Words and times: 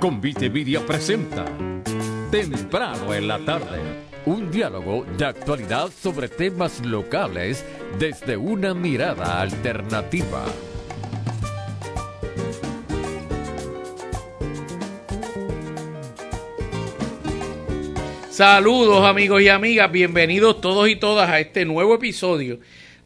Convite 0.00 0.48
Media 0.48 0.80
presenta 0.80 1.44
Temprano 2.30 3.12
en 3.12 3.28
la 3.28 3.38
tarde. 3.44 3.78
Un 4.24 4.50
diálogo 4.50 5.04
de 5.18 5.26
actualidad 5.26 5.90
sobre 5.90 6.30
temas 6.30 6.82
locales 6.86 7.66
desde 7.98 8.34
una 8.38 8.72
mirada 8.72 9.42
alternativa. 9.42 10.46
Saludos 18.30 19.04
amigos 19.04 19.42
y 19.42 19.48
amigas, 19.48 19.92
bienvenidos 19.92 20.62
todos 20.62 20.88
y 20.88 20.96
todas 20.96 21.28
a 21.28 21.40
este 21.40 21.66
nuevo 21.66 21.94
episodio 21.94 22.58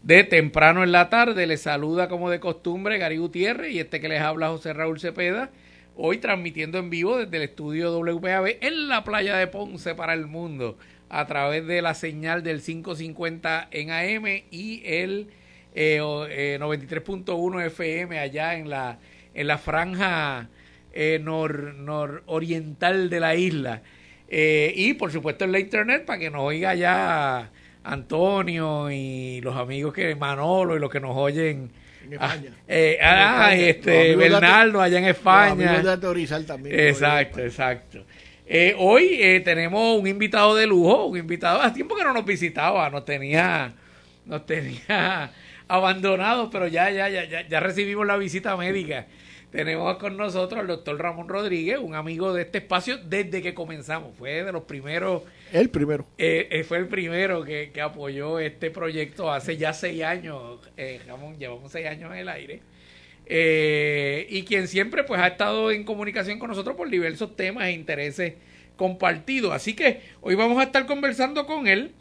de 0.05 0.23
Temprano 0.23 0.85
en 0.85 0.93
la 0.93 1.11
tarde. 1.11 1.49
Les 1.49 1.63
saluda 1.63 2.09
como 2.09 2.31
de 2.31 2.39
costumbre 2.39 2.99
Gary 2.99 3.17
Gutiérrez 3.17 3.73
y 3.73 3.81
este 3.81 4.01
que 4.01 4.09
les 4.09 4.21
habla 4.21 4.51
José 4.51 4.73
Raúl 4.73 5.01
Cepeda 5.01 5.51
hoy 5.96 6.18
transmitiendo 6.18 6.79
en 6.79 6.90
vivo 6.90 7.18
desde 7.18 7.36
el 7.36 7.43
estudio 7.44 7.98
WPAB 7.98 8.58
en 8.61 8.89
la 8.89 9.04
playa 9.04 9.36
de 9.36 9.46
Ponce 9.46 9.94
para 9.94 10.14
el 10.14 10.26
mundo 10.26 10.76
a 11.08 11.26
través 11.26 11.67
de 11.67 11.82
la 11.82 11.94
señal 11.94 12.43
del 12.43 12.61
550 12.61 13.68
en 13.70 13.90
AM 13.90 14.43
y 14.50 14.82
el 14.84 15.29
93.1 15.75 17.62
eh, 17.62 17.67
FM 17.67 18.17
eh, 18.17 18.18
allá 18.18 18.57
en 18.57 18.70
la, 18.70 18.98
en 19.34 19.46
la 19.46 19.58
franja 19.58 20.48
eh, 20.93 21.20
nor, 21.22 21.75
nororiental 21.75 23.11
de 23.11 23.20
la 23.20 23.34
isla. 23.34 23.82
Eh, 24.29 24.72
y 24.76 24.95
por 24.95 25.12
supuesto 25.12 25.45
en 25.45 25.53
la 25.53 25.58
internet 25.58 26.04
para 26.04 26.18
que 26.18 26.31
nos 26.31 26.42
oiga 26.42 26.75
ya 26.75 27.50
Antonio 27.82 28.90
y 28.90 29.40
los 29.42 29.56
amigos 29.56 29.92
que 29.92 30.14
Manolo 30.14 30.76
y 30.76 30.81
los 30.81 30.90
que 30.90 31.00
nos 31.00 31.17
oyen 31.17 31.70
en 32.05 32.15
ah, 32.20 32.27
España. 32.27 32.51
Eh, 32.69 32.98
ah, 33.03 33.55
este, 33.55 34.17
Bernardo 34.17 34.81
allá 34.81 34.98
en 34.98 35.06
España. 35.06 35.83
también. 36.47 36.79
Exacto, 36.79 37.41
exacto. 37.41 38.05
Eh, 38.47 38.75
hoy 38.79 39.17
eh, 39.20 39.41
tenemos 39.41 39.98
un 39.98 40.06
invitado 40.06 40.55
de 40.55 40.67
lujo, 40.67 41.06
un 41.06 41.19
invitado, 41.19 41.62
hace 41.62 41.77
tiempo 41.77 41.97
que 41.97 42.05
no 42.05 42.12
nos 42.12 42.25
visitaba, 42.25 42.91
nos 42.91 43.05
tenía, 43.05 43.73
nos 44.27 44.45
tenía 44.45 45.31
abandonados, 45.69 46.51
pero 46.53 46.69
ya, 46.69 46.91
ya, 46.91 47.09
ya, 47.09 47.48
ya 47.48 47.61
recibimos 47.61 48.07
la 48.07 48.17
visita 48.17 48.57
médica. 48.57 49.07
Tenemos 49.55 49.97
con 49.98 50.17
nosotros 50.17 50.61
al 50.61 50.67
doctor 50.67 51.01
Ramón 51.01 51.29
Rodríguez, 51.29 51.79
un 51.79 51.95
amigo 51.95 52.34
de 52.34 52.42
este 52.42 52.59
espacio 52.59 52.98
desde 52.98 53.41
que 53.41 53.55
comenzamos. 53.55 54.11
Fue 54.19 54.42
de 54.42 54.51
los 54.51 54.64
primeros. 54.64 55.23
El 55.55 55.71
primero. 55.71 56.05
Eh, 56.19 56.49
eh, 56.51 56.65
fue 56.65 56.79
el 56.79 56.89
primero 56.89 57.45
que, 57.45 57.71
apoyó 57.81 58.41
este 58.41 58.73
proyecto 58.73 59.31
hace 59.31 59.57
ya 59.57 59.73
seis 59.73 60.03
años. 60.03 60.59
Eh, 60.77 61.01
llevamos 61.39 61.71
seis 61.71 61.87
años 61.87 62.11
en 62.11 62.19
el 62.19 62.29
aire. 62.29 62.61
Eh, 63.27 64.27
y 64.31 64.43
quien 64.43 64.67
siempre 64.67 65.05
pues 65.05 65.21
ha 65.21 65.29
estado 65.29 65.71
en 65.71 65.85
comunicación 65.85 66.41
con 66.41 66.49
nosotros 66.49 66.75
por 66.75 66.91
diversos 66.91 67.37
temas 67.37 67.67
e 67.67 67.71
intereses 67.71 68.35
compartidos. 68.75 69.53
Así 69.53 69.75
que 69.75 70.01
hoy 70.23 70.35
vamos 70.35 70.59
a 70.59 70.65
estar 70.65 70.87
conversando 70.87 71.47
con 71.47 71.69
él 71.69 71.93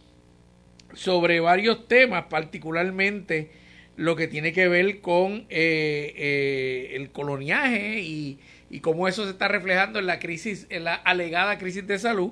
sobre 0.96 1.40
varios 1.40 1.88
temas, 1.88 2.26
particularmente 2.32 3.52
lo 3.98 4.16
que 4.16 4.28
tiene 4.28 4.52
que 4.52 4.68
ver 4.68 5.00
con 5.00 5.46
el 5.50 7.12
coloniaje 7.12 8.00
y, 8.00 8.40
y, 8.72 8.80
cómo 8.80 9.08
eso 9.08 9.26
se 9.26 9.30
está 9.30 9.48
reflejando 9.48 10.00
en 10.00 10.08
la 10.08 10.18
crisis, 10.18 10.66
en 10.72 10.86
la 10.86 10.96
alegada 10.96 11.60
crisis 11.60 11.86
de 11.86 12.00
salud, 12.00 12.32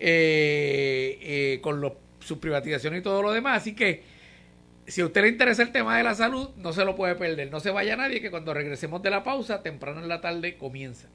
eh, 0.00 1.58
con 1.62 1.80
los, 1.80 1.92
su 2.20 2.40
privatización 2.40 2.96
y 2.96 3.02
todo 3.02 3.22
lo 3.22 3.32
demás. 3.32 3.62
Así 3.62 3.74
que 3.74 4.02
si 4.86 5.00
a 5.00 5.06
usted 5.06 5.22
le 5.22 5.28
interesa 5.28 5.62
el 5.62 5.72
tema 5.72 5.96
de 5.96 6.02
la 6.02 6.14
salud, 6.14 6.50
no 6.56 6.72
se 6.72 6.84
lo 6.84 6.96
puede 6.96 7.14
perder. 7.14 7.50
No 7.50 7.60
se 7.60 7.70
vaya 7.70 7.96
nadie, 7.96 8.20
que 8.20 8.30
cuando 8.30 8.54
regresemos 8.54 9.02
de 9.02 9.10
la 9.10 9.22
pausa, 9.22 9.62
temprano 9.62 10.00
en 10.00 10.08
la 10.08 10.20
tarde, 10.20 10.56
comienza. 10.56 11.08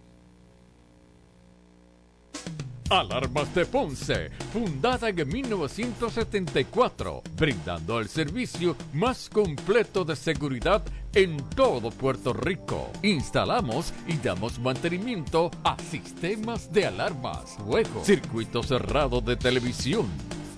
Alarmas 2.90 3.54
de 3.56 3.66
Ponce, 3.66 4.30
fundada 4.54 5.10
en 5.10 5.28
1974, 5.28 7.24
brindando 7.36 8.00
el 8.00 8.08
servicio 8.08 8.78
más 8.94 9.28
completo 9.28 10.06
de 10.06 10.16
seguridad 10.16 10.84
en 11.16 11.38
todo 11.56 11.90
Puerto 11.90 12.34
Rico. 12.34 12.92
Instalamos 13.02 13.94
y 14.08 14.18
damos 14.18 14.60
mantenimiento 14.60 15.50
a 15.64 15.76
sistemas 15.80 16.72
de 16.72 16.86
alarmas, 16.86 17.58
juegos, 17.66 18.06
circuito 18.06 18.62
cerrado 18.62 19.22
de 19.22 19.36
televisión 19.36 20.06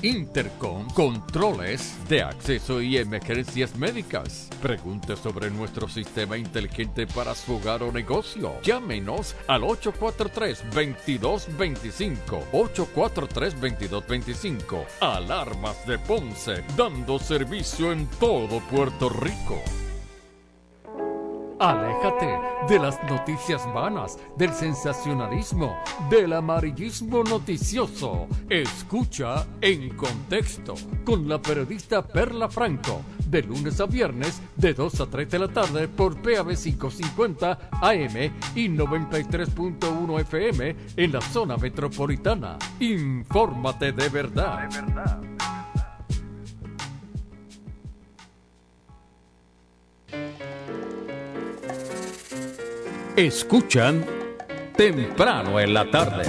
Intercom, 0.04 0.88
controles 0.94 1.98
de 2.08 2.22
acceso 2.22 2.80
y 2.82 2.98
emergencias 2.98 3.76
médicas. 3.76 4.48
Pregunte 4.62 5.16
sobre 5.16 5.50
nuestro 5.50 5.88
sistema 5.88 6.38
inteligente 6.38 7.08
para 7.08 7.34
su 7.34 7.56
hogar 7.56 7.82
o 7.82 7.92
negocio. 7.92 8.62
Llámenos 8.62 9.36
al 9.48 9.64
843-2225. 9.64 12.52
843-2225. 12.52 14.86
Alarmas 15.02 15.88
de 15.88 15.98
Ponce, 15.98 16.64
dando 16.76 17.18
servicio 17.18 17.92
en 17.92 18.06
todo 18.20 18.60
Puerto 18.70 19.10
Rico. 19.10 19.64
Aléjate 21.60 22.40
de 22.70 22.78
las 22.78 23.04
noticias 23.10 23.66
vanas, 23.74 24.20
del 24.38 24.54
sensacionalismo, 24.54 25.76
del 26.08 26.34
amarillismo 26.34 27.24
noticioso. 27.24 28.28
Escucha 28.48 29.48
en 29.62 29.96
contexto 29.96 30.76
con 31.04 31.28
la 31.28 31.42
periodista 31.42 32.04
Perla 32.04 32.48
Franco, 32.48 33.02
de 33.26 33.42
lunes 33.42 33.80
a 33.80 33.88
viernes, 33.88 34.40
de 34.56 34.76
2 34.76 35.02
a 35.02 35.06
3 35.08 35.30
de 35.32 35.40
la 35.40 35.48
tarde 35.48 35.88
por 35.88 36.22
PAB 36.22 36.56
550 36.56 37.70
AM 37.82 38.32
y 38.54 38.70
93.1 38.70 40.22
FM 40.22 40.76
en 40.96 41.12
la 41.12 41.22
zona 41.22 41.58
metropolitana. 41.58 42.60
Infórmate 42.80 43.94
de 43.94 44.10
verdad. 44.10 44.70
De 44.70 44.82
verdad. 44.82 45.22
Escuchan 53.18 54.06
temprano 54.76 55.60
en 55.60 55.74
la 55.74 55.90
tarde. 55.90 56.24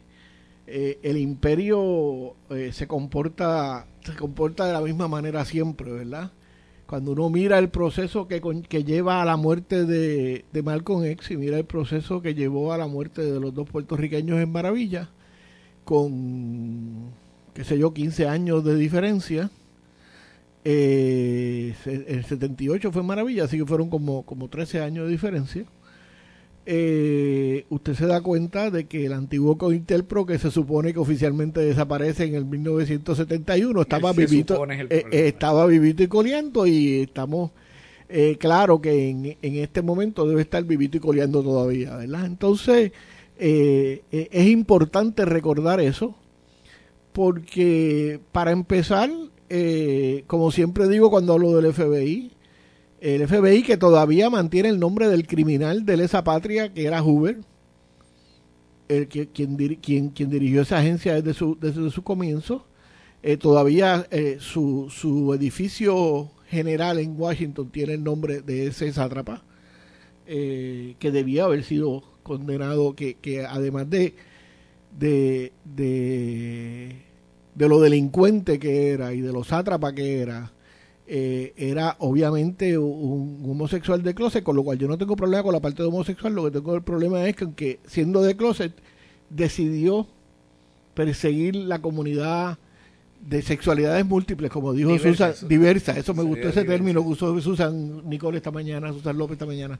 el 0.67 1.17
imperio 1.17 2.35
se 2.71 2.87
comporta 2.87 3.87
se 4.05 4.15
comporta 4.15 4.67
de 4.67 4.73
la 4.73 4.81
misma 4.81 5.07
manera 5.07 5.43
siempre, 5.45 5.91
¿verdad? 5.91 6.31
Cuando 6.85 7.13
uno 7.13 7.29
mira 7.29 7.57
el 7.57 7.69
proceso 7.69 8.27
que, 8.27 8.41
que 8.69 8.83
lleva 8.83 9.21
a 9.21 9.25
la 9.25 9.37
muerte 9.37 9.85
de, 9.85 10.45
de 10.53 10.61
Malcolm 10.61 11.03
X 11.05 11.31
y 11.31 11.37
mira 11.37 11.57
el 11.57 11.65
proceso 11.65 12.21
que 12.21 12.35
llevó 12.35 12.71
a 12.71 12.77
la 12.77 12.85
muerte 12.85 13.23
de 13.23 13.39
los 13.39 13.53
dos 13.53 13.67
puertorriqueños 13.67 14.39
en 14.39 14.51
Maravilla, 14.51 15.09
con, 15.83 17.11
qué 17.55 17.63
sé 17.63 17.79
yo, 17.79 17.93
15 17.93 18.27
años 18.27 18.63
de 18.63 18.75
diferencia, 18.75 19.49
eh, 20.63 21.75
el 21.85 22.25
78 22.25 22.91
fue 22.91 23.01
Maravilla, 23.01 23.45
así 23.45 23.57
que 23.57 23.65
fueron 23.65 23.89
como, 23.89 24.23
como 24.23 24.47
13 24.47 24.81
años 24.81 25.05
de 25.05 25.11
diferencia 25.11 25.65
eh, 26.67 27.65
usted 27.69 27.93
se 27.93 28.07
da 28.07 28.21
cuenta 28.21 28.71
de 28.71 28.85
que 28.85 29.05
el 29.05 29.13
antiguo 29.13 29.57
Cointelpro, 29.57 30.25
que 30.25 30.39
se 30.39 30.49
supone 30.49 30.93
que 30.93 30.99
oficialmente 30.99 31.59
desaparece 31.59 32.25
en 32.25 32.35
el 32.35 32.45
1971, 32.45 33.81
estaba 33.81 34.13
vivito, 34.13 34.65
eh, 34.71 34.87
eh, 34.89 35.05
estaba 35.27 35.67
vivito 35.67 36.01
y 36.01 36.07
coleando 36.07 36.65
y 36.65 37.01
estamos 37.01 37.51
eh, 38.09 38.37
claro 38.39 38.81
que 38.81 39.09
en, 39.09 39.37
en, 39.41 39.55
este 39.57 39.83
momento 39.83 40.27
debe 40.27 40.41
estar 40.41 40.63
vivito 40.63 40.97
y 40.97 40.99
coleando 40.99 41.43
todavía, 41.43 41.95
¿verdad? 41.97 42.25
Entonces, 42.25 42.91
es 43.37 44.47
importante 44.47 45.25
recordar 45.25 45.79
eso, 45.81 46.15
porque 47.13 48.19
para 48.31 48.51
empezar, 48.51 49.11
como 50.25 50.51
siempre 50.51 50.87
digo 50.87 51.11
cuando 51.11 51.33
hablo 51.33 51.59
del 51.59 51.73
FBI, 51.73 52.34
el 53.05 53.27
FBI 53.27 53.61
que 53.61 53.77
todavía 53.77 54.31
mantiene 54.31 54.69
el 54.69 54.79
nombre 54.79 55.07
del 55.07 55.27
criminal 55.27 55.85
de 55.85 55.95
lesa 55.95 56.23
patria 56.23 56.73
que 56.73 56.87
era 56.87 57.03
Hoover, 57.03 57.37
el 58.87 59.07
que, 59.07 59.27
quien, 59.27 59.55
quien, 59.75 60.09
quien 60.09 60.29
dirigió 60.31 60.63
esa 60.63 60.79
agencia 60.79 61.13
desde 61.13 61.35
su, 61.35 61.55
desde 61.61 61.91
su 61.91 62.01
comienzo, 62.01 62.65
eh, 63.21 63.37
todavía 63.37 64.07
eh, 64.09 64.37
su, 64.39 64.87
su 64.89 65.35
edificio 65.35 66.31
general 66.47 66.97
en 66.97 67.19
Washington 67.19 67.69
tiene 67.69 67.93
el 67.93 68.03
nombre 68.03 68.41
de 68.41 68.65
ese 68.67 68.91
sátrapa, 68.91 69.43
eh, 70.25 70.95
que 70.97 71.11
debía 71.11 71.43
haber 71.43 71.63
sido 71.63 72.01
condenado, 72.23 72.95
que, 72.95 73.13
que 73.15 73.45
además 73.45 73.87
de, 73.87 74.15
de, 74.97 75.51
de, 75.63 77.03
de 77.53 77.69
lo 77.69 77.79
delincuente 77.81 78.57
que 78.57 78.89
era 78.89 79.13
y 79.13 79.21
de 79.21 79.31
lo 79.31 79.43
sátrapa 79.43 79.93
que 79.93 80.21
era, 80.21 80.54
eh, 81.07 81.53
era 81.55 81.95
obviamente 81.99 82.77
un, 82.77 83.43
homosexual 83.45 84.01
de 84.01 84.15
closet, 84.15 84.43
con 84.43 84.55
lo 84.55 84.63
cual 84.63 84.79
yo 84.79 84.87
no 84.87 84.97
tengo 84.97 85.15
problema 85.15 85.43
con 85.43 85.53
la 85.53 85.59
parte 85.59 85.83
de 85.83 85.89
homosexual, 85.89 86.33
lo 86.33 86.45
que 86.45 86.51
tengo 86.51 86.75
el 86.75 86.81
problema 86.81 87.27
es 87.27 87.35
que 87.35 87.43
aunque 87.43 87.79
siendo 87.85 88.23
de 88.23 88.35
closet 88.35 88.73
decidió 89.29 90.07
perseguir 90.95 91.55
la 91.55 91.79
comunidad 91.79 92.57
de 93.21 93.41
sexualidades 93.41 94.05
múltiples, 94.05 94.49
como 94.49 94.73
dijo 94.73 94.97
Susan, 94.97 95.33
diversas, 95.47 95.97
eso 95.97 96.13
me 96.13 96.23
gustó 96.23 96.49
ese 96.49 96.63
término 96.63 97.03
que 97.03 97.09
usó 97.09 97.39
Susan 97.39 98.07
Nicole 98.09 98.37
esta 98.37 98.51
mañana, 98.51 98.91
Susan 98.91 99.17
López 99.17 99.33
esta 99.33 99.45
mañana, 99.45 99.79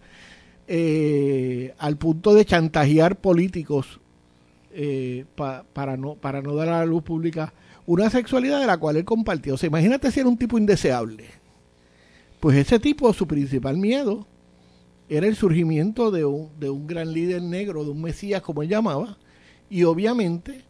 eh, 0.68 1.74
al 1.78 1.98
punto 1.98 2.34
de 2.34 2.46
chantajear 2.46 3.18
políticos 3.18 4.00
eh, 4.74 5.26
para, 5.36 5.98
no, 5.98 6.16
para 6.16 6.42
no 6.42 6.56
dar 6.56 6.70
a 6.70 6.80
la 6.80 6.86
luz 6.86 7.02
pública 7.02 7.54
una 7.88 8.10
sexualidad 8.10 8.60
de 8.60 8.68
la 8.68 8.78
cual 8.78 8.98
él 8.98 9.06
compartió. 9.06 9.54
O 9.54 9.58
sea, 9.58 9.68
imagínate 9.68 10.12
si 10.12 10.20
era 10.20 10.30
un 10.30 10.38
tipo 10.38 10.58
indeseable. 10.58 11.26
Pues 12.40 12.58
ese 12.58 12.80
tipo, 12.80 13.12
su 13.14 13.28
principal 13.28 13.78
miedo 13.78 14.28
era 15.10 15.28
el 15.28 15.36
surgimiento 15.36 16.12
de 16.12 16.26
un, 16.26 16.50
de 16.60 16.70
un 16.70 16.88
gran 16.88 17.14
líder 17.14 17.42
negro, 17.42 17.84
de 17.84 17.92
un 17.92 18.02
mesías 18.02 18.42
como 18.42 18.64
él 18.64 18.70
llamaba, 18.70 19.18
y 19.70 19.84
obviamente 19.84 20.64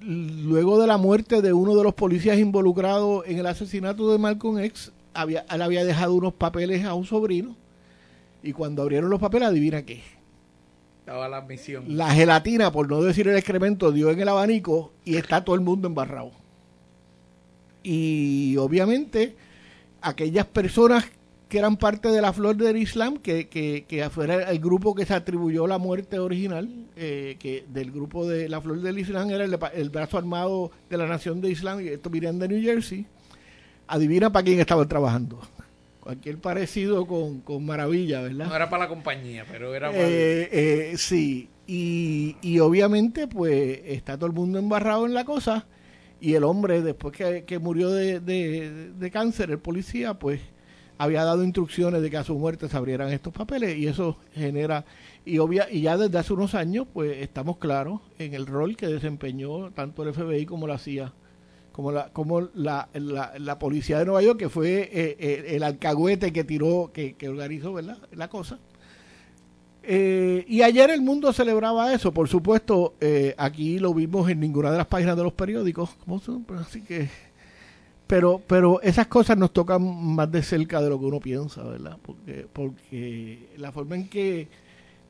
luego 0.00 0.78
de 0.80 0.86
la 0.86 0.98
muerte 0.98 1.40
de 1.40 1.52
uno 1.52 1.74
de 1.74 1.82
los 1.82 1.94
policías 1.94 2.38
involucrados 2.38 3.24
en 3.26 3.38
el 3.38 3.46
asesinato 3.46 4.10
de 4.10 4.18
Malcolm 4.18 4.58
X, 4.58 4.92
había, 5.14 5.46
él 5.50 5.62
había 5.62 5.84
dejado 5.84 6.14
unos 6.14 6.34
papeles 6.34 6.84
a 6.84 6.94
un 6.94 7.04
sobrino, 7.04 7.56
y 8.42 8.52
cuando 8.52 8.82
abrieron 8.82 9.10
los 9.10 9.20
papeles, 9.20 9.48
adivina 9.48 9.84
qué. 9.84 10.02
Estaba 11.00 11.28
la 11.28 11.42
misión. 11.42 11.84
La 11.96 12.10
gelatina, 12.10 12.72
por 12.72 12.88
no 12.88 13.02
decir 13.02 13.28
el 13.28 13.36
excremento, 13.36 13.92
dio 13.92 14.10
en 14.10 14.20
el 14.20 14.28
abanico 14.28 14.92
y 15.04 15.16
está 15.16 15.44
todo 15.44 15.54
el 15.54 15.60
mundo 15.60 15.86
embarrado 15.88 16.43
y 17.84 18.56
obviamente 18.56 19.36
aquellas 20.00 20.46
personas 20.46 21.04
que 21.48 21.58
eran 21.58 21.76
parte 21.76 22.08
de 22.08 22.20
la 22.20 22.32
flor 22.32 22.56
del 22.56 22.76
Islam, 22.76 23.18
que, 23.18 23.48
que, 23.48 23.84
que 23.86 24.10
fuera 24.10 24.50
el 24.50 24.58
grupo 24.58 24.94
que 24.94 25.06
se 25.06 25.14
atribuyó 25.14 25.66
la 25.66 25.78
muerte 25.78 26.18
original, 26.18 26.68
eh, 26.96 27.36
que 27.38 27.64
del 27.68 27.92
grupo 27.92 28.26
de 28.26 28.48
la 28.48 28.60
flor 28.60 28.80
del 28.80 28.98
Islam 28.98 29.30
era 29.30 29.44
el, 29.44 29.90
brazo 29.90 30.18
armado 30.18 30.72
de 30.90 30.96
la 30.96 31.06
nación 31.06 31.40
de 31.40 31.50
Islam, 31.50 31.80
y 31.80 31.88
esto 31.88 32.10
de 32.10 32.48
New 32.48 32.60
Jersey, 32.60 33.06
adivina 33.86 34.32
para 34.32 34.44
quién 34.44 34.58
estaban 34.58 34.88
trabajando. 34.88 35.40
Cualquier 36.00 36.38
parecido 36.38 37.06
con, 37.06 37.40
con 37.40 37.64
Maravilla, 37.64 38.22
¿verdad? 38.22 38.46
No 38.46 38.56
era 38.56 38.68
para 38.68 38.84
la 38.84 38.88
compañía, 38.88 39.44
pero 39.50 39.74
era 39.74 39.90
para... 39.90 40.02
Eh, 40.02 40.48
eh, 40.50 40.94
sí, 40.96 41.48
y, 41.66 42.36
y 42.42 42.58
obviamente 42.58 43.28
pues 43.28 43.80
está 43.84 44.16
todo 44.16 44.26
el 44.26 44.32
mundo 44.32 44.58
embarrado 44.58 45.06
en 45.06 45.14
la 45.14 45.24
cosa 45.24 45.66
y 46.24 46.36
el 46.36 46.44
hombre, 46.44 46.80
después 46.80 47.14
que, 47.14 47.58
murió 47.58 47.90
de, 47.90 48.18
de, 48.18 49.10
cáncer, 49.10 49.50
el 49.50 49.58
policía, 49.58 50.14
pues 50.14 50.40
había 50.96 51.22
dado 51.22 51.44
instrucciones 51.44 52.00
de 52.00 52.08
que 52.10 52.16
a 52.16 52.24
su 52.24 52.34
muerte 52.38 52.66
se 52.66 52.76
abrieran 52.78 53.12
estos 53.12 53.34
papeles 53.34 53.76
y 53.76 53.88
eso 53.88 54.16
genera 54.32 54.86
y 55.26 55.36
obvia 55.36 55.68
y 55.70 55.82
ya 55.82 55.98
desde 55.98 56.16
hace 56.16 56.32
unos 56.32 56.54
años 56.54 56.86
pues 56.90 57.18
estamos 57.18 57.58
claros 57.58 58.00
en 58.18 58.32
el 58.32 58.46
rol 58.46 58.74
que 58.74 58.86
desempeñó 58.86 59.70
tanto 59.72 60.02
el 60.02 60.14
FBI 60.14 60.46
como 60.46 60.66
la 60.66 60.78
CIA 60.78 61.12
como 61.72 61.90
la 61.92 62.10
como 62.12 62.42
la, 62.54 62.88
la, 62.94 63.58
policía 63.58 63.98
de 63.98 64.04
Nueva 64.04 64.22
York 64.22 64.38
que 64.38 64.48
fue 64.48 64.88
eh, 64.92 65.16
eh, 65.18 65.44
el 65.48 65.64
alcahuete 65.64 66.32
que 66.32 66.44
tiró 66.44 66.90
que, 66.94 67.14
que 67.14 67.28
organizó 67.28 67.72
¿verdad? 67.72 67.98
la 68.12 68.28
cosa 68.28 68.60
eh, 69.86 70.44
y 70.48 70.62
ayer 70.62 70.90
el 70.90 71.02
mundo 71.02 71.32
celebraba 71.32 71.92
eso, 71.92 72.12
por 72.12 72.28
supuesto, 72.28 72.94
eh, 73.00 73.34
aquí 73.36 73.78
lo 73.78 73.92
vimos 73.92 74.28
en 74.30 74.40
ninguna 74.40 74.70
de 74.70 74.78
las 74.78 74.86
páginas 74.86 75.16
de 75.16 75.22
los 75.22 75.32
periódicos, 75.32 75.90
así 76.58 76.80
que, 76.82 77.08
pero, 78.06 78.40
pero 78.46 78.80
esas 78.82 79.06
cosas 79.06 79.36
nos 79.36 79.52
tocan 79.52 79.82
más 79.82 80.30
de 80.30 80.42
cerca 80.42 80.80
de 80.80 80.88
lo 80.88 80.98
que 80.98 81.04
uno 81.06 81.20
piensa, 81.20 81.62
¿verdad? 81.62 81.98
Porque, 82.02 82.46
porque 82.52 83.48
la 83.56 83.72
forma 83.72 83.96
en 83.96 84.08
que 84.08 84.48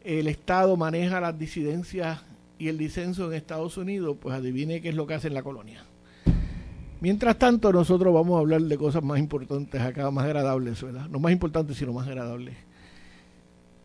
el 0.04 0.26
Estado 0.28 0.76
maneja 0.76 1.21
las 1.21 1.38
disidencias 1.38 2.21
y 2.59 2.69
el 2.69 2.78
disenso 2.78 3.26
en 3.26 3.35
Estados 3.35 3.76
Unidos, 3.76 4.16
pues 4.21 4.35
adivine 4.35 4.81
qué 4.81 4.90
es 4.90 4.95
lo 4.95 5.07
que 5.07 5.14
hace 5.14 5.28
en 5.28 5.35
la 5.35 5.43
colonia. 5.43 5.85
Mientras 7.00 7.38
tanto, 7.38 7.73
nosotros 7.73 8.14
vamos 8.14 8.37
a 8.37 8.40
hablar 8.40 8.62
de 8.62 8.78
cosas 8.78 9.02
más 9.02 9.19
importantes 9.19 9.81
acá, 9.81 10.11
más 10.11 10.25
agradables, 10.25 10.83
¿verdad? 10.83 11.09
No 11.09 11.19
más 11.19 11.33
importantes, 11.33 11.76
sino 11.76 11.93
más 11.93 12.07
agradables. 12.09 12.54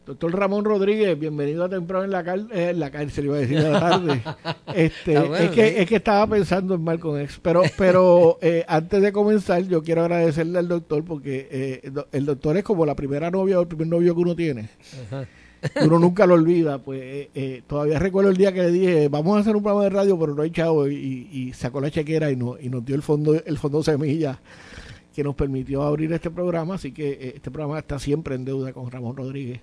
Doctor 0.10 0.36
Ramón 0.40 0.66
Rodríguez, 0.66 1.20
bienvenido 1.20 1.66
a 1.66 1.70
temprano 1.70 2.04
en 2.04 2.10
la, 2.10 2.22
eh, 2.52 2.74
la 2.74 2.90
cárcel, 2.90 3.26
iba 3.26 3.36
a 3.36 3.40
decir 3.42 3.60
la 3.60 3.80
tarde. 3.80 4.24
Este, 4.74 5.16
es, 5.16 5.52
que, 5.52 5.82
es 5.82 5.88
que 5.88 5.98
estaba 5.98 6.26
pensando 6.26 6.74
en 6.74 6.84
Malcolm 6.84 7.20
X, 7.20 7.40
pero, 7.44 7.62
pero 7.78 8.40
eh, 8.42 8.66
antes 8.68 9.04
de 9.04 9.12
comenzar 9.12 9.62
yo 9.68 9.84
quiero 9.84 10.02
agradecerle 10.02 10.58
al 10.58 10.68
doctor 10.68 11.06
porque 11.06 11.48
eh, 11.52 11.92
el 12.12 12.26
doctor 12.26 12.58
es 12.58 12.64
como 12.64 12.88
la 12.88 12.96
primera 12.96 13.30
novia 13.30 13.60
o 13.60 13.62
el 13.62 13.68
primer 13.68 13.86
novio 13.86 14.16
que 14.16 14.22
uno 14.22 14.36
tiene. 14.36 14.70
Uno 15.86 16.00
nunca 16.00 16.26
lo 16.26 16.34
olvida, 16.34 16.80
pues 16.80 17.28
todavía 17.68 18.00
recuerdo 18.00 18.32
el 18.32 18.38
día 18.38 18.52
que 18.52 18.64
le 18.64 18.72
dije, 18.72 19.10
vamos 19.10 19.38
a 19.38 19.42
hacer 19.42 19.56
un 19.56 19.62
programa 19.62 19.84
de 19.84 19.92
radio, 19.92 20.18
pero 20.18 20.34
no 20.34 20.42
hay 20.42 20.50
chavo, 20.50 20.88
y, 20.88 21.30
y 21.32 21.54
sacó 21.54 21.82
la 21.82 21.92
chequera 21.92 22.32
y, 22.32 22.36
no, 22.36 22.58
y 22.60 22.70
nos 22.70 22.84
dio 22.84 22.96
el 22.96 23.04
fondo, 23.04 23.36
el 23.36 23.58
fondo 23.60 23.84
semilla 23.84 24.40
que 25.14 25.24
nos 25.24 25.36
permitió 25.36 25.84
abrir 25.84 26.12
este 26.14 26.32
programa, 26.32 26.76
así 26.76 26.92
que 26.92 27.34
este 27.36 27.52
programa 27.52 27.78
está 27.78 28.00
siempre 28.00 28.34
en 28.34 28.46
deuda 28.46 28.74
con 28.74 28.90
Ramón 28.90 29.16
Rodríguez. 29.16 29.62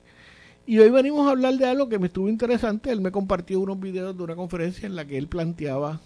Y 0.69 0.81
hoy 0.81 0.91
venimos 0.91 1.29
a 1.29 1.31
hablar 1.31 1.55
de 1.55 1.65
algo 1.65 1.89
que 1.89 2.01
me 2.01 2.09
estuvo 2.09 2.29
interesante. 2.29 2.91
Él 2.91 3.01
me 3.01 3.13
compartió 3.13 3.61
unos 3.61 3.79
videos 3.79 4.17
de 4.17 4.25
una 4.25 4.35
conferencia 4.35 4.87
en 4.87 4.97
la 4.97 5.05
que 5.05 5.17
él 5.17 5.29
planteaba 5.29 6.01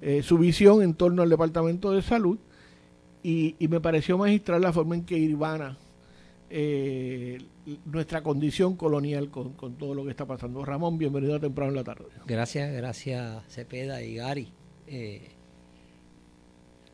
eh, 0.00 0.22
su 0.24 0.38
visión 0.38 0.82
en 0.82 0.94
torno 0.94 1.22
al 1.22 1.30
Departamento 1.30 1.92
de 1.92 2.02
Salud 2.02 2.38
y, 3.22 3.54
me 3.68 3.80
pareció 3.80 4.18
magistral 4.18 4.62
la 4.62 4.72
forma 4.72 4.96
en 4.96 5.04
que 5.04 5.16
Irvana 5.16 5.78
eh, 6.48 7.38
nuestra 7.84 8.24
condición 8.24 8.74
colonial 8.74 9.30
con, 9.30 9.54
todo 9.54 9.94
lo 9.94 10.04
que 10.04 10.10
está 10.10 10.26
pasando. 10.26 10.64
Ramón, 10.64 10.98
bienvenido 10.98 11.36
a 11.36 11.38
temprano 11.38 11.70
en 11.70 11.76
la 11.76 11.84
tarde. 11.84 12.06
Gracias, 12.26 12.72
gracias 12.72 13.44
Cepeda 13.46 14.02
y 14.02 14.16
Gary. 14.16 14.48
Eh, 14.88 15.28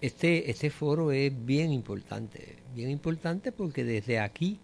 este, 0.02 0.50
este 0.50 0.68
foro 0.68 1.10
es 1.10 1.32
bien 1.46 1.72
importante, 1.72 2.56
bien 2.74 2.90
importante 2.90 3.50
porque 3.50 3.82
desde 3.82 4.18
aquí 4.20 4.60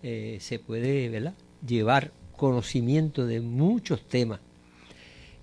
se 0.00 0.58
puede, 0.64 1.10
¿verdad? 1.10 1.34
Llevar 1.66 2.12
conocimiento 2.36 3.26
de 3.26 3.40
muchos 3.40 4.02
temas. 4.02 4.40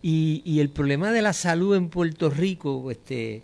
Y, 0.01 0.41
y, 0.45 0.59
el 0.59 0.69
problema 0.69 1.11
de 1.11 1.21
la 1.21 1.33
salud 1.33 1.75
en 1.75 1.89
Puerto 1.89 2.29
Rico, 2.29 2.91
este, 2.91 3.41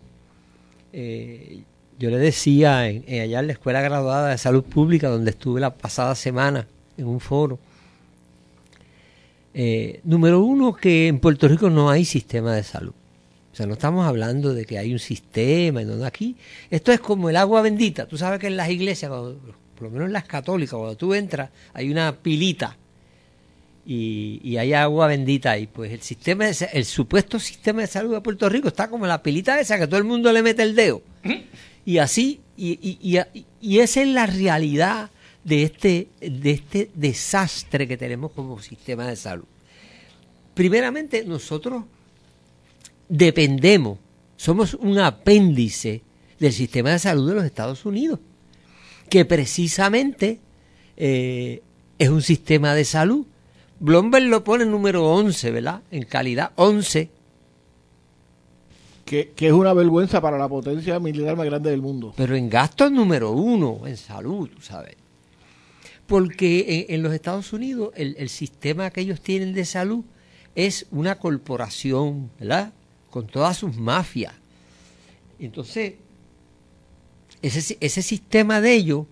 eh, 0.94 1.64
yo 2.00 2.10
le 2.10 2.18
decía 2.18 2.88
en, 2.88 3.04
allá 3.22 3.40
en 3.40 3.48
la 3.48 3.54
Escuela 3.54 3.82
Graduada 3.82 4.30
de 4.30 4.38
Salud 4.38 4.64
Pública, 4.64 5.10
donde 5.10 5.32
estuve 5.32 5.60
la 5.60 5.74
pasada 5.74 6.16
semana 6.16 6.68
en 6.98 7.08
un 7.08 7.20
foro, 7.20 7.60
eh, 9.54 10.00
número 10.04 10.42
uno, 10.42 10.74
que 10.74 11.08
en 11.08 11.20
Puerto 11.20 11.48
Rico 11.48 11.70
no 11.70 11.90
hay 11.90 12.06
sistema 12.06 12.54
de 12.56 12.64
salud. 12.64 12.94
O 13.52 13.56
sea, 13.56 13.68
no 13.68 13.74
estamos 13.74 14.08
hablando 14.08 14.54
de 14.54 14.66
que 14.66 14.80
hay 14.80 14.94
un 14.94 15.00
sistema, 15.00 15.84
no, 15.84 16.04
aquí 16.06 16.36
esto 16.72 16.92
es 16.92 17.00
como 17.00 17.30
el 17.30 17.38
agua 17.38 17.62
bendita. 17.62 18.08
Tú 18.08 18.18
sabes 18.18 18.40
que 18.40 18.48
en 18.48 18.58
las 18.58 18.70
iglesias, 18.70 19.12
por 19.84 19.92
lo 19.92 19.96
menos 19.96 20.08
en 20.08 20.14
las 20.14 20.24
católicas, 20.24 20.78
cuando 20.78 20.96
tú 20.96 21.14
entras, 21.14 21.50
hay 21.74 21.92
una 21.92 22.16
pilita 22.16 22.78
y, 23.86 24.56
hay 24.56 24.72
agua 24.74 25.08
bendita 25.08 25.52
ahí. 25.52 25.68
Pues 25.68 25.92
el 25.92 26.02
sistema, 26.02 26.46
el 26.48 26.86
supuesto 26.86 27.38
sistema 27.38 27.82
de 27.82 27.88
salud 27.88 28.14
de 28.14 28.22
Puerto 28.22 28.48
Rico 28.48 28.70
está 28.70 28.90
como 28.90 29.06
la 29.06 29.22
pilita 29.22 29.60
esa 29.60 29.78
que 29.78 29.88
todo 29.88 29.98
el 29.98 30.06
mundo 30.06 30.32
le 30.32 30.42
mete 30.42 30.64
el 30.64 30.74
dedo. 30.74 31.02
Y 31.86 31.98
así, 31.98 32.40
y, 32.56 32.98
y, 33.60 33.80
esa 33.80 34.02
es 34.02 34.08
la 34.08 34.26
realidad 34.26 35.12
de 35.44 35.64
este, 35.64 36.08
de 36.22 36.52
este 36.52 36.90
desastre 36.94 37.86
que 37.86 37.98
tenemos 37.98 38.32
como 38.32 38.62
sistema 38.62 39.06
de 39.06 39.18
salud. 39.18 39.44
Primeramente, 40.54 41.26
nosotros 41.26 41.84
dependemos, 43.10 44.00
somos 44.38 44.76
un 44.76 44.98
apéndice 45.00 46.04
del 46.40 46.54
sistema 46.54 46.92
de 46.92 47.00
salud 47.00 47.28
de 47.28 47.36
los 47.36 47.44
Estados 47.44 47.86
Unidos, 47.86 48.20
que 49.14 49.26
precisamente 49.26 50.40
eh, 50.98 51.62
es 52.00 52.10
un 52.10 52.24
sistema 52.24 52.74
de 52.74 52.84
salud. 52.84 53.28
Bloomberg 53.80 54.26
lo 54.26 54.44
pone 54.44 54.66
número 54.66 55.08
11, 55.08 55.52
¿verdad? 55.52 55.84
En 55.92 56.06
calidad 56.06 56.52
11 56.56 57.12
que, 59.06 59.32
es 59.38 59.52
una 59.52 59.72
vergüenza 59.76 60.20
para 60.20 60.40
la 60.40 60.50
potencia 60.50 61.00
militar 61.00 61.38
más 61.38 61.46
grande 61.46 61.70
del 61.70 61.84
mundo. 61.84 62.16
Pero 62.18 62.36
en 62.36 62.50
gastos 62.50 62.92
número 62.92 63.34
uno, 63.34 63.86
en 63.86 63.98
salud, 63.98 64.50
tú 64.50 64.62
sabes. 64.62 64.96
Porque 66.08 66.88
en, 66.90 67.04
los 67.04 67.14
Estados 67.14 67.54
Unidos 67.54 67.92
el, 67.96 68.30
sistema 68.30 68.90
que 68.90 69.02
ellos 69.02 69.22
tienen 69.22 69.54
de 69.54 69.66
salud 69.66 70.04
es 70.56 70.88
una 70.90 71.20
corporación, 71.20 72.32
¿verdad? 72.40 72.74
Con 73.12 73.28
todas 73.28 73.58
sus 73.58 73.78
mafias. 73.78 74.34
Entonces, 75.38 75.94
ese, 77.44 77.78
ese 77.80 78.02
sistema 78.02 78.62
de 78.62 78.74
ellos, 78.74 79.06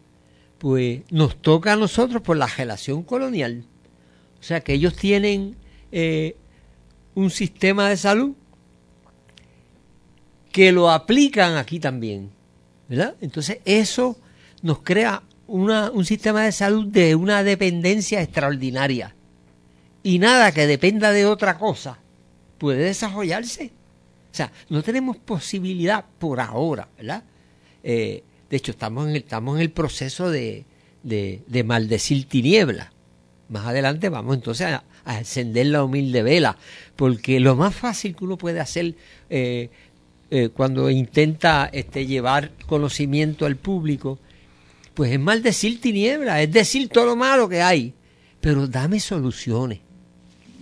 pues 0.57 1.01
nos 1.11 1.39
toca 1.41 1.73
a 1.73 1.75
nosotros 1.75 2.21
por 2.21 2.37
la 2.37 2.47
relación 2.47 3.03
colonial. 3.03 3.65
O 4.39 4.43
sea 4.43 4.61
que 4.61 4.73
ellos 4.73 4.95
tienen 4.95 5.55
eh, 5.91 6.35
un 7.13 7.29
sistema 7.29 7.89
de 7.89 7.97
salud 7.97 8.33
que 10.51 10.71
lo 10.71 10.89
aplican 10.89 11.57
aquí 11.57 11.79
también. 11.79 12.31
¿verdad? 12.89 13.15
Entonces 13.21 13.59
eso 13.63 14.17
nos 14.61 14.79
crea 14.79 15.23
un 15.47 16.05
sistema 16.05 16.43
de 16.43 16.51
salud 16.51 16.87
de 16.87 17.15
una 17.15 17.43
dependencia 17.43 18.21
extraordinaria. 18.21 19.15
Y 20.03 20.19
nada 20.19 20.51
que 20.51 20.67
dependa 20.67 21.11
de 21.11 21.25
otra 21.25 21.57
cosa 21.57 21.99
puede 22.57 22.83
desarrollarse. 22.83 23.71
O 24.31 24.35
sea, 24.35 24.51
no 24.69 24.81
tenemos 24.81 25.17
posibilidad 25.17 26.05
por 26.19 26.39
ahora, 26.39 26.87
¿verdad? 26.97 27.23
Eh, 27.83 28.23
de 28.49 28.57
hecho, 28.57 28.71
estamos 28.71 29.07
en 29.07 29.11
el, 29.11 29.17
estamos 29.17 29.55
en 29.55 29.61
el 29.61 29.71
proceso 29.71 30.29
de, 30.29 30.65
de, 31.03 31.63
maldecir 31.63 32.25
tiniebla. 32.25 32.91
Más 33.49 33.65
adelante 33.65 34.09
vamos 34.09 34.35
entonces 34.35 34.67
a, 34.67 34.83
encender 35.17 35.67
la 35.67 35.83
humilde 35.83 36.21
vela, 36.21 36.57
porque 36.95 37.39
lo 37.39 37.55
más 37.55 37.73
fácil 37.73 38.15
que 38.15 38.23
uno 38.23 38.37
puede 38.37 38.59
hacer 38.59 38.95
eh, 39.29 39.69
eh, 40.29 40.49
cuando 40.49 40.89
intenta 40.89 41.69
este, 41.73 42.05
llevar 42.05 42.51
conocimiento 42.67 43.45
al 43.45 43.55
público, 43.55 44.19
pues 44.93 45.11
es 45.11 45.19
mal 45.19 45.41
decir 45.41 45.81
tiniebla, 45.81 46.41
es 46.41 46.51
decir 46.51 46.87
todo 46.89 47.05
lo 47.05 47.15
malo 47.15 47.49
que 47.49 47.61
hay, 47.61 47.93
pero 48.39 48.67
dame 48.67 48.99
soluciones. 48.99 49.79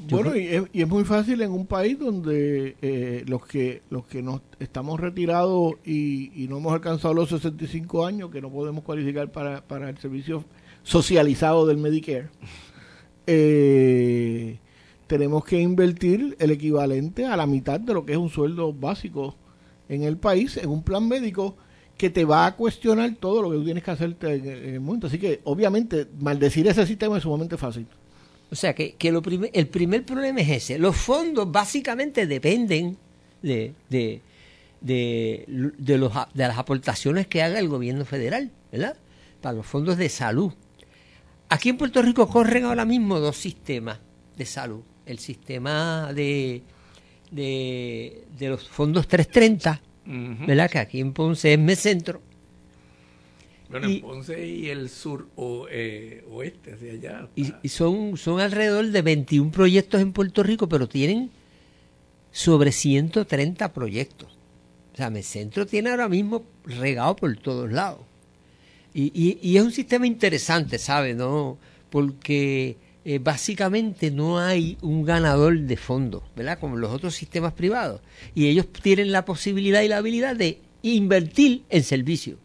Bueno, 0.09 0.35
y 0.35 0.69
es, 0.73 0.87
muy 0.87 1.03
fácil 1.03 1.41
en 1.41 1.51
un 1.51 1.65
país 1.65 1.97
donde 1.97 2.75
eh, 2.81 3.23
los 3.27 3.45
que 3.45 3.81
los 3.89 4.05
que 4.05 4.21
nos 4.21 4.41
estamos 4.59 4.99
retirados 4.99 5.73
y, 5.85 6.47
no 6.49 6.57
hemos 6.57 6.73
alcanzado 6.73 7.13
los 7.13 7.29
65 7.29 8.05
años, 8.05 8.31
que 8.31 8.41
no 8.41 8.49
podemos 8.49 8.83
cualificar 8.83 9.31
para, 9.31 9.61
para 9.61 9.89
el 9.89 9.97
servicio 9.97 10.43
socializado 10.83 11.65
del 11.65 11.77
Medicare, 11.77 12.29
eh, 13.27 14.59
tenemos 15.07 15.43
que 15.43 15.59
invertir 15.59 16.35
el 16.39 16.51
equivalente 16.51 17.25
a 17.25 17.35
la 17.35 17.47
mitad 17.47 17.79
de 17.79 17.93
lo 17.93 18.05
que 18.05 18.13
es 18.13 18.17
un 18.17 18.29
sueldo 18.29 18.73
básico 18.73 19.35
en 19.89 20.03
el 20.03 20.17
país 20.17 20.57
en 20.57 20.69
un 20.69 20.83
plan 20.83 21.07
médico 21.07 21.55
que 21.99 22.09
te 22.09 22.23
va 22.23 22.45
a 22.45 22.55
cuestionar 22.55 23.15
todo 23.19 23.41
lo 23.41 23.51
que 23.51 23.57
tú 23.57 23.65
tienes 23.65 23.83
que 23.83 23.91
hacer 23.91 24.15
en, 24.21 24.47
el 24.47 24.79
mundo. 24.79 25.07
Así 25.07 25.19
que, 25.19 25.41
obviamente, 25.43 26.07
maldecir 26.17 26.65
ese 26.65 26.85
sistema 26.85 27.17
es 27.17 27.23
sumamente 27.23 27.57
fácil. 27.57 27.87
O 28.51 28.55
sea, 28.55 28.73
que, 28.73 28.95
que 28.95 29.11
lo 29.11 29.21
el 29.53 29.67
primer 29.67 30.05
problema 30.05 30.41
es 30.41 30.49
ese. 30.49 30.79
Los 30.79 30.95
fondos 30.95 31.51
básicamente 31.51 32.25
dependen 32.25 32.97
de, 33.41 33.73
de, 33.89 34.21
de, 34.81 35.73
de, 35.77 35.97
los, 35.97 36.11
de 36.33 36.47
las 36.47 36.57
aportaciones 36.57 37.27
que 37.27 37.43
haga 37.43 37.59
el 37.59 37.67
gobierno 37.67 38.05
federal, 38.05 38.51
¿verdad? 38.71 38.97
Para 39.41 39.57
los 39.57 39.65
fondos 39.65 39.97
de 39.97 40.09
salud. 40.09 40.53
Aquí 41.49 41.69
en 41.69 41.77
Puerto 41.77 42.01
Rico 42.01 42.27
corren 42.27 42.65
ahora 42.65 42.85
mismo 42.85 43.19
dos 43.19 43.37
sistemas 43.37 43.99
de 44.35 44.45
salud. 44.45 44.81
El 45.05 45.19
sistema 45.19 46.11
de, 46.13 46.61
de, 47.31 48.23
los 48.39 48.67
fondos 48.67 49.07
330, 49.07 49.81
¿verdad? 50.47 50.69
Que 50.69 50.79
aquí 50.79 50.99
en 50.99 51.13
Ponce 51.13 51.53
es 51.53 51.59
Mecentro. 51.59 52.21
Bueno, 53.69 53.87
en 53.87 54.01
Ponce 54.01 54.47
y 54.47 54.69
el 54.69 54.89
sur 54.89 55.27
o, 55.35 55.67
eh, 55.69 56.25
oeste, 56.31 56.73
hacia 56.73 56.93
allá. 56.93 57.29
Y, 57.35 57.69
son, 57.69 58.17
son 58.17 58.39
alrededor 58.39 58.87
de 58.87 59.01
21 59.01 59.51
proyectos 59.51 60.01
en 60.01 60.11
Puerto 60.11 60.41
Rico, 60.41 60.67
pero 60.67 60.87
tienen 60.87 61.29
sobre 62.31 62.71
130 62.71 63.71
proyectos. 63.71 64.37
O 64.93 64.97
sea, 64.97 65.09
Mecentro 65.09 65.67
tiene 65.67 65.91
ahora 65.91 66.09
mismo 66.09 66.43
regado 66.65 67.15
por 67.15 67.35
todos 67.37 67.71
lados. 67.71 68.01
Y, 68.93 69.11
y, 69.13 69.39
y 69.41 69.57
es 69.57 69.63
un 69.63 69.71
sistema 69.71 70.07
interesante, 70.07 70.79
¿sabes? 70.79 71.15
¿No? 71.15 71.59
Porque 71.91 72.77
eh, 73.05 73.19
básicamente 73.19 74.11
no 74.11 74.39
hay 74.39 74.77
un 74.81 75.05
ganador 75.05 75.57
de 75.59 75.77
fondos, 75.77 76.23
¿verdad? 76.35 76.59
Como 76.59 76.75
los 76.75 76.91
otros 76.91 77.15
sistemas 77.15 77.53
privados. 77.53 78.01
Y 78.35 78.47
ellos 78.47 78.67
tienen 78.71 79.11
la 79.11 79.25
posibilidad 79.25 79.81
y 79.81 79.87
la 79.87 79.97
habilidad 79.97 80.35
de 80.35 80.59
invertir 80.81 81.63
en 81.69 81.83
servicio. 81.83 82.37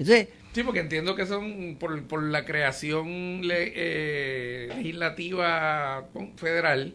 Entonces, 0.00 0.28
Sí, 0.52 0.64
porque 0.64 0.80
entiendo 0.80 1.14
que 1.14 1.26
son 1.26 1.76
por, 1.78 2.02
por 2.08 2.24
la 2.24 2.44
creación 2.44 3.42
eh, 3.44 4.66
legislativa 4.76 6.08
federal, 6.34 6.94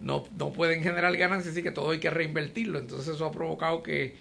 no, 0.00 0.24
no 0.38 0.50
pueden 0.50 0.82
generar 0.82 1.14
ganancias, 1.14 1.52
así 1.52 1.62
que 1.62 1.72
todo 1.72 1.90
hay 1.90 1.98
que 1.98 2.08
reinvertirlo. 2.08 2.78
Entonces 2.78 3.14
eso 3.14 3.26
ha 3.26 3.32
provocado 3.32 3.82
que 3.82 4.14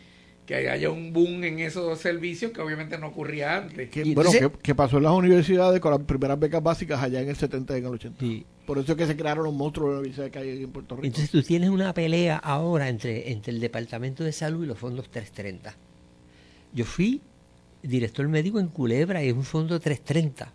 que 0.45 0.69
haya 0.69 0.89
un 0.89 1.11
boom 1.11 1.43
en 1.43 1.59
esos 1.59 1.99
servicios 1.99 2.51
que 2.51 2.61
obviamente 2.61 2.97
no 2.97 3.07
ocurría 3.07 3.57
antes. 3.57 3.89
bueno, 4.13 4.29
que, 4.61 4.75
pasó 4.75 4.97
en 4.97 5.03
las 5.03 5.13
universidades 5.13 5.79
con 5.79 5.91
las 5.91 6.01
primeras 6.01 6.39
becas 6.39 6.61
básicas 6.61 7.01
allá 7.01 7.21
en 7.21 7.29
el 7.29 7.35
70 7.35 7.73
y 7.73 7.79
en 7.79 7.85
el 7.85 7.93
80. 7.93 8.25
Por 8.65 8.77
eso 8.77 8.91
es 8.91 8.97
que 8.97 9.07
se 9.07 9.15
crearon 9.15 9.43
los 9.43 9.53
monstruos 9.53 9.89
de 9.89 9.93
la 9.93 9.99
universidad 10.01 10.29
que 10.29 10.39
hay 10.39 10.63
en 10.63 10.71
Puerto 10.71 10.95
Rico. 10.95 11.07
Entonces 11.07 11.31
tú 11.31 11.41
tienes 11.41 11.69
una 11.69 11.93
pelea 11.93 12.37
ahora 12.37 12.89
entre, 12.89 13.31
entre 13.31 13.53
el 13.53 13.59
Departamento 13.59 14.23
de 14.23 14.31
Salud 14.31 14.63
y 14.63 14.67
los 14.67 14.77
fondos 14.77 15.09
330. 15.09 15.75
Yo 16.73 16.85
fui 16.85 17.21
director 17.87 18.27
médico 18.27 18.59
en 18.59 18.67
Culebra 18.67 19.23
y 19.23 19.29
es 19.29 19.33
un 19.33 19.43
fondo 19.43 19.79
330. 19.79 20.51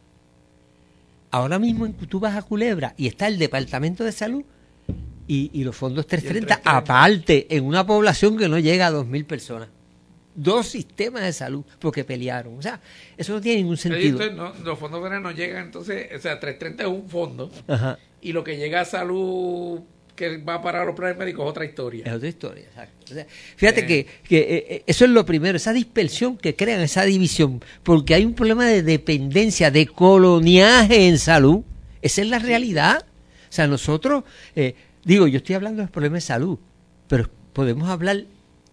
Ahora 1.33 1.59
mismo 1.59 1.89
tú 1.91 2.21
vas 2.21 2.37
a 2.37 2.43
Culebra 2.43 2.95
y 2.97 3.07
está 3.07 3.27
el 3.27 3.39
Departamento 3.39 4.05
de 4.05 4.13
Salud 4.13 4.43
y, 5.27 5.51
y 5.53 5.65
los 5.65 5.77
fondos 5.77 6.07
330, 6.07 6.63
aparte 6.65 7.47
en 7.55 7.65
una 7.65 7.87
población 7.87 8.37
que 8.37 8.49
no 8.49 8.59
llega 8.59 8.89
a 8.89 8.93
2.000 8.93 9.25
personas 9.27 9.69
dos 10.35 10.69
sistemas 10.69 11.23
de 11.23 11.33
salud 11.33 11.65
porque 11.79 12.05
pelearon. 12.05 12.59
O 12.59 12.63
sea, 12.63 12.81
eso 13.17 13.33
no 13.33 13.41
tiene 13.41 13.59
ningún 13.59 13.77
sentido. 13.77 14.19
los 14.65 14.79
fondos 14.79 15.21
no 15.21 15.31
llegan, 15.33 15.67
entonces, 15.67 16.09
o 16.17 16.19
sea, 16.19 16.41
330 16.41 16.85
es 16.85 16.89
un 16.89 17.09
fondo 17.09 17.51
y 18.21 18.33
lo 18.33 18.45
que 18.45 18.57
llega 18.57 18.81
a 18.81 18.85
salud 18.85 19.81
que 20.15 20.39
va 20.39 20.61
para 20.61 20.85
los 20.85 20.95
planes 20.95 21.17
médicos 21.17 21.45
es 21.45 21.51
otra 21.51 21.65
historia. 21.65 22.05
Es 22.07 22.13
otra 22.13 22.29
historia, 22.29 22.65
exacto. 22.65 23.15
fíjate 23.57 23.87
que, 23.87 24.07
que 24.25 24.39
eh, 24.39 24.67
eh, 24.69 24.83
eso 24.87 25.05
es 25.05 25.11
lo 25.11 25.25
primero, 25.25 25.57
esa 25.57 25.73
dispersión 25.73 26.37
que 26.37 26.57
crean, 26.57 26.81
esa 26.81 27.05
división, 27.05 27.63
porque 27.83 28.15
hay 28.15 28.25
un 28.25 28.35
problema 28.35 28.67
de 28.67 28.83
dependencia, 28.83 29.71
de 29.71 29.87
coloniaje 29.87 31.09
en 31.09 31.19
salud. 31.19 31.63
Esa 32.03 32.23
es 32.23 32.29
la 32.29 32.39
realidad. 32.39 33.05
O 33.05 33.53
sea, 33.53 33.67
nosotros, 33.67 34.25
eh, 34.55 34.75
digo, 35.05 35.27
yo 35.27 35.39
estoy 35.39 35.55
hablando 35.55 35.79
de 35.79 35.85
los 35.85 35.91
problemas 35.91 36.23
de 36.23 36.27
salud, 36.29 36.59
pero 37.09 37.29
podemos 37.53 37.89
hablar 37.89 38.25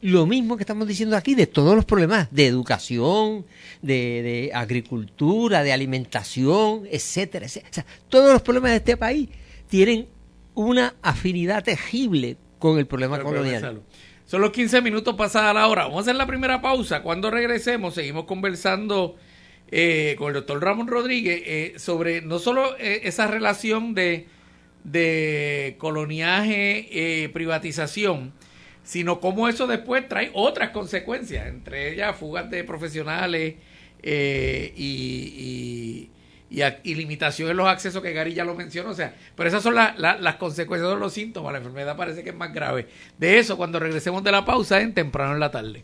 lo 0.01 0.25
mismo 0.27 0.57
que 0.57 0.63
estamos 0.63 0.87
diciendo 0.87 1.17
aquí 1.17 1.33
de 1.33 1.47
todos 1.47 1.75
los 1.75 1.85
problemas 1.85 2.27
de 2.31 2.45
educación, 2.45 3.45
de, 3.81 4.51
agricultura, 4.53 5.63
de 5.63 5.73
alimentación, 5.73 6.83
etcétera, 6.89 7.47
etcétera. 7.47 7.69
O 7.71 7.73
sea, 7.73 7.85
todos 8.09 8.31
los 8.31 8.41
problemas 8.41 8.71
de 8.71 8.77
este 8.77 8.97
país 8.97 9.29
tienen 9.67 10.07
una 10.57 10.95
afinidad 11.03 11.63
terrible 11.63 12.35
con 12.57 12.79
el 12.79 12.87
problema 12.87 13.19
colonial. 13.19 13.83
Son 14.25 14.41
los 14.41 14.49
15 14.49 14.81
minutos 14.81 15.13
pasada 15.15 15.53
la 15.53 15.67
hora. 15.67 15.83
Vamos 15.83 15.99
a 15.99 16.01
hacer 16.01 16.15
la 16.15 16.25
primera 16.25 16.61
pausa. 16.61 17.03
Cuando 17.03 17.29
regresemos, 17.29 17.93
seguimos 17.93 18.25
conversando 18.25 19.15
eh, 19.69 20.15
con 20.17 20.29
el 20.29 20.33
doctor 20.33 20.63
Ramón 20.63 20.87
Rodríguez 20.87 21.43
eh, 21.45 21.73
sobre 21.77 22.21
no 22.23 22.39
solo 22.39 22.75
eh, 22.79 23.01
esa 23.03 23.27
relación 23.27 23.93
de, 23.93 24.25
de 24.83 25.75
coloniaje, 25.77 27.29
privatización, 27.31 28.33
sino 28.81 29.19
cómo 29.19 29.47
eso 29.47 29.67
después 29.67 30.09
trae 30.09 30.31
otras 30.33 30.71
consecuencias, 30.71 31.45
entre 31.45 31.93
ellas 31.93 32.15
fugas 32.17 32.49
de 32.49 32.63
profesionales 32.63 33.55
y, 34.03 34.09
y, 34.75 36.09
limitación 36.49 37.49
en 37.49 37.57
los 37.57 37.67
accesos 37.67 38.01
que 38.01 38.13
Gary 38.13 38.33
ya 38.33 38.45
lo 38.45 38.55
mencionó. 38.55 38.89
O 38.89 38.93
sea, 38.93 39.13
pero 39.35 39.49
esas 39.49 39.63
son 39.63 39.75
las 39.75 40.35
consecuencias 40.35 40.89
de 40.89 40.97
los 40.97 41.13
síntomas. 41.13 41.51
La 41.51 41.59
enfermedad 41.59 41.95
parece 41.95 42.23
que 42.23 42.29
es 42.29 42.35
más 42.35 42.53
grave. 42.53 42.87
De 43.17 43.39
eso, 43.39 43.57
cuando 43.57 43.79
regresemos 43.79 44.23
de 44.23 44.31
la 44.31 44.45
pausa, 44.45 44.81
en 44.81 44.93
temprano 44.93 45.33
en 45.33 45.39
la 45.39 45.51
tarde. 45.51 45.83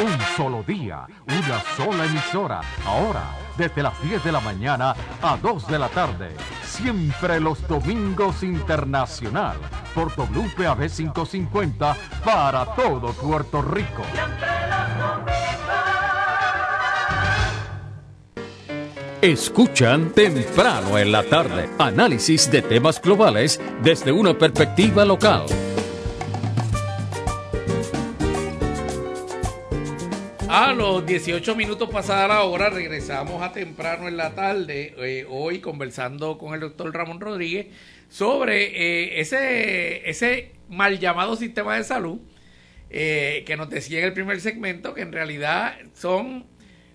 Un 0.00 0.18
solo 0.34 0.62
día, 0.62 1.06
una 1.26 1.62
sola 1.76 2.06
emisora. 2.06 2.62
Ahora, 2.86 3.36
desde 3.58 3.82
las 3.82 4.02
10 4.02 4.24
de 4.24 4.32
la 4.32 4.40
mañana 4.40 4.96
a 5.20 5.36
2 5.36 5.66
de 5.66 5.78
la 5.78 5.90
tarde. 5.90 6.34
Siempre 6.64 7.38
los 7.38 7.68
domingos 7.68 8.42
internacional 8.42 9.58
por 9.94 10.08
WPAB 10.14 10.90
550 10.90 11.96
para 12.24 12.74
todo 12.74 13.12
Puerto 13.12 13.62
Rico. 13.62 14.02
Escuchan 19.22 20.10
temprano 20.10 20.98
en 20.98 21.10
la 21.10 21.22
tarde 21.22 21.70
análisis 21.78 22.50
de 22.50 22.60
temas 22.60 23.00
globales 23.00 23.58
desde 23.82 24.12
una 24.12 24.36
perspectiva 24.36 25.04
local. 25.06 25.46
A 30.46 30.74
los 30.74 31.06
18 31.06 31.56
minutos 31.56 31.88
pasada 31.88 32.28
la 32.28 32.42
hora 32.42 32.68
regresamos 32.68 33.42
a 33.42 33.50
temprano 33.50 34.08
en 34.08 34.16
la 34.16 34.34
tarde, 34.34 34.94
eh, 34.98 35.26
hoy 35.28 35.60
conversando 35.60 36.36
con 36.36 36.54
el 36.54 36.60
doctor 36.60 36.94
Ramón 36.94 37.18
Rodríguez 37.18 37.68
sobre 38.14 38.66
eh, 38.66 39.20
ese, 39.20 40.08
ese 40.08 40.52
mal 40.68 41.00
llamado 41.00 41.34
sistema 41.34 41.76
de 41.76 41.82
salud 41.82 42.20
eh, 42.88 43.42
que 43.44 43.56
nos 43.56 43.68
decía 43.68 43.98
en 43.98 44.04
el 44.04 44.12
primer 44.12 44.40
segmento 44.40 44.94
que 44.94 45.00
en 45.00 45.10
realidad 45.10 45.74
son 45.94 46.46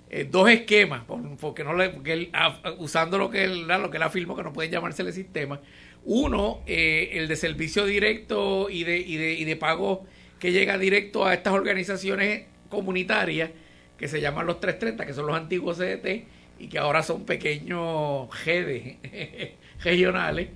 eh, 0.09 0.25
dos 0.31 0.49
esquemas, 0.49 1.03
porque 1.41 1.65
no 1.65 1.73
le, 1.73 2.29
ah, 2.31 2.61
usando 2.77 3.17
lo 3.17 3.29
que 3.29 3.43
él, 3.43 3.67
lo 3.67 3.91
que 3.91 3.97
él 3.97 4.03
que 4.13 4.43
no 4.43 4.53
pueden 4.53 4.71
llamársele 4.71 5.11
sistema. 5.11 5.59
Uno, 6.05 6.61
el 6.65 7.27
de 7.27 7.35
servicio 7.35 7.85
directo 7.85 8.69
y 8.69 8.85
de, 8.85 8.99
y, 8.99 9.17
de, 9.17 9.33
y 9.33 9.43
de 9.43 9.57
pago 9.57 10.05
que 10.39 10.53
llega 10.53 10.77
directo 10.77 11.25
a 11.25 11.33
estas 11.33 11.51
organizaciones 11.51 12.45
comunitarias 12.69 13.49
que 13.97 14.07
se 14.07 14.21
llaman 14.21 14.47
los 14.47 14.61
330, 14.61 15.05
que 15.05 15.13
son 15.13 15.27
los 15.27 15.35
antiguos 15.35 15.79
CDT 15.79 16.27
y 16.59 16.69
que 16.69 16.79
ahora 16.79 17.03
son 17.03 17.25
pequeños 17.25 18.29
GD 18.45 18.99
regionales 19.83 20.47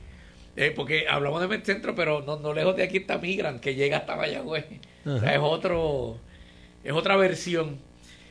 eh, 0.55 0.71
porque 0.75 1.07
hablamos 1.09 1.41
de 1.41 1.47
Metcentro, 1.47 1.95
pero 1.95 2.21
no, 2.21 2.53
lejos 2.53 2.75
de 2.75 2.83
aquí 2.83 2.97
está 2.97 3.17
Migran, 3.17 3.59
que 3.59 3.75
llega 3.75 3.97
hasta 3.97 4.15
Mayagüez. 4.15 4.65
O 5.05 5.19
sea, 5.19 5.33
es 5.33 5.39
otro, 5.41 6.17
es 6.83 6.91
otra 6.91 7.15
versión. 7.15 7.79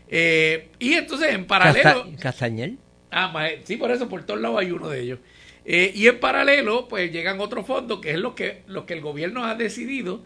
Eh, 0.09 0.69
y 0.79 0.95
entonces 0.95 1.35
en 1.35 1.47
paralelo. 1.47 2.07
¿Castañel? 2.21 2.79
Ah, 3.11 3.49
sí, 3.65 3.77
por 3.77 3.91
eso 3.91 4.09
por 4.09 4.25
todos 4.25 4.41
lados 4.41 4.61
hay 4.61 4.71
uno 4.71 4.89
de 4.89 5.01
ellos. 5.01 5.19
Eh, 5.65 5.93
y 5.95 6.07
en 6.07 6.19
paralelo, 6.19 6.89
pues 6.89 7.13
llegan 7.13 7.41
otros 7.41 7.67
fondos, 7.67 8.01
que 8.01 8.11
es 8.11 8.19
lo 8.19 8.35
que, 8.35 8.63
lo 8.67 8.87
que 8.87 8.95
el 8.95 9.01
gobierno 9.01 9.45
ha 9.45 9.55
decidido 9.55 10.23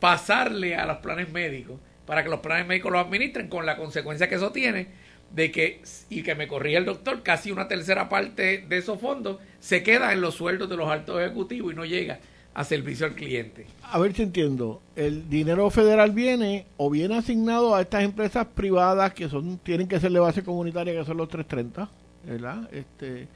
pasarle 0.00 0.76
a 0.76 0.86
los 0.86 0.98
planes 0.98 1.30
médicos, 1.30 1.78
para 2.04 2.22
que 2.22 2.28
los 2.28 2.40
planes 2.40 2.66
médicos 2.66 2.92
los 2.92 3.04
administren, 3.04 3.48
con 3.48 3.64
la 3.64 3.76
consecuencia 3.76 4.28
que 4.28 4.34
eso 4.34 4.52
tiene, 4.52 4.88
de 5.36 5.52
que, 5.52 5.82
y 6.08 6.22
que 6.22 6.34
me 6.34 6.48
corría 6.48 6.78
el 6.78 6.86
doctor, 6.86 7.22
casi 7.22 7.52
una 7.52 7.68
tercera 7.68 8.08
parte 8.08 8.64
de 8.66 8.78
esos 8.78 8.98
fondos 8.98 9.36
se 9.60 9.82
queda 9.82 10.14
en 10.14 10.22
los 10.22 10.34
sueldos 10.34 10.68
de 10.70 10.76
los 10.76 10.88
altos 10.88 11.20
ejecutivos 11.20 11.74
y 11.74 11.76
no 11.76 11.84
llega 11.84 12.20
a 12.54 12.64
servicio 12.64 13.04
al 13.04 13.14
cliente. 13.14 13.66
A 13.82 13.98
ver 13.98 14.14
si 14.14 14.22
entiendo, 14.22 14.80
el 14.96 15.28
dinero 15.28 15.68
federal 15.68 16.12
viene 16.12 16.64
o 16.78 16.88
viene 16.88 17.18
asignado 17.18 17.74
a 17.74 17.82
estas 17.82 18.02
empresas 18.02 18.46
privadas 18.46 19.12
que 19.12 19.28
son 19.28 19.58
tienen 19.58 19.86
que 19.86 20.00
ser 20.00 20.10
de 20.10 20.20
base 20.20 20.42
comunitaria, 20.42 20.94
que 20.94 21.04
son 21.04 21.18
los 21.18 21.28
330, 21.28 21.90
¿verdad? 22.24 22.70
Este, 22.72 23.28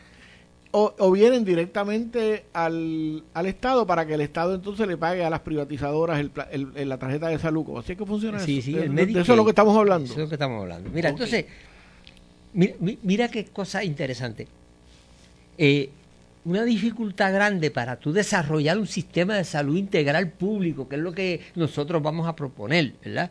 o, 0.71 0.95
o 0.99 1.11
vienen 1.11 1.45
directamente 1.45 2.45
al, 2.55 3.25
al, 3.35 3.45
Estado 3.45 3.87
para 3.87 4.07
que 4.07 4.15
el 4.15 4.23
Estado 4.23 4.55
entonces 4.55 4.89
le 4.89 4.97
pague 4.97 5.23
a 5.23 5.29
las 5.29 5.41
privatizadoras 5.41 6.19
el, 6.51 6.89
la 6.89 6.99
tarjeta 6.99 7.29
de 7.29 7.39
salud. 7.39 7.67
Así 7.77 7.93
es 7.93 7.99
que 7.99 8.07
funciona 8.07 8.39
sí, 8.39 8.61
eso. 8.61 8.67
Sí, 8.67 8.79
el 8.79 8.95
de, 8.95 9.03
eso 9.03 9.33
es 9.33 9.37
lo 9.37 9.45
que 9.45 9.51
estamos 9.51 9.77
hablando. 9.77 10.05
Eso 10.05 10.15
es 10.15 10.21
lo 10.21 10.29
que 10.29 10.37
estamos 10.37 10.63
hablando. 10.63 10.89
Mira, 10.95 11.11
entonces 11.11 11.45
Mira, 12.53 13.29
qué 13.29 13.45
cosa 13.47 13.85
interesante. 13.85 14.49
Eh, 15.57 15.91
una 16.45 16.65
dificultad 16.65 17.33
grande 17.33 17.71
para 17.71 17.97
tú 17.97 18.13
desarrollar 18.13 18.79
un 18.79 18.87
sistema 18.87 19.37
de 19.37 19.45
salud 19.45 19.77
integral 19.77 20.31
público, 20.31 20.89
que 20.89 20.97
es 20.97 21.03
lo 21.03 21.13
que 21.13 21.41
nosotros 21.55 22.03
vamos 22.03 22.27
a 22.27 22.35
proponer, 22.35 22.95
¿verdad? 23.05 23.31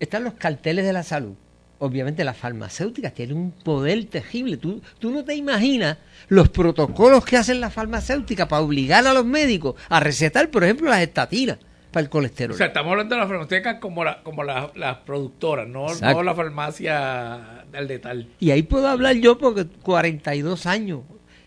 Están 0.00 0.24
los 0.24 0.34
carteles 0.34 0.84
de 0.84 0.92
la 0.92 1.02
salud. 1.02 1.34
Obviamente 1.78 2.24
las 2.24 2.36
farmacéuticas 2.36 3.12
tienen 3.12 3.36
un 3.36 3.50
poder 3.50 4.04
terrible. 4.06 4.56
Tú, 4.56 4.80
tú 4.98 5.10
no 5.10 5.24
te 5.24 5.34
imaginas 5.34 5.98
los 6.28 6.48
protocolos 6.48 7.24
que 7.24 7.36
hacen 7.36 7.60
las 7.60 7.74
farmacéuticas 7.74 8.48
para 8.48 8.62
obligar 8.62 9.06
a 9.06 9.12
los 9.12 9.24
médicos 9.24 9.74
a 9.88 10.00
recetar, 10.00 10.50
por 10.50 10.64
ejemplo, 10.64 10.88
las 10.88 11.02
estatinas 11.02 11.58
para 11.92 12.04
el 12.04 12.10
colesterol. 12.10 12.54
O 12.54 12.58
sea, 12.58 12.68
estamos 12.68 12.90
hablando 12.90 13.14
de 13.14 13.20
las 13.20 13.28
farmacéuticas 13.28 13.78
como, 13.78 14.02
la, 14.02 14.22
como 14.22 14.42
las 14.42 14.96
productoras, 15.04 15.68
no, 15.68 15.86
no 15.94 16.22
la 16.22 16.34
farmacia 16.34 17.64
del 17.70 17.86
detal. 17.86 18.28
Y 18.40 18.50
ahí 18.50 18.62
puedo 18.62 18.88
hablar 18.88 19.16
yo 19.16 19.38
porque 19.38 19.66
42 19.66 20.66
años 20.66 21.00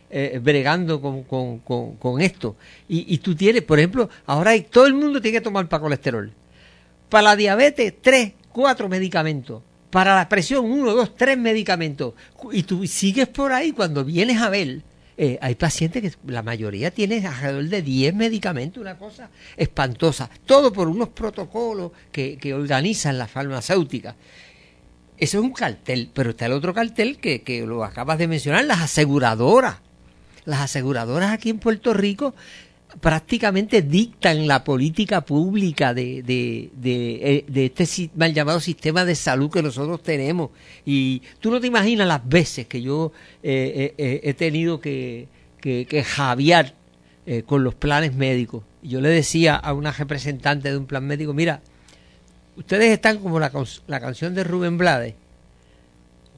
eh, 0.09 0.39
bregando 0.41 1.01
con, 1.01 1.23
con, 1.23 1.59
con, 1.97 2.21
esto. 2.21 2.55
Y, 2.87 3.13
y, 3.13 3.17
tú 3.17 3.35
tienes, 3.35 3.63
por 3.63 3.79
ejemplo, 3.79 4.09
ahora 4.27 4.51
hay, 4.51 4.61
todo 4.61 4.85
el 4.85 4.93
mundo 4.93 5.19
tiene 5.19 5.39
que 5.39 5.43
tomar 5.43 5.67
para 5.67 5.81
colesterol. 5.81 6.31
Para 7.09 7.23
la 7.23 7.35
diabetes, 7.35 7.93
tres, 8.01 8.33
cuatro 8.51 8.87
medicamentos. 8.87 9.63
Para 9.89 10.15
la 10.15 10.29
presión, 10.29 10.65
uno, 10.65 10.93
dos, 10.93 11.15
tres 11.15 11.37
medicamentos. 11.37 12.13
Y 12.51 12.63
tú 12.63 12.85
sigues 12.85 13.27
por 13.27 13.51
ahí 13.51 13.71
cuando 13.71 14.05
vienes 14.05 14.41
a 14.41 14.49
ver 14.49 14.81
eh, 15.17 15.37
hay 15.41 15.55
pacientes 15.55 16.01
que 16.01 16.31
la 16.31 16.43
mayoría 16.43 16.91
tiene 16.91 17.25
alrededor 17.25 17.65
de 17.65 17.81
10 17.81 18.15
medicamentos, 18.15 18.81
una 18.81 18.97
cosa 18.97 19.29
espantosa. 19.55 20.29
Todo 20.45 20.73
por 20.73 20.87
unos 20.87 21.09
protocolos 21.09 21.91
que, 22.11 22.37
que 22.37 22.53
organizan 22.53 23.17
las 23.17 23.31
farmacéuticas. 23.31 24.15
Eso 25.17 25.37
es 25.39 25.43
un 25.43 25.53
cartel, 25.53 26.09
pero 26.13 26.31
está 26.31 26.47
el 26.47 26.51
otro 26.51 26.73
cartel 26.73 27.17
que, 27.17 27.41
que 27.41 27.65
lo 27.65 27.85
acabas 27.85 28.17
de 28.17 28.27
mencionar, 28.27 28.65
las 28.65 28.81
aseguradoras. 28.81 29.77
Las 30.43 30.59
aseguradoras 30.59 31.31
aquí 31.31 31.49
en 31.49 31.59
Puerto 31.59 31.93
Rico 31.93 32.35
prácticamente 32.99 33.81
dictan 33.81 34.47
la 34.47 34.63
política 34.63 35.21
pública 35.21 35.93
de, 35.93 36.23
de, 36.23 36.69
de, 36.75 37.15
eh, 37.37 37.45
de, 37.47 37.65
este 37.65 38.09
mal 38.15 38.33
llamado 38.33 38.59
sistema 38.59 39.05
de 39.05 39.15
salud 39.15 39.51
que 39.51 39.61
nosotros 39.61 40.01
tenemos. 40.01 40.51
Y 40.85 41.21
tú 41.39 41.51
no 41.51 41.59
te 41.59 41.67
imaginas 41.67 42.07
las 42.07 42.27
veces 42.27 42.67
que 42.67 42.81
yo 42.81 43.11
eh, 43.43 43.93
eh, 43.97 44.21
he 44.23 44.33
tenido 44.33 44.79
que, 44.79 45.27
que, 45.59 45.85
que 45.85 46.03
javiar 46.03 46.73
con 47.47 47.63
los 47.63 47.73
planes 47.73 48.13
médicos. 48.13 48.63
Yo 48.83 49.01
le 49.01 49.09
decía 49.09 49.55
a 49.55 49.73
una 49.73 49.91
representante 49.91 50.69
de 50.69 50.77
un 50.77 50.85
plan 50.85 51.03
médico, 51.07 51.33
mira, 51.33 51.59
ustedes 52.55 52.91
están 52.91 53.17
como 53.17 53.39
la, 53.39 53.51
la 53.87 53.99
canción 53.99 54.35
de 54.35 54.43
Rubén 54.43 54.77
Blades. 54.77 55.15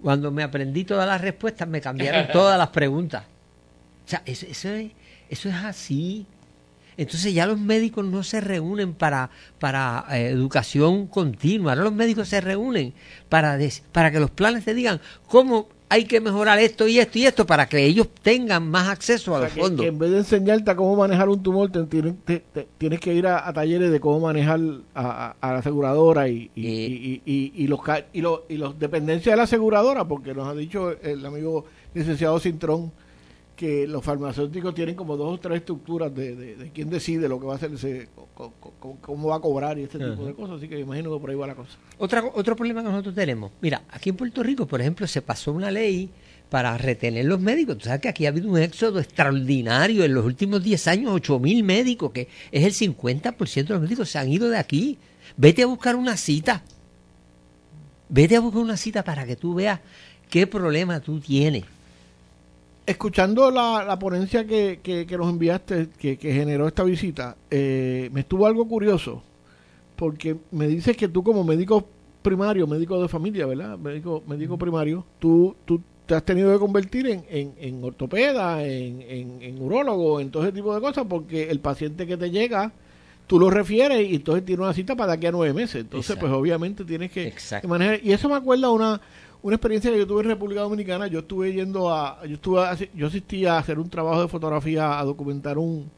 Cuando 0.02 0.32
me 0.32 0.44
aprendí 0.44 0.86
todas 0.86 1.06
las 1.06 1.20
respuestas, 1.20 1.68
me 1.68 1.82
cambiaron 1.82 2.28
todas 2.32 2.58
las 2.58 2.70
preguntas. 2.70 3.26
O 4.06 4.10
sea, 4.10 4.22
eso, 4.26 4.46
eso, 4.50 4.70
es, 4.70 4.94
eso 5.30 5.50
es 5.50 5.56
así. 5.56 6.26
Entonces 6.98 7.34
ya 7.34 7.46
los 7.46 7.60
médicos 7.60 8.06
no 8.06 8.24
se 8.24 8.42
reúnen 8.42 8.94
para, 8.94 9.30
para 9.60 10.06
eh, 10.12 10.30
educación 10.30 11.08
continua, 11.08 11.74
ahora 11.74 11.84
los 11.84 11.94
médicos 11.94 12.28
se 12.28 12.42
reúnen 12.42 12.94
para, 13.30 13.58
para 13.92 14.12
que 14.12 14.20
los 14.20 14.32
planes 14.32 14.66
te 14.66 14.74
digan 14.74 15.00
cómo 15.28 15.68
hay 15.90 16.04
que 16.04 16.20
mejorar 16.20 16.60
esto 16.60 16.88
y 16.88 17.00
esto 17.00 17.18
y 17.18 17.26
esto 17.26 17.46
para 17.46 17.68
que 17.70 17.86
ellos 17.86 18.10
tengan 18.22 18.70
más 18.70 18.90
acceso 18.90 19.36
a 19.36 19.42
los 19.42 19.54
fondos. 19.54 19.86
en 19.86 19.98
vez 19.98 20.12
de 20.12 20.18
enseñarte 20.18 20.72
a 20.72 20.76
cómo 20.76 20.96
manejar 20.96 21.30
un 21.30 21.42
tumor, 21.42 21.72
tienes 22.78 23.00
que 23.00 23.14
ir 23.14 23.28
a, 23.28 23.54
talleres 23.54 23.92
de 23.92 24.00
cómo 24.00 24.20
manejar 24.20 24.60
a, 24.94 25.36
la 25.42 25.58
aseguradora 25.58 26.28
y, 26.28 26.52
y, 26.56 26.68
eh. 26.68 27.22
y, 27.26 27.54
y, 27.56 27.68
los, 27.68 27.80
y, 28.12 28.22
los, 28.22 28.42
y 28.50 28.58
los 28.58 28.78
dependencias 28.78 29.34
de 29.34 29.38
la 29.38 29.44
aseguradora, 29.44 30.06
porque 30.06 30.34
nos 30.34 30.48
ha 30.48 30.54
dicho 30.54 30.92
el 31.02 31.26
amigo 31.26 31.66
licenciado 31.94 32.40
Cintrón 32.40 32.92
que 33.58 33.88
los 33.88 34.06
farmacéuticos 34.06 34.76
tienen 34.76 34.94
como 34.94 35.18
dos 35.18 35.34
o 35.34 35.40
tres 35.40 35.58
estructuras 35.58 36.14
de, 36.14 36.36
de, 36.36 36.72
quién 36.72 36.92
decide 36.92 37.28
lo 37.28 37.40
que 37.40 37.48
va 37.48 37.54
a 37.54 37.56
hacer, 37.56 38.08
cómo, 39.02 39.30
va 39.30 39.38
a 39.38 39.40
cobrar 39.40 39.80
y 39.80 39.84
este 39.84 39.98
tipo 39.98 40.26
de 40.26 40.36
cosas. 40.36 40.58
Así 40.58 40.70
que 40.70 40.80
imagino 40.80 41.12
que 41.12 41.20
por 41.20 41.32
ahí 41.32 41.36
va 41.36 41.48
la 41.48 41.56
cosa. 41.56 41.72
Otra, 41.98 42.24
otro 42.36 42.56
problema 42.56 42.84
que 42.84 42.90
nosotros 42.90 43.16
tenemos. 43.16 43.52
Mira, 43.60 43.82
aquí 43.90 44.12
en 44.12 44.16
Puerto 44.16 44.44
Rico, 44.44 44.68
por 44.68 44.80
ejemplo, 44.80 45.08
se 45.08 45.24
pasó 45.24 45.52
una 45.52 45.72
ley 45.72 46.12
para 46.52 46.78
retener 46.78 47.26
los 47.26 47.40
médicos. 47.40 47.80
Tú 47.80 47.86
sabes 47.86 48.00
que 48.00 48.10
aquí 48.10 48.28
ha 48.28 48.30
habido 48.30 48.48
un 48.48 48.60
éxodo 48.60 49.00
extraordinario 49.00 50.04
en 50.04 50.14
los 50.14 50.24
últimos 50.24 50.64
10 50.64 50.88
años, 50.88 51.12
8 51.14 51.40
mil 51.40 51.64
médicos, 51.64 52.12
que 52.12 52.28
es 52.52 52.64
el 52.64 52.94
50% 52.96 53.64
de 53.64 53.74
los 53.74 53.82
médicos 53.82 54.08
se 54.08 54.20
han 54.20 54.32
ido 54.32 54.50
de 54.50 54.58
aquí. 54.60 55.00
Vete 55.36 55.64
a 55.64 55.66
buscar 55.66 55.96
una 55.96 56.16
cita. 56.16 56.64
Vete 58.08 58.36
a 58.36 58.40
buscar 58.40 58.62
una 58.62 58.78
cita 58.78 59.04
para 59.04 59.26
que 59.26 59.36
tú 59.36 59.56
veas 59.56 59.80
qué 60.30 60.46
problema 60.46 61.00
tú 61.00 61.20
tienes 61.20 61.64
escuchando 62.88 63.52
la, 63.52 64.00
ponencia 64.00 64.48
que, 64.48 64.80
que, 64.82 65.18
nos 65.18 65.30
enviaste, 65.30 65.90
que, 66.00 66.18
generó 66.18 66.68
esta 66.68 66.84
visita, 66.84 67.36
eh, 67.52 68.10
me 68.14 68.22
estuvo 68.22 68.48
algo 68.48 68.68
curioso, 68.68 69.22
porque 69.96 70.38
me 70.52 70.68
dices 70.68 70.96
que 70.96 71.10
tú 71.10 71.22
como 71.22 71.44
médico 71.44 71.86
primario, 72.22 72.66
médico 72.66 73.00
de 73.02 73.10
familia, 73.10 73.46
¿verdad? 73.46 73.78
Médico, 73.78 74.24
médico 74.26 74.58
primario, 74.58 75.06
tú, 75.20 75.56
tú 75.66 75.82
te 76.06 76.16
has 76.16 76.24
tenido 76.24 76.52
que 76.54 76.60
convertir 76.60 77.08
en, 77.08 77.26
en, 77.30 77.54
en 77.60 77.84
ortopeda, 77.84 78.64
en, 78.66 79.02
en, 79.02 79.42
en 79.42 79.62
urólogo, 79.62 80.22
en 80.22 80.32
todo 80.32 80.44
ese 80.44 80.54
tipo 80.54 80.74
de 80.74 80.80
cosas, 80.80 81.06
porque 81.10 81.50
el 81.50 81.60
paciente 81.60 82.08
que 82.08 82.16
te 82.16 82.32
llega, 82.32 82.72
tú 83.28 83.38
lo 83.38 83.50
refieres 83.50 84.10
y 84.10 84.16
entonces 84.16 84.46
tiene 84.46 84.64
una 84.64 84.74
cita 84.74 84.96
para 84.96 85.12
de 85.12 85.18
aquí 85.18 85.28
a 85.28 85.32
nueve 85.32 85.54
meses. 85.54 85.82
Entonces, 85.82 86.16
pues 86.16 86.32
obviamente 86.32 86.86
tienes 86.86 87.12
que, 87.12 87.34
que, 87.62 87.68
manejar. 87.68 88.00
Y 88.02 88.14
eso 88.14 88.30
me 88.30 88.36
acuerda 88.36 88.72
una 88.72 89.02
una 89.42 89.56
experiencia 89.56 89.92
que 89.92 89.98
yo 89.98 90.08
tuve 90.08 90.24
en 90.24 90.30
República 90.30 90.62
Dominicana. 90.62 91.08
Yo 91.08 91.20
estuve 91.20 91.54
yendo 91.54 91.94
a, 91.94 92.26
yo 92.26 92.36
estuve, 92.36 92.90
yo 92.94 93.08
asistí 93.08 93.46
a 93.46 93.58
hacer 93.58 93.80
un 93.80 93.90
trabajo 93.90 94.22
de 94.22 94.28
fotografía, 94.28 95.00
a 95.00 95.04
documentar 95.04 95.58
un, 95.58 95.90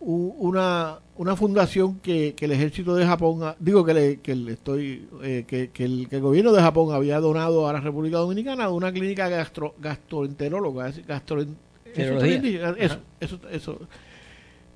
una, 0.00 0.98
una 1.16 1.36
fundación 1.36 1.98
que, 2.00 2.34
que, 2.34 2.44
el 2.44 2.52
ejército 2.52 2.94
de 2.94 3.04
Japón, 3.04 3.54
digo 3.58 3.84
que 3.84 3.94
le, 3.94 4.20
que 4.20 4.34
le 4.34 4.52
estoy, 4.52 5.08
eh, 5.22 5.44
que, 5.46 5.70
que, 5.70 5.84
el, 5.84 6.08
que 6.08 6.16
el 6.16 6.22
gobierno 6.22 6.52
de 6.52 6.62
Japón 6.62 6.94
había 6.94 7.20
donado 7.20 7.68
a 7.68 7.72
la 7.72 7.80
República 7.80 8.18
Dominicana 8.18 8.68
una 8.70 8.92
clínica 8.92 9.28
gastro, 9.28 9.74
gastroenteróloga, 9.80 10.92
gastroenterología, 11.06 12.74
eso, 12.78 12.98
eso, 13.20 13.40
eso. 13.50 13.78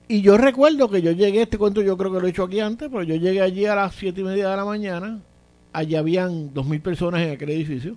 Y 0.08 0.20
yo 0.20 0.36
recuerdo 0.36 0.90
que 0.90 1.00
yo 1.00 1.12
llegué, 1.12 1.42
este 1.42 1.56
cuento 1.56 1.80
yo 1.82 1.96
creo 1.96 2.12
que 2.12 2.20
lo 2.20 2.26
he 2.26 2.30
hecho 2.30 2.44
aquí 2.44 2.60
antes, 2.60 2.88
pero 2.90 3.02
yo 3.04 3.14
llegué 3.14 3.40
allí 3.40 3.64
a 3.66 3.76
las 3.76 3.94
siete 3.94 4.20
y 4.20 4.24
media 4.24 4.50
de 4.50 4.56
la 4.56 4.64
mañana 4.64 5.22
allá 5.72 5.98
habían 5.98 6.52
dos 6.52 6.66
mil 6.66 6.80
personas 6.80 7.22
en 7.22 7.30
aquel 7.30 7.50
edificio. 7.50 7.96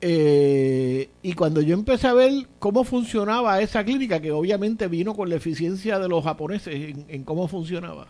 Eh, 0.00 1.08
y 1.22 1.32
cuando 1.32 1.60
yo 1.60 1.74
empecé 1.74 2.06
a 2.06 2.14
ver 2.14 2.32
cómo 2.58 2.84
funcionaba 2.84 3.60
esa 3.60 3.84
clínica, 3.84 4.20
que 4.20 4.30
obviamente 4.30 4.86
vino 4.86 5.14
con 5.14 5.28
la 5.28 5.36
eficiencia 5.36 5.98
de 5.98 6.08
los 6.08 6.22
japoneses 6.22 6.94
en, 7.08 7.24
cómo 7.24 7.48
funcionaba, 7.48 8.06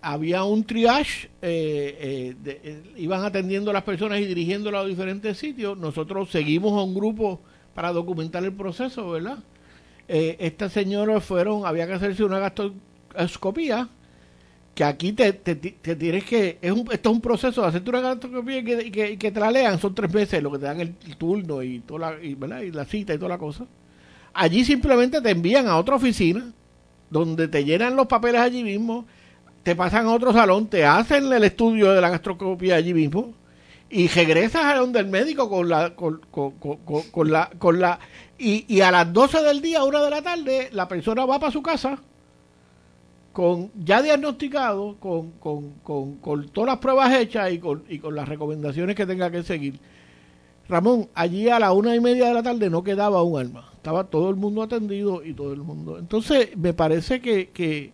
había 0.00 0.44
un 0.44 0.62
triage, 0.62 1.28
eh, 1.42 2.36
eh, 2.44 2.82
iban 2.96 3.24
atendiendo 3.24 3.70
a 3.70 3.74
las 3.74 3.82
personas 3.82 4.20
y 4.20 4.26
dirigiéndolas 4.26 4.84
a 4.84 4.86
diferentes 4.86 5.38
sitios. 5.38 5.76
Nosotros 5.76 6.30
seguimos 6.30 6.72
a 6.72 6.84
un 6.84 6.94
grupo 6.94 7.40
para 7.74 7.92
documentar 7.92 8.44
el 8.44 8.52
proceso, 8.52 9.10
¿verdad? 9.10 9.38
estas 10.08 10.72
señoras 10.72 11.24
fueron, 11.24 11.66
había 11.66 11.84
que 11.88 11.94
hacerse 11.94 12.22
una 12.22 12.38
gastroscopía 12.38 13.88
que 14.76 14.84
aquí 14.84 15.14
te, 15.14 15.32
te, 15.32 15.56
tienes 15.96 16.24
que, 16.24 16.58
es 16.60 16.70
un, 16.70 16.80
esto 16.92 17.08
es 17.08 17.14
un 17.14 17.22
proceso 17.22 17.62
de 17.62 17.68
hacerte 17.68 17.88
una 17.88 18.02
gastroscopía 18.02 18.58
y 18.58 18.90
que, 18.90 19.16
que, 19.16 19.32
te 19.32 19.40
la 19.40 19.50
lean, 19.50 19.80
son 19.80 19.94
tres 19.94 20.12
meses 20.12 20.42
lo 20.42 20.52
que 20.52 20.58
te 20.58 20.66
dan 20.66 20.80
el, 20.82 20.94
turno 21.16 21.62
y, 21.62 21.78
toda 21.78 22.10
la, 22.10 22.22
y, 22.22 22.36
y 22.62 22.72
la 22.72 22.84
cita 22.84 23.14
y 23.14 23.16
toda 23.16 23.30
la 23.30 23.38
cosa. 23.38 23.64
Allí 24.34 24.66
simplemente 24.66 25.22
te 25.22 25.30
envían 25.30 25.66
a 25.66 25.78
otra 25.78 25.96
oficina 25.96 26.52
donde 27.08 27.48
te 27.48 27.64
llenan 27.64 27.96
los 27.96 28.06
papeles 28.06 28.38
allí 28.38 28.62
mismo, 28.62 29.06
te 29.62 29.74
pasan 29.74 30.08
a 30.08 30.12
otro 30.12 30.34
salón, 30.34 30.66
te 30.66 30.84
hacen 30.84 31.32
el 31.32 31.44
estudio 31.44 31.92
de 31.92 32.02
la 32.02 32.10
gastroscopía 32.10 32.76
allí 32.76 32.92
mismo 32.92 33.32
y 33.88 34.08
regresas 34.08 34.62
a 34.62 34.76
donde 34.76 35.00
el 35.00 35.06
médico 35.06 35.48
con 35.48 35.70
la 35.70 35.94
con, 35.94 36.20
con, 36.30 36.50
con, 36.50 36.76
con 37.10 37.32
la 37.32 37.48
con 37.56 37.80
la 37.80 37.98
y, 38.36 38.66
y 38.68 38.82
a 38.82 38.90
las 38.90 39.10
12 39.10 39.42
del 39.42 39.62
día, 39.62 39.84
una 39.84 40.02
de 40.02 40.10
la 40.10 40.20
tarde, 40.20 40.68
la 40.72 40.86
persona 40.86 41.24
va 41.24 41.40
para 41.40 41.50
su 41.50 41.62
casa 41.62 41.98
con 43.36 43.70
ya 43.84 44.00
diagnosticado, 44.00 44.96
con, 44.98 45.32
con, 45.32 45.72
con, 45.82 46.14
con, 46.14 46.48
todas 46.48 46.68
las 46.68 46.78
pruebas 46.78 47.12
hechas 47.12 47.52
y 47.52 47.58
con, 47.58 47.84
y 47.86 47.98
con 47.98 48.14
las 48.14 48.26
recomendaciones 48.26 48.96
que 48.96 49.04
tenga 49.04 49.30
que 49.30 49.42
seguir. 49.42 49.78
Ramón, 50.70 51.10
allí 51.12 51.50
a 51.50 51.58
la 51.58 51.74
una 51.74 51.94
y 51.94 52.00
media 52.00 52.28
de 52.28 52.32
la 52.32 52.42
tarde 52.42 52.70
no 52.70 52.82
quedaba 52.82 53.22
un 53.22 53.38
alma. 53.38 53.68
Estaba 53.74 54.04
todo 54.04 54.30
el 54.30 54.36
mundo 54.36 54.62
atendido 54.62 55.22
y 55.22 55.34
todo 55.34 55.52
el 55.52 55.60
mundo. 55.60 55.98
Entonces, 55.98 56.56
me 56.56 56.72
parece 56.72 57.20
que, 57.20 57.50
que, 57.50 57.92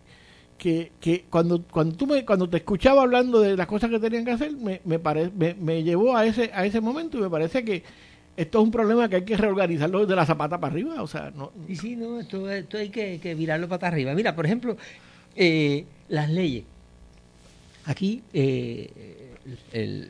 que, 0.57 0.93
que 1.01 1.25
cuando, 1.29 1.61
cuando, 1.63 1.97
tú 1.97 2.07
me, 2.07 2.23
cuando 2.23 2.47
te 2.47 2.55
escuchaba 2.55 3.01
hablando 3.01 3.41
de 3.41 3.57
las 3.57 3.67
cosas 3.67 3.89
que 3.89 3.99
tenían 3.99 4.23
que 4.23 4.31
hacer, 4.31 4.53
me, 4.53 4.79
me, 4.85 4.97
me, 5.35 5.55
me 5.55 5.83
llevó 5.83 6.15
a 6.15 6.25
ese, 6.25 6.51
a 6.53 6.65
ese 6.65 6.79
momento 6.79 7.17
y 7.17 7.21
me 7.21 7.29
parece 7.29 7.65
que 7.65 7.83
esto 8.37 8.59
es 8.59 8.63
un 8.63 8.71
problema 8.71 9.09
que 9.09 9.17
hay 9.17 9.25
que 9.25 9.35
reorganizarlo 9.35 10.05
de 10.05 10.15
la 10.15 10.25
zapata 10.25 10.57
para 10.57 10.71
arriba. 10.71 11.03
O 11.03 11.07
sea, 11.07 11.33
no. 11.35 11.51
Y 11.67 11.75
sí, 11.75 11.97
no, 11.97 12.21
esto, 12.21 12.49
esto 12.49 12.77
hay 12.77 12.87
que, 12.87 13.19
que 13.21 13.35
virarlo 13.35 13.67
para 13.67 13.89
arriba. 13.89 14.13
Mira, 14.13 14.33
por 14.33 14.45
ejemplo, 14.45 14.77
eh, 15.35 15.85
las 16.09 16.29
leyes. 16.29 16.63
Aquí 17.85 18.23
eh, 18.33 18.89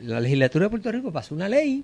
la 0.02 0.20
legislatura 0.20 0.66
de 0.66 0.70
Puerto 0.70 0.92
Rico 0.92 1.12
pasó 1.12 1.34
una 1.34 1.48
ley 1.48 1.82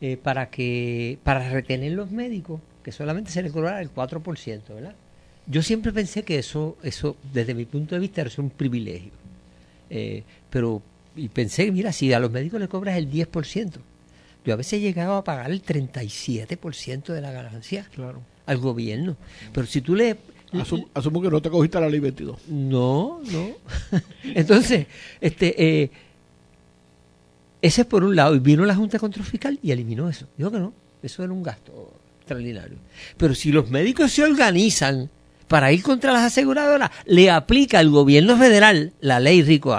eh, 0.00 0.16
para 0.16 0.48
que 0.50 1.18
para 1.24 1.48
retener 1.50 1.92
los 1.92 2.10
médicos 2.10 2.60
que 2.84 2.92
solamente 2.92 3.30
se 3.30 3.42
le 3.42 3.50
cobrara 3.50 3.80
el 3.80 3.92
4%, 3.92 4.62
¿verdad? 4.74 4.94
Yo 5.46 5.62
siempre 5.62 5.92
pensé 5.92 6.22
que 6.22 6.38
eso, 6.38 6.76
eso 6.82 7.16
desde 7.32 7.54
mi 7.54 7.64
punto 7.64 7.94
de 7.94 8.00
vista, 8.00 8.20
era 8.20 8.30
un 8.38 8.50
privilegio. 8.50 9.10
pero, 10.50 10.82
y 11.16 11.28
pensé, 11.28 11.70
mira, 11.72 11.92
si 11.92 12.12
a 12.12 12.20
los 12.20 12.30
médicos 12.30 12.60
le 12.60 12.68
cobras 12.68 12.96
el 12.96 13.10
10%, 13.10 13.72
yo 14.44 14.54
a 14.54 14.56
veces 14.56 14.74
he 14.74 14.80
llegado 14.80 15.16
a 15.16 15.24
pagar 15.24 15.50
el 15.50 15.62
37% 15.62 17.12
de 17.12 17.20
la 17.20 17.32
ganancia 17.32 17.88
al 18.46 18.58
gobierno. 18.58 19.16
Pero 19.52 19.66
si 19.66 19.80
tú 19.80 19.94
le 19.94 20.16
asumo 20.94 21.22
que 21.22 21.30
no 21.30 21.40
te 21.40 21.50
cogiste 21.50 21.80
la 21.80 21.88
ley 21.88 22.00
22. 22.00 22.48
No, 22.48 23.20
no. 23.30 23.48
Entonces, 24.24 24.86
este, 25.20 25.82
eh, 25.82 25.90
ese 27.62 27.82
es 27.82 27.86
por 27.86 28.04
un 28.04 28.16
lado. 28.16 28.34
Y 28.34 28.40
vino 28.40 28.64
la 28.64 28.74
Junta 28.74 28.98
Control 28.98 29.24
Fiscal 29.24 29.58
y 29.62 29.70
eliminó 29.70 30.08
eso. 30.08 30.26
Dijo 30.36 30.50
que 30.50 30.58
no, 30.58 30.74
eso 31.02 31.22
era 31.22 31.32
un 31.32 31.42
gasto 31.42 31.92
extraordinario. 32.18 32.78
Pero 33.16 33.34
si 33.34 33.52
los 33.52 33.70
médicos 33.70 34.12
se 34.12 34.24
organizan 34.24 35.10
para 35.48 35.72
ir 35.72 35.82
contra 35.82 36.12
las 36.12 36.24
aseguradoras, 36.24 36.90
le 37.06 37.30
aplica 37.30 37.78
al 37.78 37.90
gobierno 37.90 38.36
federal 38.36 38.92
la 39.00 39.20
ley 39.20 39.42
Rico 39.42 39.76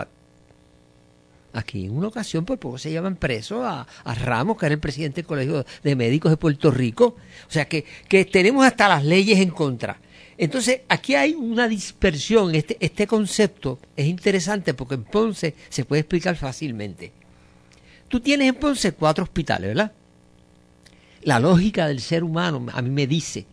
Aquí 1.55 1.85
en 1.85 1.95
una 1.95 2.07
ocasión 2.07 2.45
por 2.45 2.57
poco 2.57 2.79
se 2.79 2.91
llaman 2.91 3.15
preso 3.15 3.63
a, 3.63 3.85
a, 4.03 4.15
Ramos, 4.15 4.57
que 4.57 4.65
era 4.65 4.73
el 4.73 4.79
presidente 4.79 5.21
del 5.21 5.27
Colegio 5.27 5.65
de 5.83 5.95
Médicos 5.95 6.31
de 6.31 6.37
Puerto 6.37 6.71
Rico. 6.71 7.15
O 7.47 7.51
sea 7.51 7.65
que, 7.65 7.85
que 8.07 8.25
tenemos 8.25 8.65
hasta 8.65 8.87
las 8.87 9.05
leyes 9.05 9.39
en 9.39 9.51
contra. 9.51 9.97
Entonces, 10.37 10.81
aquí 10.89 11.15
hay 11.15 11.33
una 11.33 11.67
dispersión. 11.67 12.55
Este, 12.55 12.77
este 12.79 13.05
concepto 13.07 13.79
es 13.95 14.07
interesante 14.07 14.73
porque 14.73 14.95
en 14.95 15.03
Ponce 15.03 15.53
se 15.69 15.85
puede 15.85 16.01
explicar 16.01 16.35
fácilmente. 16.35 17.11
tú 18.07 18.19
tienes 18.19 18.49
en 18.49 18.55
Ponce 18.55 18.91
cuatro 18.93 19.23
hospitales, 19.23 19.69
¿verdad? 19.69 19.91
La 21.23 21.39
lógica 21.39 21.87
del 21.87 21.99
ser 22.01 22.23
humano 22.23 22.65
a 22.73 22.81
mí 22.81 22.89
me 22.89 23.07
dice 23.07 23.45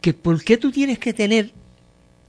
que 0.00 0.12
por 0.14 0.42
qué 0.42 0.56
tú 0.56 0.70
tienes 0.70 0.98
que 0.98 1.12
tener 1.12 1.52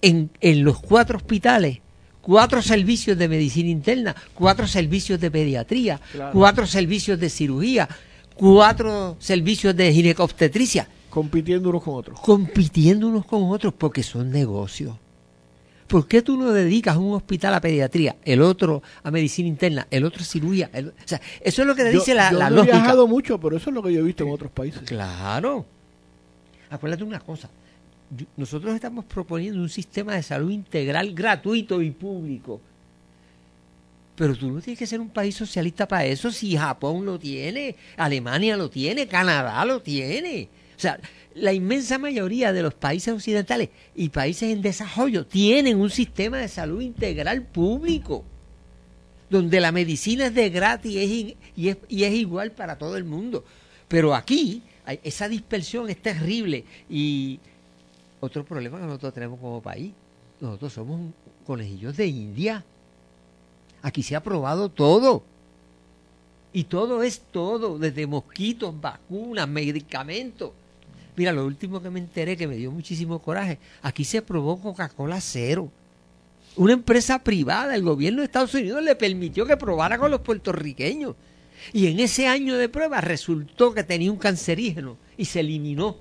en, 0.02 0.30
en 0.42 0.64
los 0.64 0.80
cuatro 0.82 1.18
hospitales 1.18 1.80
cuatro 2.22 2.62
servicios 2.62 3.18
de 3.18 3.28
medicina 3.28 3.70
interna, 3.70 4.16
cuatro 4.34 4.68
servicios 4.68 5.20
de 5.20 5.30
pediatría, 5.30 6.02
Claro. 6.12 6.32
cuatro 6.34 6.66
servicios 6.66 7.20
de 7.20 7.30
cirugía, 7.30 7.88
cuatro 8.34 9.16
servicios 9.20 9.76
de 9.76 9.94
ginecobstetricia, 9.94 10.88
compitiendo 11.16 11.70
unos 11.70 11.82
con 11.82 11.96
otros. 11.96 12.20
compitiendo 12.20 13.08
unos 13.08 13.26
con 13.26 13.44
otros 13.50 13.74
porque 13.74 14.04
son 14.04 14.30
negocios. 14.30 14.96
¿Por 15.88 16.08
qué 16.08 16.22
tú 16.22 16.36
no 16.38 16.52
dedicas 16.52 16.98
un 16.98 17.14
hospital 17.14 17.54
a 17.54 17.62
pediatría, 17.62 18.16
el 18.26 18.42
otro 18.42 18.84
a 19.04 19.10
medicina 19.12 19.48
interna, 19.48 19.88
el 19.92 20.04
otro 20.04 20.22
a 20.22 20.26
cirugía? 20.26 20.70
el- 20.74 20.90
o 20.90 20.94
sea, 21.06 21.22
eso 21.42 21.62
es 21.62 21.68
lo 21.68 21.74
que 21.76 21.84
te 21.84 21.94
Yo- 21.94 22.00
dice 22.00 22.14
la, 22.14 22.32
yo 22.32 22.38
la 22.40 22.50
no 22.50 22.56
he 22.56 22.60
lógica. 22.60 22.78
viajado 22.78 23.08
mucho, 23.08 23.40
pero 23.40 23.56
eso 23.58 23.70
es 23.70 23.74
lo 23.74 23.82
que 23.82 23.94
yo 23.94 24.00
he 24.02 24.04
visto 24.04 24.24
en 24.24 24.32
otros 24.32 24.52
países. 24.52 24.82
Claro. 24.84 25.66
Acuérdate 26.70 27.04
una 27.04 27.20
cosa. 27.20 27.50
yo- 28.16 28.26
Nosotros 28.38 28.76
estamos 28.76 29.06
proponiendo 29.06 29.60
un 29.62 29.70
sistema 29.70 30.14
de 30.16 30.22
salud 30.24 30.52
integral 30.52 31.14
gratuito 31.14 31.82
y 31.82 31.90
público. 31.92 32.60
Pero 34.16 34.36
tú 34.36 34.50
no 34.50 34.62
tienes 34.62 34.80
que 34.80 34.88
ser 34.88 35.00
un 35.02 35.10
país 35.10 35.36
socialista 35.36 35.88
para 35.88 36.06
eso 36.06 36.32
si 36.32 36.56
Japón 36.56 37.04
lo 37.06 37.20
tiene, 37.20 37.76
Alemania 37.98 38.56
lo 38.58 38.70
tiene, 38.70 39.08
Canadá 39.08 39.66
lo 39.66 39.82
tiene. 39.82 40.48
O 40.76 40.80
sea, 40.80 41.00
la 41.36 41.54
inmensa 41.54 41.98
mayoría 41.98 42.54
de 42.54 42.62
los 42.62 42.74
países 42.74 43.14
occidentales 43.14 43.70
y 43.96 44.10
países 44.10 44.52
en 44.52 44.62
desarrollo 44.62 45.26
tienen 45.26 45.80
un 45.80 45.90
sistema 45.90 46.38
de 46.38 46.48
salud 46.48 46.82
integral 46.82 47.44
público 47.44 48.24
donde 49.30 49.60
la 49.60 49.72
medicina 49.72 50.28
es 50.28 50.36
de 50.36 50.50
gratis 50.50 50.92
y 50.92 51.00
es, 51.00 51.36
y 51.56 51.70
es, 51.70 51.78
y 51.90 52.04
es 52.04 52.14
igual 52.14 52.52
para 52.52 52.78
todo 52.78 52.98
el 52.98 53.04
mundo. 53.04 53.44
Pero 53.88 54.16
aquí 54.16 54.62
esa 55.04 55.28
dispersión 55.28 55.90
es 55.90 56.02
terrible 56.02 56.64
y 56.90 57.40
otro 58.20 58.44
problema 58.44 58.80
que 58.80 58.86
nosotros 58.86 59.14
tenemos 59.14 59.40
como 59.40 59.62
país, 59.62 59.92
nosotros 60.40 60.74
somos 60.74 61.14
conejillos 61.46 61.98
de 61.98 62.08
India. 62.08 62.64
Aquí 63.82 64.04
se 64.04 64.16
ha 64.16 64.24
probado 64.24 64.70
todo. 64.70 65.24
Y 66.54 66.64
todo 66.64 67.04
es 67.04 67.22
todo, 67.32 67.78
desde 67.78 68.08
mosquitos, 68.08 68.80
vacunas, 68.80 69.48
medicamentos. 69.48 70.52
Mira, 71.16 71.32
lo 71.32 71.46
último 71.46 71.82
que 71.82 71.90
me 71.90 72.00
enteré 72.00 72.36
que 72.36 72.48
me 72.48 72.56
dio 72.56 72.72
muchísimo 72.72 73.20
coraje, 73.20 73.58
aquí 73.82 74.04
se 74.04 74.22
probó 74.22 74.60
Coca-Cola 74.60 75.22
cero. 75.22 75.72
Una 76.58 76.74
empresa 76.74 77.20
privada, 77.20 77.76
el 77.76 77.84
gobierno 77.84 78.22
de 78.22 78.26
Estados 78.26 78.54
Unidos 78.54 78.84
le 78.84 78.96
permitió 78.96 79.46
que 79.46 79.58
probara 79.58 79.98
con 79.98 80.12
los 80.12 80.22
puertorriqueños. 80.22 81.16
Y 81.74 81.88
en 81.88 82.00
ese 82.00 82.28
año 82.28 82.56
de 82.58 82.70
prueba 82.70 83.02
resultó 83.02 83.74
que 83.74 83.84
tenía 83.84 84.12
un 84.12 84.18
cancerígeno 84.18 84.98
y 85.18 85.26
se 85.26 85.40
eliminó 85.40 85.98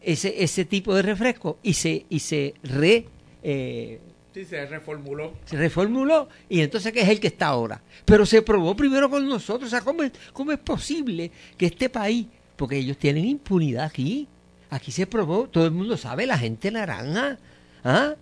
ese, 0.00 0.42
ese 0.42 0.64
tipo 0.64 0.94
de 0.94 1.02
refresco 1.02 1.58
y 1.62 1.74
se, 1.74 2.06
y 2.08 2.18
se 2.20 2.54
re, 2.62 3.06
eh, 3.42 4.00
Sí, 4.34 4.46
se 4.46 4.64
reformuló. 4.64 5.34
se 5.44 5.56
reformuló 5.58 6.28
y 6.48 6.60
entonces 6.60 6.90
que 6.92 7.02
es 7.02 7.08
el 7.08 7.20
que 7.20 7.26
está 7.26 7.48
ahora. 7.48 7.82
Pero 8.06 8.24
se 8.24 8.40
probó 8.40 8.74
primero 8.74 9.10
con 9.10 9.28
nosotros. 9.28 9.68
O 9.68 9.70
sea, 9.70 9.82
¿cómo 9.82 10.02
es, 10.02 10.12
cómo 10.32 10.52
es 10.52 10.58
posible 10.58 11.30
que 11.58 11.66
este 11.66 11.90
país, 11.90 12.26
porque 12.56 12.78
ellos 12.78 12.96
tienen 12.98 13.24
impunidad 13.24 13.84
aquí, 13.84 14.28
aquí 14.70 14.92
se 14.92 15.06
probó, 15.06 15.48
todo 15.48 15.64
el 15.64 15.72
mundo 15.72 15.96
sabe, 15.96 16.26
la 16.26 16.38
gente 16.38 16.70
naranja, 16.70 17.38
¿ah? 17.84 18.14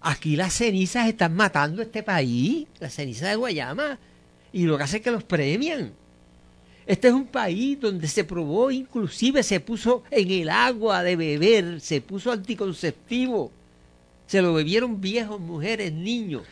Aquí 0.00 0.34
las 0.34 0.54
cenizas 0.54 1.08
están 1.08 1.36
matando 1.36 1.80
este 1.80 2.02
país, 2.02 2.66
las 2.80 2.94
cenizas 2.94 3.30
de 3.30 3.36
Guayama, 3.36 3.98
y 4.52 4.64
lo 4.64 4.76
que 4.76 4.82
hace 4.82 4.96
es 4.96 5.02
que 5.02 5.10
los 5.12 5.22
premian. 5.22 5.92
Este 6.86 7.08
es 7.08 7.14
un 7.14 7.26
país 7.26 7.80
donde 7.80 8.08
se 8.08 8.24
probó, 8.24 8.70
inclusive 8.70 9.42
se 9.42 9.60
puso 9.60 10.02
en 10.10 10.30
el 10.30 10.48
agua 10.50 11.02
de 11.02 11.14
beber, 11.14 11.80
se 11.80 12.00
puso 12.00 12.32
anticonceptivo. 12.32 13.52
Se 14.26 14.42
lo 14.42 14.54
bebieron 14.54 15.00
viejos, 15.00 15.40
mujeres, 15.40 15.92
niños. 15.92 16.42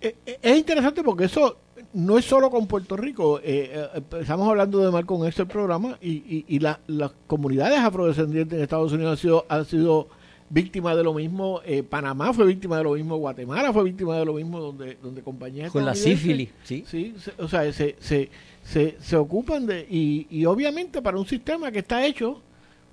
Eh, 0.00 0.14
eh, 0.26 0.38
Es 0.42 0.58
interesante 0.58 1.02
porque 1.02 1.24
eso 1.24 1.56
no 1.94 2.18
es 2.18 2.24
solo 2.24 2.50
con 2.50 2.66
Puerto 2.66 2.96
Rico. 2.96 3.40
eh, 3.42 3.88
eh, 3.94 4.02
estamos 4.20 4.48
hablando 4.48 4.78
de 4.84 4.90
Marco 4.90 5.16
en 5.22 5.28
este 5.28 5.46
programa 5.46 5.98
y, 6.00 6.10
y, 6.10 6.44
y 6.48 6.58
la- 6.58 6.80
las 6.86 7.12
comunidades 7.26 7.78
afrodescendientes 7.78 8.56
en 8.56 8.62
Estados 8.62 8.92
Unidos 8.92 9.12
han 9.12 9.16
sido, 9.18 9.46
han 9.48 9.64
sido 9.64 10.08
víctimas 10.50 10.96
de 10.96 11.04
lo 11.04 11.14
mismo. 11.14 11.60
eh, 11.64 11.82
Panamá 11.82 12.32
fue 12.32 12.46
víctima 12.46 12.76
de 12.78 12.84
lo 12.84 12.92
mismo. 12.92 13.16
Guatemala 13.16 13.72
fue 13.72 13.84
víctima 13.84 14.16
de 14.18 14.24
lo 14.24 14.34
mismo 14.34 14.60
donde, 14.60 14.96
donde 15.02 15.22
compañías 15.22 15.72
Con 15.72 15.84
la 15.84 15.94
sífilis, 15.94 16.50
¿sí? 16.64 16.84
Sí, 16.86 17.14
se- 17.18 17.32
o 17.42 17.48
sea, 17.48 17.70
se, 17.72 17.96
se, 18.00 18.28
se, 18.62 18.96
se 19.00 19.16
ocupan 19.16 19.66
de... 19.66 19.86
Y, 19.90 20.26
y 20.30 20.44
obviamente 20.44 21.00
para 21.02 21.18
un 21.18 21.26
sistema 21.26 21.70
que 21.72 21.78
está 21.80 22.04
hecho 22.06 22.40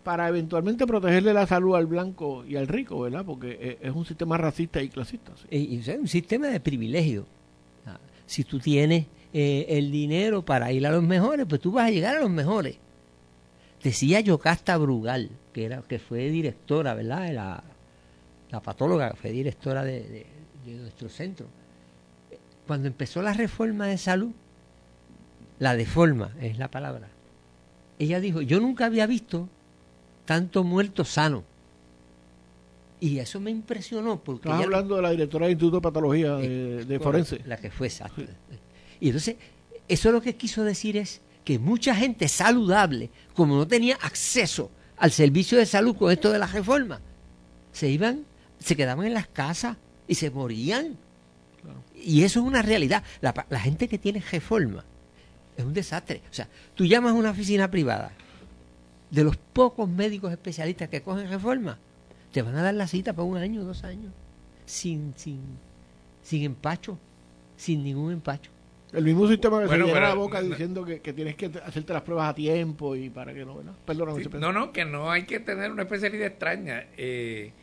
para 0.04 0.30
eventualmente 0.30 0.86
protegerle 0.86 1.34
la 1.34 1.48
salud 1.48 1.76
al 1.76 1.88
blanco 1.88 2.46
y 2.48 2.56
al 2.58 2.68
rico, 2.68 3.00
¿verdad? 3.02 3.26
Porque 3.26 3.58
eh, 3.60 3.78
es 3.82 3.92
un 3.96 4.06
sistema 4.06 4.38
racista 4.38 4.82
y 4.82 4.88
clasista. 4.90 5.32
sí. 5.36 5.48
Y, 5.50 5.76
y, 5.76 5.80
o 5.80 5.84
sea, 5.84 5.96
un 6.00 6.08
sistema 6.08 6.48
de 6.48 6.60
privilegio. 6.60 7.26
Si 8.26 8.44
tú 8.44 8.60
tienes 8.60 9.06
eh, 9.34 9.66
el 9.70 9.92
dinero 9.92 10.44
para 10.44 10.72
ir 10.72 10.86
a 10.88 10.92
los 10.92 11.04
mejores, 11.04 11.46
pues 11.48 11.62
tú 11.62 11.72
vas 11.72 11.88
a 11.88 11.92
llegar 11.92 12.16
a 12.18 12.22
los 12.22 12.30
mejores. 12.30 12.78
Decía 13.84 14.20
Yocasta 14.20 14.78
Brugal, 14.78 15.30
que 15.54 15.66
era 15.66 15.82
que 15.84 16.00
fue 16.00 16.30
directora, 16.30 16.94
¿verdad? 16.94 17.32
La, 17.34 17.64
la 18.50 18.60
patóloga, 18.62 19.14
fue 19.16 19.32
directora 19.32 19.84
de 19.84 20.26
nuestro 20.66 21.10
centro. 21.10 21.48
Cuando 22.66 22.88
empezó 22.88 23.22
la 23.22 23.34
reforma 23.34 23.86
de 23.88 23.98
salud, 23.98 24.32
la 25.60 25.76
deforma 25.76 26.32
es 26.42 26.58
la 26.58 26.70
palabra. 26.70 27.10
Ella 28.00 28.20
dijo, 28.20 28.42
yo 28.42 28.60
nunca 28.60 28.86
había 28.86 29.08
visto 29.08 29.48
tanto 30.26 30.64
muerto 30.64 31.06
sano. 31.06 31.44
Y 33.00 33.20
eso 33.20 33.40
me 33.40 33.52
impresionó 33.52 34.24
porque 34.24 34.48
Estás 34.50 34.64
hablando 34.64 34.96
de 34.96 35.02
la 35.02 35.12
directora 35.12 35.46
del 35.46 35.54
Instituto 35.54 35.78
de 35.78 35.82
Patología 35.82 36.36
de, 36.36 36.86
de 36.86 37.00
Forense. 37.00 37.42
la 37.46 37.58
que 37.58 37.70
fue 37.70 37.88
exacto. 37.88 38.24
Y 39.00 39.08
entonces, 39.08 39.36
eso 39.88 40.12
lo 40.12 40.22
que 40.22 40.36
quiso 40.36 40.64
decir 40.64 40.98
es 40.98 41.22
que 41.44 41.60
mucha 41.60 41.94
gente 41.94 42.28
saludable, 42.28 43.10
como 43.34 43.56
no 43.56 43.68
tenía 43.68 43.98
acceso 44.02 44.72
al 44.98 45.12
servicio 45.12 45.58
de 45.58 45.66
salud 45.66 45.96
con 45.96 46.12
esto 46.12 46.32
de 46.32 46.40
la 46.40 46.48
reforma, 46.48 47.02
se 47.72 47.90
iban, 47.90 48.26
se 48.60 48.76
quedaban 48.76 49.06
en 49.06 49.14
las 49.14 49.28
casas 49.28 49.78
y 50.08 50.16
se 50.16 50.32
morían. 50.32 50.98
Y 51.96 52.24
eso 52.24 52.40
es 52.40 52.46
una 52.46 52.62
realidad. 52.62 53.04
La, 53.22 53.46
la 53.50 53.60
gente 53.60 53.88
que 53.88 53.98
tiene 53.98 54.24
reforma 54.32 54.86
es 55.58 55.66
un 55.66 55.74
desastre. 55.74 56.22
O 56.32 56.34
sea, 56.34 56.48
tú 56.74 56.86
llamas 56.86 57.12
a 57.12 57.16
una 57.16 57.32
oficina 57.32 57.70
privada, 57.70 58.12
de 59.12 59.24
los 59.24 59.38
pocos 59.38 59.88
médicos 59.90 60.32
especialistas 60.32 60.90
que 60.90 61.02
cogen 61.02 61.30
reforma, 61.30 61.78
te 62.36 62.42
van 62.42 62.54
a 62.58 62.62
dar 62.64 62.74
la 62.74 62.86
cita 62.86 63.14
para 63.14 63.24
un 63.24 63.38
año, 63.38 63.64
dos 63.64 63.86
años, 63.86 64.12
sin, 64.66 65.14
sin, 65.16 65.40
sin 66.22 66.44
empacho, 66.44 67.00
sin 67.56 67.82
ningún 67.82 68.12
empacho. 68.12 68.52
El 68.92 69.06
mismo 69.06 69.26
sistema 69.26 69.62
que 69.62 69.68
Bueno, 69.68 69.86
se 69.86 69.92
llena 69.94 70.02
pero- 70.02 70.10
la 70.10 70.16
boca 70.16 70.42
no- 70.42 70.50
diciendo 70.50 70.84
que, 70.84 71.00
que 71.00 71.14
tienes 71.14 71.36
que 71.38 71.46
hacerte 71.66 71.94
las 71.94 72.02
pruebas 72.02 72.30
a 72.30 72.36
tiempo 72.36 72.94
y 72.94 73.10
para 73.10 73.34
que 73.34 73.46
no, 73.46 73.56
¿verdad? 73.56 73.72
Perdóname. 73.86 74.22
Sí, 74.22 74.30
no, 74.38 74.52
no, 74.52 74.74
que 74.74 74.84
no 74.84 75.10
hay 75.12 75.24
que 75.24 75.40
tener 75.40 75.72
una 75.72 75.84
especialidad 75.84 76.28
extraña. 76.28 76.88
Eh, 76.98 77.54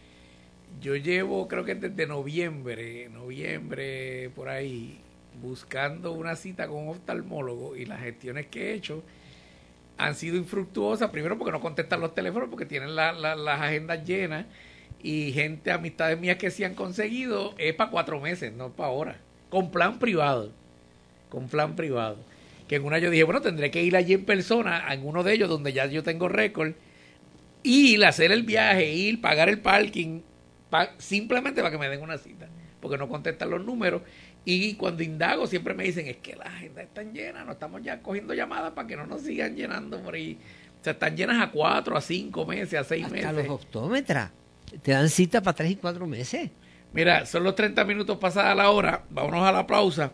yo 0.80 0.96
llevo, 0.96 1.48
creo 1.48 1.66
que 1.66 1.74
desde 1.74 2.06
noviembre, 2.06 3.10
noviembre, 3.10 4.30
por 4.34 4.48
ahí, 4.48 4.98
buscando 5.42 6.12
una 6.12 6.34
cita 6.34 6.66
con 6.66 6.84
un 6.84 6.88
oftalmólogo 6.88 7.76
y 7.76 7.84
las 7.84 8.00
gestiones 8.00 8.46
que 8.46 8.70
he 8.70 8.74
hecho 8.76 9.02
han 9.98 10.14
sido 10.14 10.36
infructuosas. 10.36 11.10
Primero 11.10 11.38
porque 11.38 11.52
no 11.52 11.60
contestan 11.60 12.00
los 12.00 12.14
teléfonos, 12.14 12.48
porque 12.48 12.66
tienen 12.66 12.94
la- 12.96 13.12
la- 13.12 13.36
las 13.36 13.60
agendas 13.60 14.04
llenas 14.04 14.46
y 15.02 15.32
gente, 15.32 15.70
amistades 15.72 16.18
mías 16.18 16.36
que 16.36 16.50
sí 16.50 16.64
han 16.64 16.74
conseguido, 16.74 17.54
es 17.58 17.74
para 17.74 17.90
cuatro 17.90 18.20
meses, 18.20 18.52
no 18.52 18.70
para 18.70 18.88
ahora. 18.88 19.16
Con 19.50 19.70
plan 19.70 19.98
privado. 19.98 20.52
Con 21.28 21.48
plan 21.48 21.76
privado. 21.76 22.18
Que 22.68 22.76
en 22.76 22.84
una 22.84 22.98
yo 22.98 23.10
dije, 23.10 23.24
bueno, 23.24 23.40
tendré 23.40 23.70
que 23.70 23.82
ir 23.82 23.96
allí 23.96 24.14
en 24.14 24.24
persona, 24.24 24.92
en 24.92 25.04
uno 25.06 25.22
de 25.22 25.34
ellos 25.34 25.48
donde 25.48 25.72
ya 25.72 25.86
yo 25.86 26.02
tengo 26.02 26.28
récord, 26.28 26.72
ir, 27.62 28.04
hacer 28.04 28.32
el 28.32 28.42
viaje, 28.44 28.92
ir, 28.92 29.20
pagar 29.20 29.48
el 29.48 29.60
parking, 29.60 30.20
pa- 30.70 30.90
simplemente 30.98 31.60
para 31.60 31.70
que 31.70 31.78
me 31.78 31.88
den 31.88 32.02
una 32.02 32.18
cita, 32.18 32.48
porque 32.80 32.98
no 32.98 33.08
contestan 33.08 33.50
los 33.50 33.64
números. 33.64 34.02
Y 34.44 34.74
cuando 34.74 35.02
indago 35.02 35.46
siempre 35.46 35.72
me 35.74 35.84
dicen, 35.84 36.06
es 36.08 36.16
que 36.16 36.34
las 36.34 36.48
agendas 36.48 36.84
están 36.84 37.12
llenas, 37.12 37.46
no 37.46 37.52
estamos 37.52 37.82
ya 37.82 38.00
cogiendo 38.02 38.34
llamadas 38.34 38.72
para 38.72 38.88
que 38.88 38.96
no 38.96 39.06
nos 39.06 39.22
sigan 39.22 39.54
llenando 39.54 40.00
por 40.00 40.14
ahí. 40.14 40.38
O 40.80 40.84
sea, 40.84 40.94
están 40.94 41.16
llenas 41.16 41.40
a 41.40 41.50
cuatro, 41.50 41.96
a 41.96 42.00
cinco 42.00 42.44
meses, 42.44 42.74
a 42.74 42.84
seis 42.84 43.04
Hasta 43.04 43.14
meses. 43.16 43.34
los 43.34 43.48
optómetras 43.60 44.30
te 44.82 44.92
dan 44.92 45.08
cita 45.08 45.42
para 45.42 45.54
tres 45.54 45.72
y 45.72 45.76
cuatro 45.76 46.06
meses. 46.06 46.50
Mira, 46.92 47.24
son 47.26 47.44
los 47.44 47.54
30 47.54 47.84
minutos 47.84 48.18
pasada 48.18 48.54
la 48.54 48.70
hora, 48.70 49.04
vámonos 49.10 49.46
a 49.46 49.52
la 49.52 49.66
pausa. 49.66 50.12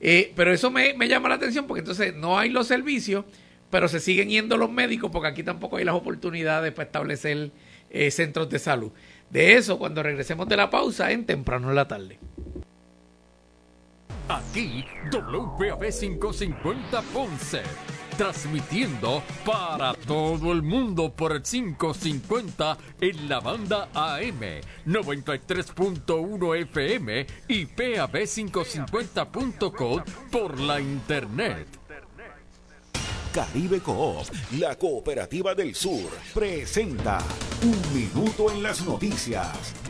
Eh, 0.00 0.32
pero 0.36 0.52
eso 0.52 0.70
me, 0.70 0.94
me 0.94 1.08
llama 1.08 1.28
la 1.28 1.36
atención 1.36 1.66
porque 1.66 1.80
entonces 1.80 2.14
no 2.14 2.38
hay 2.38 2.50
los 2.50 2.66
servicios, 2.66 3.24
pero 3.70 3.88
se 3.88 4.00
siguen 4.00 4.28
yendo 4.28 4.56
los 4.56 4.70
médicos 4.70 5.10
porque 5.10 5.28
aquí 5.28 5.42
tampoco 5.42 5.76
hay 5.76 5.84
las 5.84 5.94
oportunidades 5.94 6.72
para 6.72 6.86
establecer 6.86 7.50
eh, 7.90 8.10
centros 8.10 8.48
de 8.50 8.58
salud. 8.58 8.92
De 9.30 9.54
eso, 9.54 9.78
cuando 9.78 10.02
regresemos 10.02 10.48
de 10.48 10.56
la 10.56 10.70
pausa, 10.70 11.10
en 11.12 11.24
temprano 11.26 11.68
en 11.70 11.74
la 11.76 11.88
tarde. 11.88 12.18
Aquí 14.28 14.84
WPAB 15.10 15.90
550 15.90 17.02
Ponce. 17.14 17.62
Transmitiendo 18.16 19.22
para 19.46 19.94
todo 19.94 20.52
el 20.52 20.62
mundo 20.62 21.12
por 21.14 21.32
el 21.32 21.42
550 21.42 22.78
en 23.00 23.28
la 23.28 23.40
banda 23.40 23.88
AM 23.94 24.60
93.1 24.86 26.62
FM 26.62 27.26
y 27.46 27.66
PAB550.com 27.66 30.02
por 30.30 30.60
la 30.60 30.80
internet. 30.80 31.66
Caribe 33.32 33.80
Coop, 33.80 34.26
la 34.58 34.76
cooperativa 34.76 35.54
del 35.54 35.74
sur, 35.74 36.10
presenta 36.34 37.18
Un 37.62 37.80
Minuto 37.94 38.50
en 38.50 38.62
las 38.62 38.84
Noticias. 38.84 39.87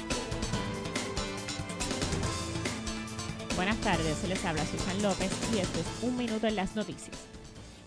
Buenas 3.59 3.79
tardes, 3.79 4.17
se 4.19 4.29
les 4.29 4.45
habla 4.45 4.65
Susan 4.65 5.03
López 5.03 5.33
y 5.53 5.59
esto 5.59 5.81
es 5.81 6.05
Un 6.05 6.17
Minuto 6.17 6.47
en 6.47 6.55
las 6.55 6.77
Noticias. 6.77 7.17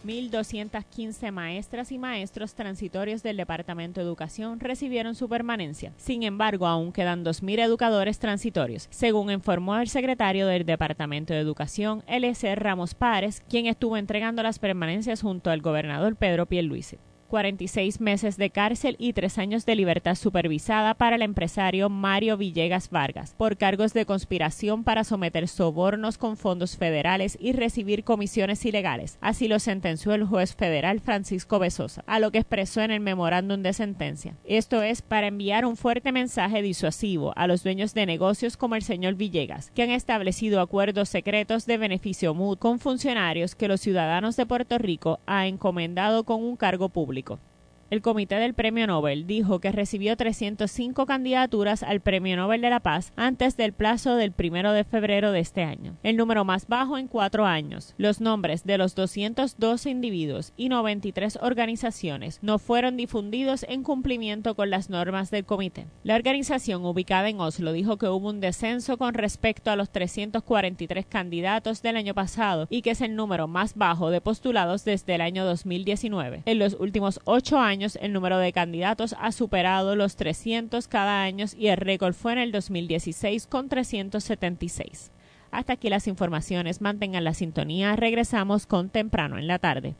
1.215 0.06 1.32
maestras 1.32 1.94
y 1.94 1.98
maestros 1.98 2.56
transitorios 2.56 3.24
del 3.24 3.38
Departamento 3.38 4.02
de 4.02 4.06
Educación 4.06 4.60
recibieron 4.60 5.16
su 5.16 5.30
permanencia. 5.30 5.94
Sin 5.96 6.24
embargo, 6.24 6.68
aún 6.68 6.92
quedan 6.92 7.24
2.000 7.24 7.60
educadores 7.62 8.20
transitorios, 8.20 8.88
según 8.90 9.32
informó 9.32 9.78
el 9.78 9.88
secretario 9.88 10.46
del 10.46 10.66
Departamento 10.66 11.34
de 11.34 11.40
Educación, 11.40 12.04
L.C. 12.06 12.54
Ramos 12.56 12.94
Párez, 12.94 13.42
quien 13.50 13.68
estuvo 13.68 13.96
entregando 13.96 14.44
las 14.44 14.60
permanencias 14.60 15.22
junto 15.22 15.52
al 15.52 15.62
gobernador 15.62 16.18
Pedro 16.18 16.48
Pierluisi. 16.48 16.98
46 17.32 18.02
meses 18.02 18.36
de 18.36 18.50
cárcel 18.50 18.98
y 19.00 19.14
tres 19.14 19.38
años 19.38 19.66
de 19.66 19.76
libertad 19.76 20.16
supervisada 20.16 20.96
para 20.96 21.16
el 21.16 21.22
empresario 21.22 21.90
Mario 21.90 22.36
Villegas 22.36 22.90
Vargas 22.90 23.36
por 23.38 23.56
cargos 23.56 23.94
de 23.94 24.06
conspiración 24.06 24.84
para 24.84 25.06
someter 25.06 25.48
sobornos 25.48 26.18
con 26.18 26.36
fondos 26.36 26.76
federales 26.76 27.38
y 27.40 27.54
recibir 27.54 28.04
comisiones 28.04 28.66
ilegales. 28.66 29.18
Así 29.22 29.48
lo 29.48 29.60
sentenció 29.60 30.14
el 30.14 30.26
juez 30.26 30.56
federal 30.56 31.00
Francisco 31.00 31.58
Besosa, 31.58 32.04
a 32.06 32.20
lo 32.20 32.32
que 32.32 32.40
expresó 32.40 32.82
en 32.82 32.92
el 32.92 33.00
memorándum 33.00 33.62
de 33.62 33.72
sentencia. 33.72 34.36
Esto 34.44 34.82
es 34.84 35.02
para 35.02 35.28
enviar 35.28 35.66
un 35.66 35.78
fuerte 35.78 36.12
mensaje 36.12 36.62
disuasivo 36.62 37.32
a 37.38 37.48
los 37.48 37.64
dueños 37.64 37.94
de 37.94 38.06
negocios 38.06 38.58
como 38.58 38.76
el 38.76 38.84
señor 38.84 39.16
Villegas, 39.16 39.72
que 39.72 39.84
han 39.84 39.92
establecido 39.92 40.60
acuerdos 40.60 41.08
secretos 41.08 41.66
de 41.66 41.78
beneficio 41.78 42.34
mutuo 42.34 42.52
con 42.60 42.80
funcionarios 42.80 43.56
que 43.56 43.70
los 43.70 43.80
ciudadanos 43.80 44.36
de 44.36 44.46
Puerto 44.46 44.78
Rico 44.78 45.22
ha 45.26 45.48
encomendado 45.48 46.26
con 46.26 46.44
un 46.44 46.58
cargo 46.58 46.90
público 46.90 47.21
público. 47.22 47.51
El 47.92 48.02
Comité 48.02 48.36
del 48.36 48.54
Premio 48.54 48.88
Nobel 48.88 49.28
dijo 49.28 49.60
que 49.60 49.74
recibió 49.74 50.16
305 50.16 51.06
candidaturas 51.06 51.84
al 51.84 52.00
Premio 52.00 52.38
Nobel 52.38 52.62
de 52.62 52.70
la 52.70 52.80
Paz 52.80 53.12
antes 53.18 53.58
del 53.58 53.74
plazo 53.74 54.16
del 54.16 54.32
primero 54.32 54.72
de 54.72 54.86
febrero 54.86 55.34
de 55.34 55.42
este 55.42 55.64
año, 55.64 55.98
el 56.02 56.16
número 56.16 56.46
más 56.46 56.70
bajo 56.70 56.98
en 56.98 57.10
cuatro 57.10 57.46
años. 57.46 57.94
Los 57.98 58.22
nombres 58.22 58.64
de 58.64 58.78
los 58.78 58.96
212 58.96 59.90
individuos 59.90 60.54
y 60.56 60.70
93 60.70 61.40
organizaciones 61.42 62.40
no 62.42 62.60
fueron 62.60 62.96
difundidos 62.96 63.66
en 63.68 63.84
cumplimiento 63.84 64.56
con 64.56 64.70
las 64.70 64.90
normas 64.90 65.30
del 65.30 65.44
comité. 65.44 65.86
La 66.06 66.16
organización 66.16 66.86
ubicada 66.86 67.28
en 67.28 67.42
Oslo 67.42 67.74
dijo 67.74 67.98
que 67.98 68.08
hubo 68.08 68.30
un 68.30 68.40
descenso 68.40 68.98
con 68.98 69.16
respecto 69.16 69.70
a 69.70 69.76
los 69.76 69.90
343 69.90 71.06
candidatos 71.08 71.82
del 71.82 71.98
año 71.98 72.14
pasado 72.14 72.68
y 72.70 72.84
que 72.84 72.92
es 72.92 73.02
el 73.02 73.18
número 73.18 73.50
más 73.50 73.76
bajo 73.76 74.12
de 74.12 74.22
postulados 74.22 74.86
desde 74.86 75.16
el 75.16 75.20
año 75.20 75.44
2019. 75.44 76.44
En 76.46 76.58
los 76.58 76.78
últimos 76.80 77.20
ocho 77.26 77.60
años, 77.60 77.81
el 78.00 78.14
número 78.14 78.38
de 78.38 78.54
candidatos 78.54 79.16
ha 79.20 79.32
superado 79.32 79.96
los 79.96 80.16
300 80.16 80.88
cada 80.88 81.24
año 81.24 81.46
y 81.58 81.68
el 81.68 81.78
récord 81.78 82.14
fue 82.14 82.34
en 82.34 82.40
el 82.40 82.52
2016 82.52 83.48
con 83.48 83.70
376. 83.70 85.12
Hasta 85.52 85.74
aquí 85.74 85.90
las 85.90 86.08
informaciones. 86.08 86.82
Mantengan 86.82 87.24
la 87.24 87.34
sintonía. 87.34 87.96
Regresamos 87.96 88.66
con 88.66 88.90
temprano 88.90 89.38
en 89.38 89.48
la 89.48 89.60
tarde. 89.60 89.96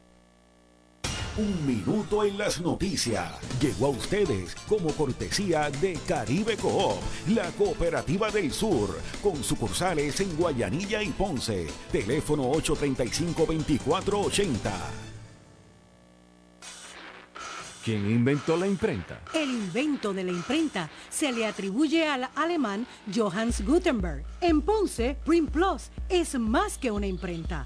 Un 1.38 1.66
minuto 1.66 2.26
en 2.26 2.38
las 2.38 2.60
noticias. 2.60 3.32
Llegó 3.62 3.86
a 3.88 3.90
ustedes 3.90 4.54
como 4.68 4.92
cortesía 4.92 5.70
de 5.70 5.94
Caribe 6.06 6.58
Coop, 6.58 7.00
la 7.30 7.50
cooperativa 7.52 8.30
del 8.30 8.52
sur, 8.52 9.00
con 9.24 9.42
sucursales 9.42 10.20
en 10.20 10.36
Guayanilla 10.36 11.02
y 11.02 11.12
Ponce. 11.12 11.68
Teléfono 11.92 12.52
835-2480. 12.52 15.11
¿Quién 17.84 18.12
inventó 18.12 18.58
la 18.58 18.68
imprenta? 18.68 19.22
El 19.34 19.50
invento 19.50 20.14
de 20.14 20.24
la 20.24 20.32
imprenta 20.32 20.88
se 21.10 21.32
le 21.32 21.48
atribuye 21.48 22.08
al 22.08 22.30
alemán 22.36 22.86
Johannes 23.12 23.66
Gutenberg. 23.66 24.24
En 24.40 24.62
Ponce, 24.62 25.18
Print 25.26 25.50
Plus 25.50 25.90
es 26.08 26.38
más 26.38 26.78
que 26.78 26.92
una 26.92 27.08
imprenta. 27.08 27.66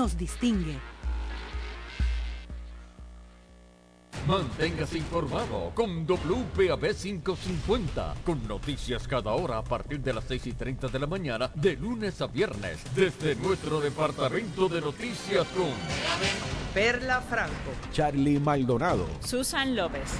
nos 0.00 0.16
distingue. 0.16 0.78
Manténgase 4.26 4.96
informado 4.96 5.72
con 5.74 6.06
WPAB 6.06 6.94
550, 6.94 8.14
con 8.24 8.48
noticias 8.48 9.06
cada 9.06 9.32
hora 9.32 9.58
a 9.58 9.62
partir 9.62 10.00
de 10.00 10.14
las 10.14 10.24
6 10.24 10.46
y 10.46 10.52
30 10.54 10.88
de 10.88 10.98
la 10.98 11.06
mañana, 11.06 11.50
de 11.54 11.76
lunes 11.76 12.18
a 12.22 12.28
viernes, 12.28 12.78
desde 12.94 13.34
nuestro 13.34 13.78
departamento 13.78 14.70
de 14.70 14.80
noticias 14.80 15.46
con 15.48 15.68
Perla 16.72 17.20
Franco, 17.20 17.70
Charlie 17.92 18.40
Maldonado. 18.40 19.06
Susan 19.22 19.76
López. 19.76 20.12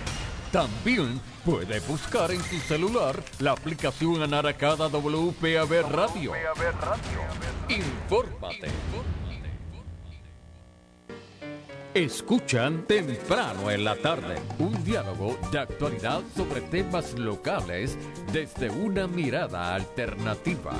También 0.52 1.18
puede 1.42 1.80
buscar 1.80 2.30
en 2.32 2.42
su 2.42 2.58
celular 2.58 3.22
la 3.38 3.52
aplicación 3.52 4.22
Anaracada 4.22 4.88
WPAB 4.88 5.90
Radio. 5.90 6.32
Infórmate. 7.70 8.68
Escuchan 11.94 12.86
temprano 12.86 13.68
en 13.68 13.82
la 13.82 13.96
tarde 13.96 14.36
un 14.60 14.84
diálogo 14.84 15.36
de 15.50 15.58
actualidad 15.58 16.22
sobre 16.36 16.60
temas 16.60 17.18
locales 17.18 17.98
desde 18.32 18.70
una 18.70 19.08
mirada 19.08 19.74
alternativa. 19.74 20.70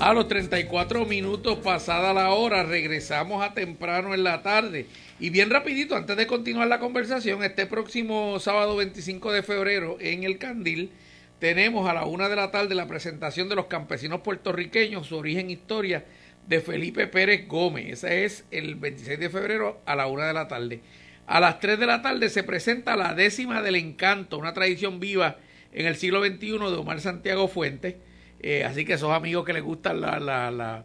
A 0.00 0.14
los 0.14 0.28
34 0.28 1.04
minutos 1.04 1.58
pasada 1.58 2.14
la 2.14 2.30
hora 2.30 2.62
regresamos 2.62 3.44
a 3.44 3.52
temprano 3.52 4.14
en 4.14 4.24
la 4.24 4.40
tarde. 4.42 4.86
Y 5.20 5.28
bien 5.28 5.50
rapidito, 5.50 5.94
antes 5.94 6.16
de 6.16 6.26
continuar 6.26 6.68
la 6.68 6.78
conversación, 6.78 7.44
este 7.44 7.66
próximo 7.66 8.40
sábado 8.40 8.76
25 8.76 9.30
de 9.30 9.42
febrero 9.42 9.98
en 10.00 10.24
el 10.24 10.38
Candil 10.38 10.90
tenemos 11.38 11.88
a 11.88 11.94
la 11.94 12.04
una 12.04 12.28
de 12.28 12.36
la 12.36 12.50
tarde 12.50 12.74
la 12.74 12.88
presentación 12.88 13.48
de 13.48 13.54
los 13.54 13.66
campesinos 13.66 14.20
puertorriqueños, 14.20 15.06
su 15.06 15.16
origen 15.16 15.48
e 15.48 15.52
historia 15.52 16.04
de 16.46 16.60
Felipe 16.60 17.06
Pérez 17.06 17.46
Gómez. 17.46 18.04
Ese 18.04 18.24
es 18.24 18.44
el 18.50 18.74
26 18.74 19.18
de 19.18 19.30
febrero 19.30 19.80
a 19.86 19.94
la 19.94 20.06
una 20.06 20.26
de 20.26 20.32
la 20.32 20.48
tarde. 20.48 20.80
A 21.26 21.40
las 21.40 21.60
3 21.60 21.78
de 21.78 21.86
la 21.86 22.00
tarde 22.00 22.30
se 22.30 22.42
presenta 22.42 22.96
la 22.96 23.14
décima 23.14 23.60
del 23.60 23.76
encanto, 23.76 24.38
una 24.38 24.54
tradición 24.54 24.98
viva 24.98 25.36
en 25.72 25.86
el 25.86 25.96
siglo 25.96 26.24
XXI 26.24 26.58
de 26.58 26.76
Omar 26.76 27.00
Santiago 27.00 27.48
Fuentes. 27.48 27.96
Eh, 28.40 28.64
así 28.64 28.84
que 28.84 28.94
esos 28.94 29.12
amigos 29.12 29.44
que 29.44 29.52
les 29.52 29.62
gustan 29.62 30.00
la, 30.00 30.18
la, 30.18 30.50
la, 30.50 30.84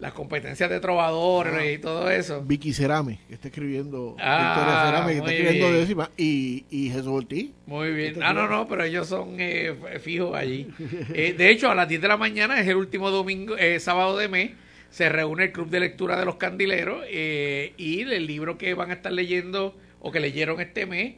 las 0.00 0.12
competencias 0.12 0.68
de 0.68 0.80
trovadores 0.80 1.54
Ah. 1.54 1.66
y 1.66 1.78
todo 1.78 2.10
eso. 2.10 2.42
Vicky 2.42 2.72
Cerame, 2.72 3.20
que 3.28 3.34
está 3.34 3.48
escribiendo 3.48 4.16
Ah, 4.20 4.54
Victoria 4.54 4.84
Cerame, 4.84 5.12
que 5.12 5.18
está 5.18 5.32
escribiendo 5.32 6.08
y, 6.16 6.64
y 6.70 6.90
Jesús 6.90 7.06
Ortiz. 7.08 7.50
Muy 7.66 7.92
bien. 7.92 8.12
Este 8.12 8.24
Ah, 8.24 8.32
no, 8.32 8.48
no, 8.48 8.66
pero 8.68 8.82
ellos 8.84 9.06
son 9.08 9.36
eh, 9.38 9.74
fijos 10.00 10.34
allí. 10.36 10.68
Eh, 11.14 11.34
de 11.36 11.50
hecho, 11.50 11.70
a 11.70 11.74
las 11.74 11.88
10 11.88 12.00
de 12.02 12.08
la 12.08 12.16
mañana 12.16 12.60
es 12.60 12.66
el 12.68 12.76
último 12.76 13.10
domingo, 13.10 13.56
eh, 13.56 13.78
sábado 13.80 14.16
de 14.16 14.28
mes. 14.28 14.50
Se 14.90 15.08
reúne 15.08 15.44
el 15.44 15.52
Club 15.52 15.70
de 15.70 15.80
Lectura 15.80 16.18
de 16.18 16.24
los 16.24 16.36
Candileros 16.36 17.04
eh, 17.08 17.72
y 17.76 18.02
el 18.02 18.26
libro 18.26 18.58
que 18.58 18.74
van 18.74 18.90
a 18.90 18.94
estar 18.94 19.10
leyendo 19.12 19.76
o 20.00 20.12
que 20.12 20.20
leyeron 20.20 20.60
este 20.60 20.86
mes, 20.86 21.14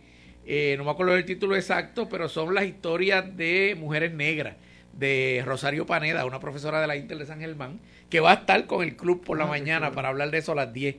eh, 0.46 0.76
no 0.78 0.84
me 0.84 0.90
acuerdo 0.92 1.12
del 1.14 1.24
título 1.24 1.56
exacto, 1.56 2.08
pero 2.08 2.28
son 2.28 2.54
las 2.54 2.64
historias 2.64 3.36
de 3.36 3.76
mujeres 3.78 4.12
negras 4.14 4.54
de 4.92 5.42
Rosario 5.44 5.84
Paneda, 5.84 6.24
una 6.24 6.40
profesora 6.40 6.80
de 6.80 6.86
la 6.86 6.96
Inter 6.96 7.18
de 7.18 7.26
San 7.26 7.40
Germán, 7.40 7.80
que 8.10 8.20
va 8.20 8.30
a 8.32 8.34
estar 8.34 8.66
con 8.66 8.82
el 8.84 8.96
club 8.96 9.24
por 9.24 9.38
la 9.38 9.46
Ah, 9.46 9.46
mañana 9.46 9.92
para 9.92 10.08
hablar 10.08 10.30
de 10.30 10.38
eso 10.38 10.52
a 10.52 10.56
las 10.56 10.72
10. 10.72 10.96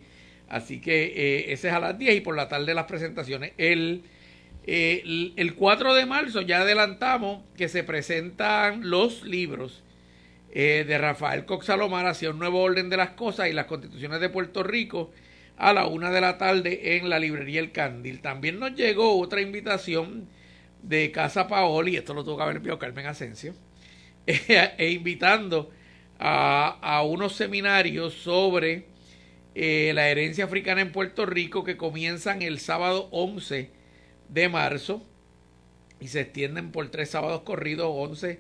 Así 0.47 0.79
que 0.81 1.05
eh, 1.15 1.53
ese 1.53 1.67
es 1.69 1.73
a 1.73 1.79
las 1.79 1.97
10 1.97 2.15
y 2.15 2.21
por 2.21 2.35
la 2.35 2.47
tarde 2.49 2.73
las 2.73 2.85
presentaciones. 2.85 3.53
El 3.57 4.03
Eh, 4.69 5.01
el- 5.05 5.33
el 5.37 5.55
4 5.55 5.93
de 5.95 6.05
marzo 6.05 6.41
ya 6.41 6.61
adelantamos 6.61 7.43
que 7.57 7.69
se 7.69 7.83
presentan 7.83 8.89
los 8.89 9.23
libros 9.23 9.83
eh, 10.49 10.85
de 10.87 10.97
Rafael 10.97 11.45
Cox 11.45 11.67
Salomar 11.67 12.05
hacia 12.07 12.29
un 12.31 12.39
nuevo 12.39 12.61
orden 12.61 12.89
de 12.89 12.97
las 12.97 13.11
cosas 13.11 13.49
y 13.49 13.53
las 13.53 13.65
constituciones 13.65 14.19
de 14.21 14.29
Puerto 14.29 14.63
Rico 14.63 15.11
a 15.57 15.73
la 15.73 15.87
una 15.87 16.11
de 16.11 16.21
la 16.21 16.37
tarde 16.37 16.97
en 16.97 17.09
la 17.09 17.19
librería 17.19 17.59
El 17.59 17.71
Candil. 17.71 18.21
También 18.21 18.59
nos 18.59 18.73
llegó 18.75 19.19
otra 19.19 19.41
invitación 19.41 20.27
de 20.83 21.11
Casa 21.11 21.47
Paoli, 21.47 21.95
esto 21.97 22.13
lo 22.13 22.23
tuvo 22.23 22.37
que 22.37 22.43
haber 22.43 22.57
enviado 22.57 22.79
Carmen 22.79 23.07
Asensio, 23.07 23.53
e 24.27 24.91
invitando 24.91 25.71
a, 26.19 26.77
a 26.81 27.03
unos 27.03 27.35
seminarios 27.35 28.13
sobre 28.13 28.85
eh, 29.59 29.91
la 29.95 30.09
herencia 30.09 30.45
africana 30.45 30.81
en 30.81 30.91
Puerto 30.91 31.25
Rico 31.25 31.63
que 31.63 31.77
comienzan 31.77 32.43
el 32.43 32.59
sábado 32.59 33.07
11 33.09 33.71
de 34.29 34.49
marzo 34.49 35.03
y 35.99 36.09
se 36.09 36.21
extienden 36.21 36.71
por 36.71 36.89
tres 36.89 37.09
sábados 37.09 37.41
corridos, 37.41 37.87
11, 37.89 38.39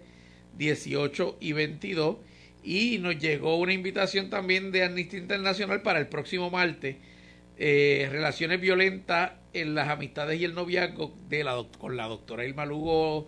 18 0.59 1.37
y 1.39 1.53
22. 1.53 2.17
Y 2.63 2.99
nos 2.99 3.17
llegó 3.17 3.57
una 3.57 3.73
invitación 3.73 4.29
también 4.29 4.71
de 4.71 4.83
Amnistía 4.83 5.19
Internacional 5.19 5.81
para 5.81 5.97
el 5.97 6.05
próximo 6.05 6.51
martes, 6.51 6.97
eh, 7.57 8.07
relaciones 8.11 8.61
violentas 8.61 9.31
en 9.53 9.73
las 9.73 9.89
amistades 9.89 10.39
y 10.39 10.43
el 10.43 10.53
noviazgo 10.53 11.17
de 11.29 11.43
la, 11.43 11.65
con 11.79 11.97
la 11.97 12.05
doctora 12.05 12.45
Irma 12.45 12.67
Lugo 12.67 13.27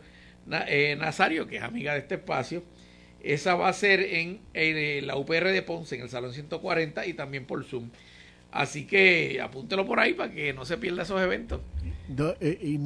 eh, 0.67 0.95
Nazario, 0.99 1.47
que 1.47 1.57
es 1.57 1.63
amiga 1.63 1.93
de 1.93 1.99
este 2.01 2.15
espacio. 2.15 2.63
Esa 3.23 3.55
va 3.55 3.69
a 3.69 3.73
ser 3.73 3.99
en, 4.01 4.39
eh, 4.53 5.01
la 5.03 5.17
UPR 5.17 5.51
de 5.51 5.61
Ponce, 5.61 5.95
en 5.95 6.01
el 6.01 6.09
Salón 6.09 6.33
140 6.33 7.05
y 7.05 7.13
también 7.13 7.45
por 7.45 7.63
Zoom. 7.63 7.89
Así 8.51 8.85
que 8.85 9.39
apúntelo 9.41 9.85
por 9.85 9.99
ahí 9.99 10.13
para 10.13 10.31
que 10.31 10.53
no 10.53 10.65
se 10.65 10.77
pierda 10.77 11.03
esos 11.03 11.21
eventos. 11.21 11.61
No, 12.07 12.33
eh, 12.39 12.79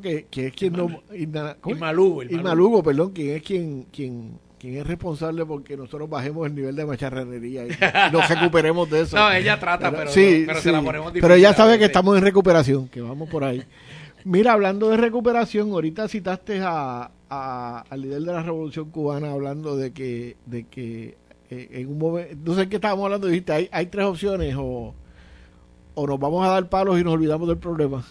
que, 0.00 0.26
que 0.30 0.46
es 0.46 0.52
quien 0.52 0.74
no. 0.74 1.02
Irna, 1.12 1.56
¿cómo 1.60 1.74
es? 1.74 1.78
Irma 1.78 1.92
Lugo, 1.92 2.22
Irma 2.22 2.36
Irma 2.36 2.54
Lugo, 2.54 2.82
perdón, 2.82 3.10
quien 3.10 3.36
es 3.36 3.42
quien, 3.42 3.84
quien, 3.84 4.38
quien 4.60 4.76
es 4.76 4.86
responsable 4.86 5.44
porque 5.44 5.76
nosotros 5.76 6.08
bajemos 6.08 6.46
el 6.46 6.54
nivel 6.54 6.76
de 6.76 6.86
macharrería 6.86 7.66
y, 7.66 7.70
nos 8.12 8.28
recuperemos 8.28 8.88
de 8.88 9.00
eso. 9.00 9.16
No, 9.16 9.32
ella 9.32 9.58
trata, 9.58 9.90
pero, 9.90 10.10
sí, 10.10 10.44
pero 10.46 10.58
sí, 10.58 10.64
se 10.64 10.72
la 10.72 10.82
ponemos 10.82 11.10
pero 11.12 11.26
difícil 11.26 11.42
ya 11.42 11.50
a 11.50 11.54
sabe 11.54 11.78
que 11.80 11.86
estamos 11.86 12.16
en 12.16 12.22
recuperación, 12.22 12.88
que 12.88 13.00
vamos 13.00 13.28
por 13.28 13.42
ahí. 13.42 13.64
Mira, 14.24 14.52
hablando 14.52 14.90
de 14.90 14.96
recuperación, 14.98 15.70
ahorita 15.70 16.06
citaste 16.06 16.60
a, 16.62 17.10
a- 17.34 17.84
al 17.88 18.00
líder 18.02 18.20
de 18.22 18.32
la 18.32 18.42
Revolución 18.42 18.90
Cubana 18.90 19.32
hablando 19.32 19.76
de 19.76 19.92
que, 19.92 20.36
de 20.46 20.64
que 20.64 21.16
eh, 21.50 21.68
en 21.72 21.88
un 21.88 21.98
momento, 21.98 22.34
no 22.44 22.54
sé 22.54 22.68
qué 22.68 22.76
estábamos 22.76 23.04
hablando, 23.06 23.26
dijiste, 23.28 23.52
hay, 23.52 23.68
hay 23.72 23.86
tres 23.86 24.04
opciones, 24.06 24.54
o, 24.58 24.94
o 25.94 26.06
nos 26.06 26.18
vamos 26.20 26.44
a 26.46 26.50
dar 26.50 26.68
palos 26.68 27.00
y 27.00 27.04
nos 27.04 27.14
olvidamos 27.14 27.48
del 27.48 27.58
problema, 27.58 28.04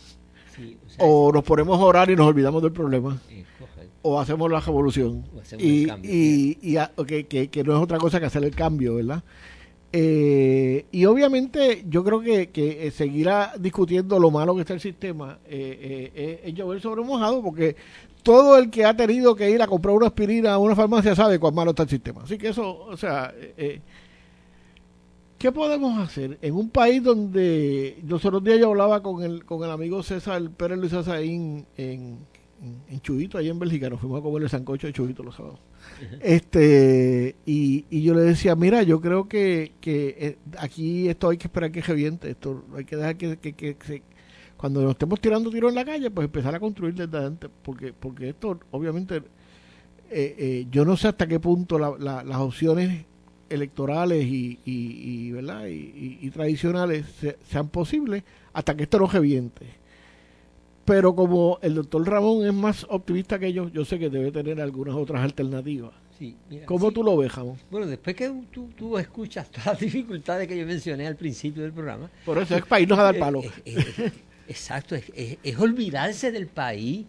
Sí, 0.55 0.78
o 0.86 0.89
sea, 0.89 1.05
o 1.05 1.32
nos 1.32 1.43
ponemos 1.43 1.80
a 1.80 1.84
orar 1.84 2.09
y 2.09 2.15
nos 2.15 2.28
olvidamos 2.28 2.61
del 2.63 2.72
problema, 2.72 3.19
o 4.03 4.19
hacemos 4.19 4.49
la 4.51 4.59
revolución. 4.59 5.24
O 5.36 5.39
hacemos 5.39 5.63
Y, 5.63 5.82
el 5.84 5.88
cambio. 5.88 6.11
y, 6.11 6.57
y 6.61 6.78
a- 6.78 6.91
que, 7.07 7.26
que- 7.28 7.47
que 7.49 7.63
no 7.63 7.76
es 7.78 7.82
otra 7.84 7.97
cosa 7.99 8.19
que 8.19 8.26
hacer 8.26 8.43
el 8.43 8.55
cambio, 8.55 8.95
¿verdad? 8.95 9.24
Eh, 9.93 10.86
y 10.91 11.03
obviamente 11.05 11.84
yo 11.89 12.01
creo 12.03 12.22
que, 12.22 12.49
que 12.49 12.88
eh, 12.88 12.91
seguirá 12.91 13.51
discutiendo 13.59 14.19
lo 14.19 14.32
malo 14.32 14.55
que 14.55 14.61
está 14.61 14.74
el 14.74 14.80
sistema 14.80 15.39
eh, 15.45 15.78
eh, 15.82 16.11
eh, 16.15 16.41
es 16.45 16.53
llover 16.53 16.80
sobre 16.80 17.01
mojado 17.03 17.41
porque 17.43 17.76
todo 18.24 18.57
el 18.57 18.69
que 18.69 18.86
ha 18.86 18.95
tenido 18.95 19.36
que 19.36 19.49
ir 19.49 19.61
a 19.61 19.67
comprar 19.67 19.95
una 19.95 20.07
aspirina 20.07 20.53
a 20.53 20.57
una 20.57 20.76
farmacia 20.76 21.15
sabe 21.15 21.39
cuán 21.39 21.55
malo 21.55 21.72
está 21.72 21.84
el 21.84 21.89
sistema. 21.89 22.22
Así 22.24 22.38
que 22.38 22.49
eso, 22.49 22.86
o 22.86 22.95
sea, 22.97 23.34
eh, 23.36 23.53
eh, 23.57 23.82
¿qué 25.38 25.51
podemos 25.51 25.97
hacer 25.99 26.38
en 26.41 26.55
un 26.55 26.69
país 26.69 27.03
donde 27.03 27.97
los 28.07 28.24
otros 28.26 28.43
días 28.43 28.59
yo 28.59 28.69
hablaba 28.69 29.01
con 29.01 29.24
el, 29.24 29.43
con 29.45 29.63
el 29.63 29.72
amigo 29.72 30.03
César 30.03 30.41
Pérez 30.51 30.78
Luis 30.78 30.93
Azaín 30.93 31.65
en, 31.78 32.19
en, 32.89 33.01
Chubito, 33.01 33.38
ahí 33.39 33.49
en 33.49 33.57
Bélgica, 33.57 33.89
nos 33.89 33.99
fuimos 33.99 34.19
a 34.19 34.24
comer 34.24 34.43
el 34.43 34.49
sancocho 34.49 34.86
de 34.88 34.93
Chubito 34.93 35.24
los 35.24 35.36
sábados. 35.36 35.59
Este, 36.22 37.36
y, 37.45 37.86
y 37.89 38.03
yo 38.03 38.13
le 38.13 38.22
decía, 38.22 38.55
mira, 38.55 38.84
yo 38.84 39.01
creo 39.01 39.28
que, 39.28 39.72
que 39.82 40.15
eh, 40.19 40.38
aquí 40.59 41.09
esto 41.09 41.30
hay 41.30 41.38
que 41.38 41.47
esperar 41.47 41.72
que 41.72 41.82
reviente, 41.82 42.30
esto 42.30 42.63
hay 42.78 42.86
que 42.86 42.95
dejar 42.95 43.17
que, 43.17 43.38
que, 43.38 43.53
que 43.53 43.76
se- 43.86 44.03
cuando 44.62 44.82
nos 44.84 44.91
estemos 44.91 45.20
tirando 45.20 45.49
tiros 45.49 45.70
en 45.72 45.76
la 45.76 45.84
calle, 45.86 46.09
pues 46.12 46.26
empezar 46.26 46.53
a 46.55 46.59
construir 46.59 46.93
desde 46.93 47.18
antes, 47.26 47.49
porque, 47.64 47.91
porque 47.93 48.30
esto 48.30 48.59
obviamente, 48.70 49.18
eh, 49.18 50.36
eh, 50.38 50.68
yo 50.72 50.86
no 50.86 50.95
sé 50.95 51.07
hasta 51.09 51.26
qué 51.28 51.39
punto 51.39 51.80
la- 51.80 51.95
la- 51.99 52.24
las 52.24 52.38
opciones 52.38 53.05
electorales 53.49 54.24
y, 54.24 54.59
y, 54.64 55.28
y, 55.28 55.32
¿verdad? 55.32 55.66
Y, 55.68 56.30
tradicionales 56.30 57.05
se- 57.20 57.38
sean 57.49 57.68
posibles 57.70 58.24
hasta 58.53 58.78
que 58.78 58.84
esto 58.84 58.99
no 58.99 59.07
reviente. 59.07 59.66
Pero 60.86 61.16
como 61.16 61.59
el 61.62 61.76
doctor 61.76 62.07
Ramón 62.07 62.45
es 62.45 62.53
más 62.53 62.86
optimista 62.89 63.39
que 63.39 63.51
yo, 63.53 63.68
yo 63.70 63.84
sé 63.86 63.99
que 63.99 64.09
debe 64.09 64.32
tener 64.32 64.59
algunas 64.62 64.95
otras 64.95 65.22
alternativas. 65.24 65.91
Sí, 66.18 66.36
mira, 66.49 66.66
¿Cómo 66.68 66.89
sí. 66.89 66.93
tú 66.93 67.03
lo 67.03 67.18
ves, 67.18 67.34
Ramón? 67.34 67.57
Bueno, 67.72 67.88
después 67.88 68.16
que 68.16 68.32
tú, 68.51 68.70
tú 68.76 68.97
escuchas 68.97 69.49
todas 69.49 69.66
las 69.68 69.80
dificultades 69.80 70.47
que 70.47 70.57
yo 70.57 70.66
mencioné 70.68 71.07
al 71.07 71.16
principio 71.16 71.64
del 71.64 71.72
programa. 71.72 72.09
Por 72.26 72.38
eso 72.38 72.55
es 72.55 72.66
para 72.66 72.80
irnos 72.82 72.99
a 72.99 73.03
dar 73.03 73.16
eh, 73.16 73.20
palo. 73.20 73.41
eh, 73.41 73.51
eh, 73.66 74.12
exacto, 74.48 74.96
es, 74.96 75.06
es- 75.44 75.58
olvidarse 75.60 76.32
del 76.32 76.48
país, 76.48 77.06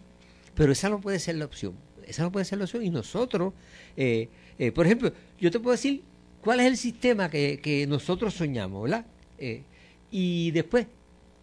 pero 0.55 0.71
esa 0.71 0.89
no 0.89 0.99
puede 1.01 1.19
ser 1.19 1.35
la 1.35 1.45
opción. 1.45 1.73
Esa 2.05 2.23
no 2.23 2.31
puede 2.31 2.45
ser 2.45 2.57
la 2.59 2.65
opción. 2.65 2.83
Y 2.83 2.89
nosotros, 2.89 3.53
eh, 3.97 4.29
eh, 4.59 4.71
por 4.71 4.85
ejemplo, 4.85 5.11
yo 5.39 5.49
te 5.51 5.59
puedo 5.59 5.71
decir 5.73 6.03
cuál 6.41 6.59
es 6.59 6.67
el 6.67 6.77
sistema 6.77 7.29
que, 7.29 7.59
que 7.61 7.87
nosotros 7.87 8.33
soñamos, 8.33 8.83
¿verdad? 8.83 9.05
Eh, 9.37 9.63
y 10.11 10.51
después, 10.51 10.87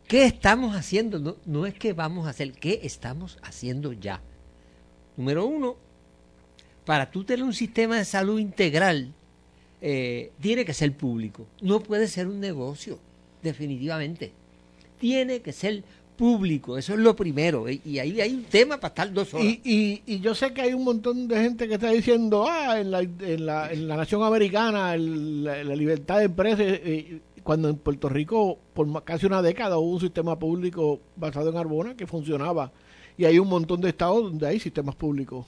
¿qué 0.07 0.25
estamos 0.27 0.77
haciendo? 0.77 1.19
No, 1.19 1.37
no 1.47 1.67
es 1.67 1.75
que 1.75 1.93
vamos 1.93 2.27
a 2.27 2.31
hacer, 2.31 2.53
¿qué 2.53 2.81
estamos 2.83 3.39
haciendo 3.43 3.93
ya? 3.93 4.21
Número 5.17 5.47
uno, 5.47 5.77
para 6.85 7.11
tú 7.11 7.25
tener 7.25 7.45
un 7.45 7.55
sistema 7.55 7.97
de 7.97 8.05
salud 8.05 8.39
integral, 8.39 9.13
tiene 9.81 10.65
que 10.67 10.75
ser 10.75 10.95
público. 10.95 11.47
No 11.63 11.81
puede 11.81 12.07
ser 12.07 12.27
un 12.27 12.39
negocio, 12.39 12.99
definitivamente. 13.43 14.33
Tiene 15.01 15.41
que 15.41 15.53
ser 15.53 15.83
público, 16.17 16.77
eso 16.77 16.93
es 16.93 16.99
lo 17.01 17.17
primero. 17.17 17.69
Y, 17.69 17.81
y 17.85 17.99
ahí 17.99 18.21
hay 18.21 18.35
un 18.35 18.45
tema 18.45 18.77
para 18.77 18.89
estar 18.89 19.13
dos 19.13 19.33
horas. 19.35 19.47
Y, 19.47 19.61
y, 19.65 20.03
y 20.07 20.21
yo 20.21 20.35
sé 20.35 20.53
que 20.53 20.61
hay 20.61 20.75
un 20.75 20.85
montón 20.85 21.27
de 21.27 21.41
gente 21.41 21.67
que 21.67 21.75
está 21.75 21.91
diciendo, 21.91 22.47
ah, 22.49 22.79
en 22.79 22.91
la, 22.91 23.01
en 23.01 23.47
la, 23.47 23.73
en 23.73 23.89
la 23.89 23.97
nación 23.97 24.23
americana, 24.23 24.95
el- 24.95 25.43
la, 25.45 25.65
la 25.65 25.75
libertad 25.75 26.19
de 26.19 26.25
empresa, 26.27 26.63
eh, 26.63 27.21
cuando 27.43 27.71
en 27.71 27.77
Puerto 27.77 28.11
Rico 28.11 28.59
por 28.75 29.03
casi 29.03 29.25
una 29.25 29.41
década 29.41 29.79
hubo 29.79 29.93
un 29.95 30.01
sistema 30.01 30.39
público 30.39 31.01
basado 31.17 31.49
en 31.49 31.57
Arbona 31.57 31.97
que 31.97 32.07
funcionaba. 32.07 32.71
Y 33.17 33.25
hay 33.25 33.39
un 33.39 33.49
montón 33.49 33.81
de 33.81 33.89
estados 33.89 34.23
donde 34.23 34.47
hay 34.47 34.61
sistemas 34.61 34.95
públicos 34.95 35.47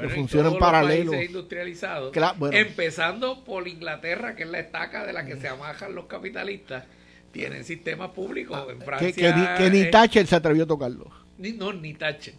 que 0.00 0.08
funcionan 0.10 0.56
paralelos. 0.58 1.14
industrializados, 1.16 2.12
Cla- 2.12 2.34
bueno. 2.38 2.56
empezando 2.56 3.42
por 3.44 3.66
Inglaterra, 3.66 4.36
que 4.36 4.44
es 4.44 4.48
la 4.50 4.60
estaca 4.60 5.04
de 5.06 5.12
la 5.12 5.24
que 5.26 5.36
se 5.36 5.48
amajan 5.48 5.94
los 5.94 6.04
capitalistas, 6.06 6.84
tienen 7.36 7.64
sistemas 7.64 8.10
públicos. 8.10 8.66
en 8.70 8.80
Francia, 8.82 9.08
Que, 9.12 9.14
que 9.20 9.32
ni, 9.32 9.46
que 9.58 9.70
ni 9.70 9.80
eh, 9.86 9.90
Thatcher 9.90 10.26
se 10.26 10.36
atrevió 10.36 10.64
a 10.64 10.66
tocarlo. 10.66 11.10
ni- 11.38 11.52
no, 11.52 11.72
ni 11.72 11.94
Thatcher. 11.94 12.34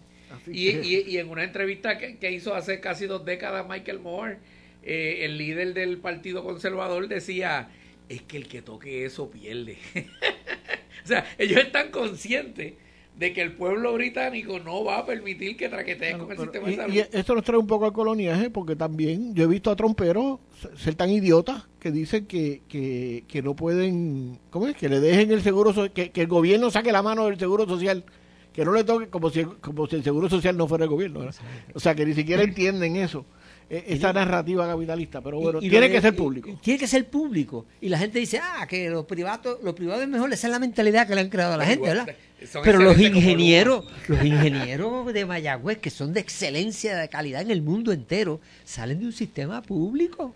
Y, 0.48 0.70
y- 0.70 1.04
y 1.08 1.18
en 1.18 1.30
una 1.30 1.44
entrevista 1.44 1.98
que, 1.98 2.18
que 2.18 2.32
hizo 2.32 2.54
hace 2.56 2.80
casi 2.80 3.06
dos 3.06 3.24
décadas 3.26 3.68
Michael 3.68 4.00
Moore, 4.00 4.38
eh, 4.84 5.20
el 5.26 5.38
líder 5.38 5.74
del 5.74 5.98
Partido 5.98 6.44
Conservador 6.44 7.08
decía, 7.08 7.70
es 8.10 8.22
que 8.22 8.38
el 8.38 8.48
que 8.48 8.62
toque 8.62 9.06
eso 9.06 9.30
pierde. 9.30 9.78
o 11.04 11.08
sea, 11.08 11.26
ellos 11.38 11.60
están 11.60 11.92
conscientes 11.92 12.74
de 13.18 13.34
que 13.34 13.42
el 13.42 13.54
pueblo 13.54 13.94
británico 13.94 14.60
no 14.60 14.84
va 14.84 15.00
a 15.00 15.06
permitir 15.06 15.58
que 15.58 15.70
traqueteen 15.70 16.20
con 16.20 16.30
el 16.32 16.38
Pero- 16.38 16.44
sistema 16.44 16.68
de 16.68 16.76
salud. 16.76 16.94
y, 16.94 16.98
y 16.98 17.04
esto 17.20 17.34
nos 17.34 17.44
trae 17.44 17.58
un 17.58 17.66
poco 17.66 17.86
al 17.86 17.94
coloniaje, 17.94 18.50
porque 18.52 18.76
también 18.76 19.34
yo 19.34 19.46
he 19.46 19.48
visto 19.48 19.72
a 19.72 19.76
tromperos 19.76 20.40
ser 20.78 20.94
tan 20.96 21.10
idiotas 21.10 21.64
que 21.80 21.92
dicen 21.92 22.28
que, 22.28 22.62
que, 22.70 23.24
que 23.28 23.42
no 23.42 23.56
pueden, 23.56 24.38
¿cómo 24.52 24.68
es? 24.68 24.76
Que 24.76 24.88
le 24.90 25.00
dejen 25.00 25.32
el 25.32 25.42
seguro, 25.42 25.74
que, 25.94 26.12
que 26.12 26.22
el 26.22 26.28
gobierno 26.28 26.70
saque 26.70 26.92
la 26.92 27.02
mano 27.02 27.26
del 27.26 27.40
seguro 27.40 27.66
social, 27.68 28.04
que 28.54 28.64
no 28.66 28.72
le 28.74 28.84
toque 28.84 29.08
como 29.08 29.30
si, 29.32 29.44
como 29.46 29.88
si 29.88 29.96
el 29.96 30.04
seguro 30.04 30.30
social 30.30 30.56
no 30.56 30.68
fuera 30.68 30.84
el 30.84 30.90
gobierno. 30.92 31.22
¿verdad? 31.22 31.36
O 31.74 31.80
sea, 31.80 31.96
que 31.96 32.06
ni 32.06 32.14
siquiera 32.14 32.44
entienden 32.44 32.96
eso, 32.98 33.26
eh, 33.70 33.84
esa 33.88 34.14
narrativa 34.14 34.66
capitalista. 34.68 35.22
Pero 35.22 35.40
bueno, 35.40 35.60
Y- 35.62 35.68
y 35.68 35.70
tiene 35.70 35.90
que 35.90 36.00
ser 36.02 36.16
público. 36.16 36.50
y 36.50 36.56
Tiene 36.56 36.80
que 36.80 36.88
ser 36.88 37.06
público. 37.08 37.66
Y 37.82 37.90
la 37.90 37.98
gente 37.98 38.20
dice, 38.20 38.40
ah, 38.42 38.66
que 38.68 38.90
los 38.90 39.06
privados, 39.06 39.58
los 39.64 39.74
privados 39.74 40.04
es 40.04 40.10
mejor. 40.10 40.32
Esa 40.32 40.48
es 40.48 40.52
la 40.52 40.60
mentalidad 40.60 41.08
que 41.08 41.16
le 41.16 41.22
han 41.22 41.30
creado 41.30 41.54
a 41.54 41.58
la 41.58 41.64
Pero 41.66 41.72
gente, 41.76 41.90
igual, 41.92 42.06
¿verdad? 42.06 42.62
Pero 42.64 42.80
los 42.80 43.00
ingenieros, 43.00 43.86
los 44.08 44.24
ingenieros 44.24 45.12
de 45.14 45.26
Mayagüez, 45.26 45.80
que 45.80 45.90
son 45.90 46.14
de 46.14 46.20
excelencia, 46.20 46.96
de 46.96 47.10
calidad 47.10 47.42
en 47.42 47.52
el 47.52 47.62
mundo 47.62 47.92
entero, 47.92 48.40
salen 48.64 49.00
de 49.00 49.06
un 49.08 49.14
sistema 49.14 49.62
público. 49.62 50.34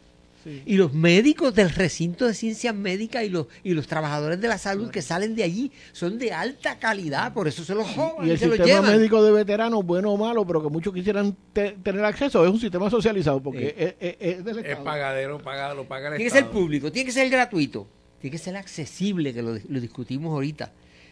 Y 0.66 0.76
los 0.76 0.94
médicos 0.94 1.54
del 1.54 1.70
recinto 1.70 2.26
de 2.28 2.34
ciencias 2.34 2.74
médicas 2.76 3.24
y 3.24 3.30
los, 3.30 3.48
y 3.64 3.74
los 3.74 3.88
trabajadores 3.88 4.40
de 4.42 4.48
la 4.48 4.58
salud 4.58 4.90
que 4.90 5.02
salen 5.02 5.36
de 5.36 5.44
allí 5.44 5.72
son 5.92 6.18
de 6.18 6.32
alta 6.34 6.80
calidad, 6.80 7.34
por 7.34 7.48
eso 7.48 7.64
se 7.64 7.76
los 7.76 7.88
jodan 7.88 8.26
Y 8.26 8.30
y, 8.30 8.32
el 8.32 8.40
se 8.40 8.48
los 8.48 8.58
sistema 8.58 8.82
llevan. 8.82 8.98
médico 8.98 9.24
de 9.24 9.32
veteranos, 9.32 9.86
bueno 9.86 10.12
o 10.12 10.18
malo, 10.18 10.46
pero 10.46 10.62
que 10.64 10.70
muchos 10.70 10.94
quisieran 10.94 11.36
te- 11.54 11.72
tener 11.84 12.04
acceso, 12.06 12.44
es 12.46 12.52
un 12.52 12.60
sistema 12.60 12.90
socializado, 12.90 13.42
porque 13.42 13.60
Sí. 13.78 13.84
es, 14.00 14.16
es- 14.20 14.38
es 14.40 14.46
del 14.46 14.60
Es 14.66 14.78
pagadero, 14.78 15.38
pagado, 15.40 15.76
lo 15.76 15.86
paga 15.88 16.10
el 16.10 16.16
Tiene 16.18 16.32
que 16.32 16.38
ser 16.38 16.48
público, 16.50 16.92
tiene 16.92 17.06
que 17.06 17.12
ser 17.14 17.30
gratuito, 17.30 17.88
tiene 18.20 18.32
que 18.32 18.38
ser 18.38 18.56
accesible, 18.58 19.34
que 19.34 19.42
lo, 19.42 19.58
lo 19.68 19.80
discutimos 19.80 20.32
ahorita. 20.34 20.72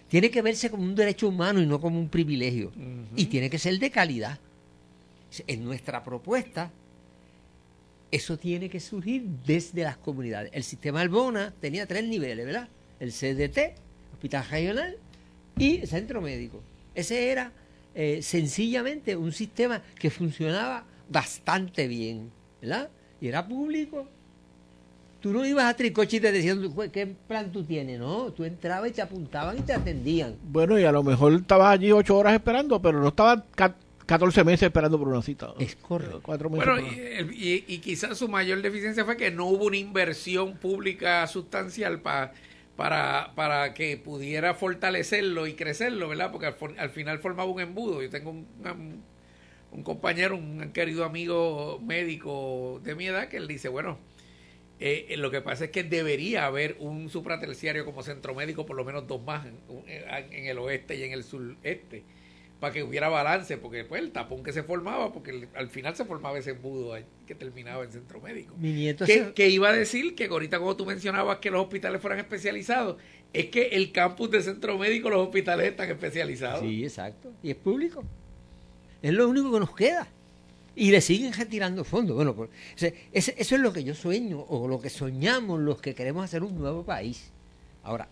tiene 0.10 0.32
que 0.32 0.42
verse 0.42 0.72
como 0.72 0.82
un 0.82 0.96
derecho 0.96 1.28
humano 1.28 1.62
y 1.62 1.68
no 1.68 1.80
como 1.80 2.00
un 2.00 2.10
privilegio. 2.10 2.72
Y 3.16 3.26
tiene 3.28 3.48
que 3.48 3.60
ser 3.60 3.78
de 3.78 3.92
calidad. 3.92 4.40
En 5.46 5.64
nuestra 5.64 6.04
propuesta, 6.04 6.72
eso 8.12 8.38
tiene 8.38 8.70
que 8.70 8.80
surgir 8.80 9.24
desde 9.45 9.84
las 9.84 9.97
comunidades. 9.97 10.51
El 10.53 10.64
sistema 10.64 11.01
Albona 11.01 11.53
tenía 11.60 11.86
tres 11.86 12.03
niveles, 12.05 12.45
¿verdad? 12.45 12.68
El 12.99 13.12
CDT, 13.12 13.76
Hospital 14.14 14.45
Regional 14.49 14.97
y 15.57 15.86
Centro 15.86 16.22
Médico. 16.22 16.62
Ese 16.95 17.32
era 17.32 17.51
eh, 17.93 18.22
sencillamente 18.22 19.16
un 19.16 19.32
sistema 19.32 19.82
que 19.97 20.10
funcionaba 20.10 20.86
bastante 21.10 21.88
bien, 21.88 22.32
¿verdad? 22.62 22.89
Y 23.22 23.28
era 23.28 23.47
público. 23.47 24.07
Tú 25.20 25.34
no 25.34 25.45
ibas 25.45 25.66
a 25.66 25.76
Tricoche 25.76 26.18
y 26.18 26.20
te 26.22 26.32
decían 26.32 26.74
qué 26.93 27.05
plan 27.05 27.51
tú 27.51 27.64
tienes, 27.64 27.99
¿no? 27.99 28.32
Tú 28.32 28.45
entrabas 28.45 28.89
y 28.89 28.93
te 28.93 29.01
apuntaban 29.01 29.57
y 29.57 29.62
te 29.62 29.74
atendían. 29.74 30.36
Bueno, 30.43 30.80
y 30.80 30.86
a 30.86 30.93
lo 30.93 31.03
mejor 31.03 31.34
estabas 31.34 31.74
allí 31.74 31.91
ocho 31.91 32.18
horas 32.18 32.34
esperando, 32.34 32.82
pero 32.82 33.01
no 33.01 33.10
estabas 33.10 33.43
14 34.10 34.43
meses 34.43 34.64
esperando 34.64 34.97
por 34.97 35.07
una 35.07 35.22
cita. 35.22 35.53
Es 35.60 35.76
correcto. 35.76 36.22
Cuatro 36.24 36.49
meses 36.49 36.66
Bueno, 36.66 36.88
y, 37.32 37.32
y- 37.32 37.66
y 37.68 37.78
quizás 37.78 38.18
su 38.18 38.28
mayor 38.28 38.62
deficiencia 38.62 39.05
fue 39.05 39.18
que 39.18 39.30
no 39.30 39.45
hubo 39.45 39.66
una 39.66 39.78
inversión 39.78 40.57
pública 40.57 41.28
sustancial 41.28 42.01
pa- 42.01 42.32
para, 42.76 43.34
para 43.36 43.74
que 43.76 43.97
pudiera 43.97 44.53
fortalecerlo 44.55 45.45
y 45.45 45.53
crecerlo, 45.53 46.07
¿verdad? 46.10 46.32
Porque 46.32 46.47
al, 46.78 46.89
final 46.89 47.20
formaba 47.20 47.51
un 47.51 47.62
embudo. 47.62 48.01
Yo 48.01 48.10
tengo 48.10 48.32
un, 48.32 48.47
un- 48.66 49.03
un 49.72 49.84
compañero, 49.84 50.36
un 50.36 50.72
querido 50.72 51.05
amigo 51.05 51.80
médico 51.86 52.82
de 52.84 52.95
mi 52.95 53.05
edad, 53.05 53.28
que 53.28 53.38
él 53.38 53.47
dice, 53.47 53.70
bueno, 53.70 53.99
eh, 54.80 55.05
eh, 55.10 55.18
lo 55.18 55.30
que 55.30 55.41
pasa 55.41 55.66
es 55.66 55.72
que 55.72 55.84
debería 55.84 56.47
haber 56.47 56.78
un 56.80 57.10
supraterciario 57.10 57.86
como 57.86 58.01
centro 58.01 58.34
médico, 58.34 58.66
por 58.66 58.76
lo 58.76 58.86
menos 58.86 59.05
dos 59.07 59.22
más, 59.22 59.45
en, 59.45 59.60
en 60.34 60.45
el 60.47 60.57
oeste 60.57 60.95
y 60.95 61.03
en 61.03 61.12
el 61.12 61.24
sureste, 61.24 62.03
para 62.60 62.74
que 62.74 62.84
hubiera 62.84 63.07
balance, 63.07 63.57
porque 63.57 63.86
pues 63.86 64.01
el 64.01 64.12
tapón 64.12 64.43
que 64.43 64.51
se 64.51 64.64
formaba, 64.64 65.14
porque 65.14 65.32
el- 65.32 65.47
al 65.55 65.70
final 65.70 65.95
se 65.95 66.03
formaba 66.03 66.38
ese 66.38 66.51
embudo 66.51 66.95
que 67.26 67.36
terminaba 67.36 67.84
en 67.86 67.91
centro 67.91 68.20
médico. 68.20 68.53
Mi 68.57 68.74
nieto 68.74 69.05
Que, 69.05 69.14
se- 69.26 69.34
que 69.34 69.47
iba 69.49 69.70
a 69.70 69.74
decir 69.74 70.14
que 70.16 70.26
ahorita 70.26 70.57
cuando 70.60 70.76
tú 70.76 70.86
mencionabas 70.86 71.38
que 71.38 71.51
los 71.51 71.62
hospitales 71.62 72.01
fueran 72.01 72.20
especializados, 72.20 72.97
es 73.32 73.45
que 73.45 73.68
el 73.68 73.91
campus 73.93 74.32
de 74.32 74.41
centro 74.41 74.78
médico, 74.78 75.10
los 75.10 75.22
hospitales 75.26 75.70
están 75.70 75.89
especializados. 75.89 76.62
Sí, 76.62 76.84
exacto. 76.84 77.32
Y 77.43 77.51
es 77.51 77.55
público. 77.55 78.03
Es 79.01 79.14
lo 79.14 79.30
único 79.30 79.51
que 79.53 79.60
nos 79.62 79.74
queda. 79.76 80.07
Y 80.76 80.91
le 80.91 80.99
siguen 81.01 81.32
retirando 81.34 81.84
fondos. 81.86 82.16
Bueno, 82.16 82.34
pues, 82.36 82.49
eso 83.14 83.32
es 83.55 83.62
lo 83.62 83.72
que 83.72 83.84
yo 83.84 83.93
sueño, 83.95 84.41
o 84.49 84.68
lo 84.68 84.82
que 84.82 84.89
soñamos 84.89 85.60
los 85.62 85.80
que 85.82 85.93
queremos 85.95 86.24
hacer 86.26 86.43
un 86.43 86.57
nuevo 86.57 86.84
país. 86.84 87.32
Ahora, 87.84 88.07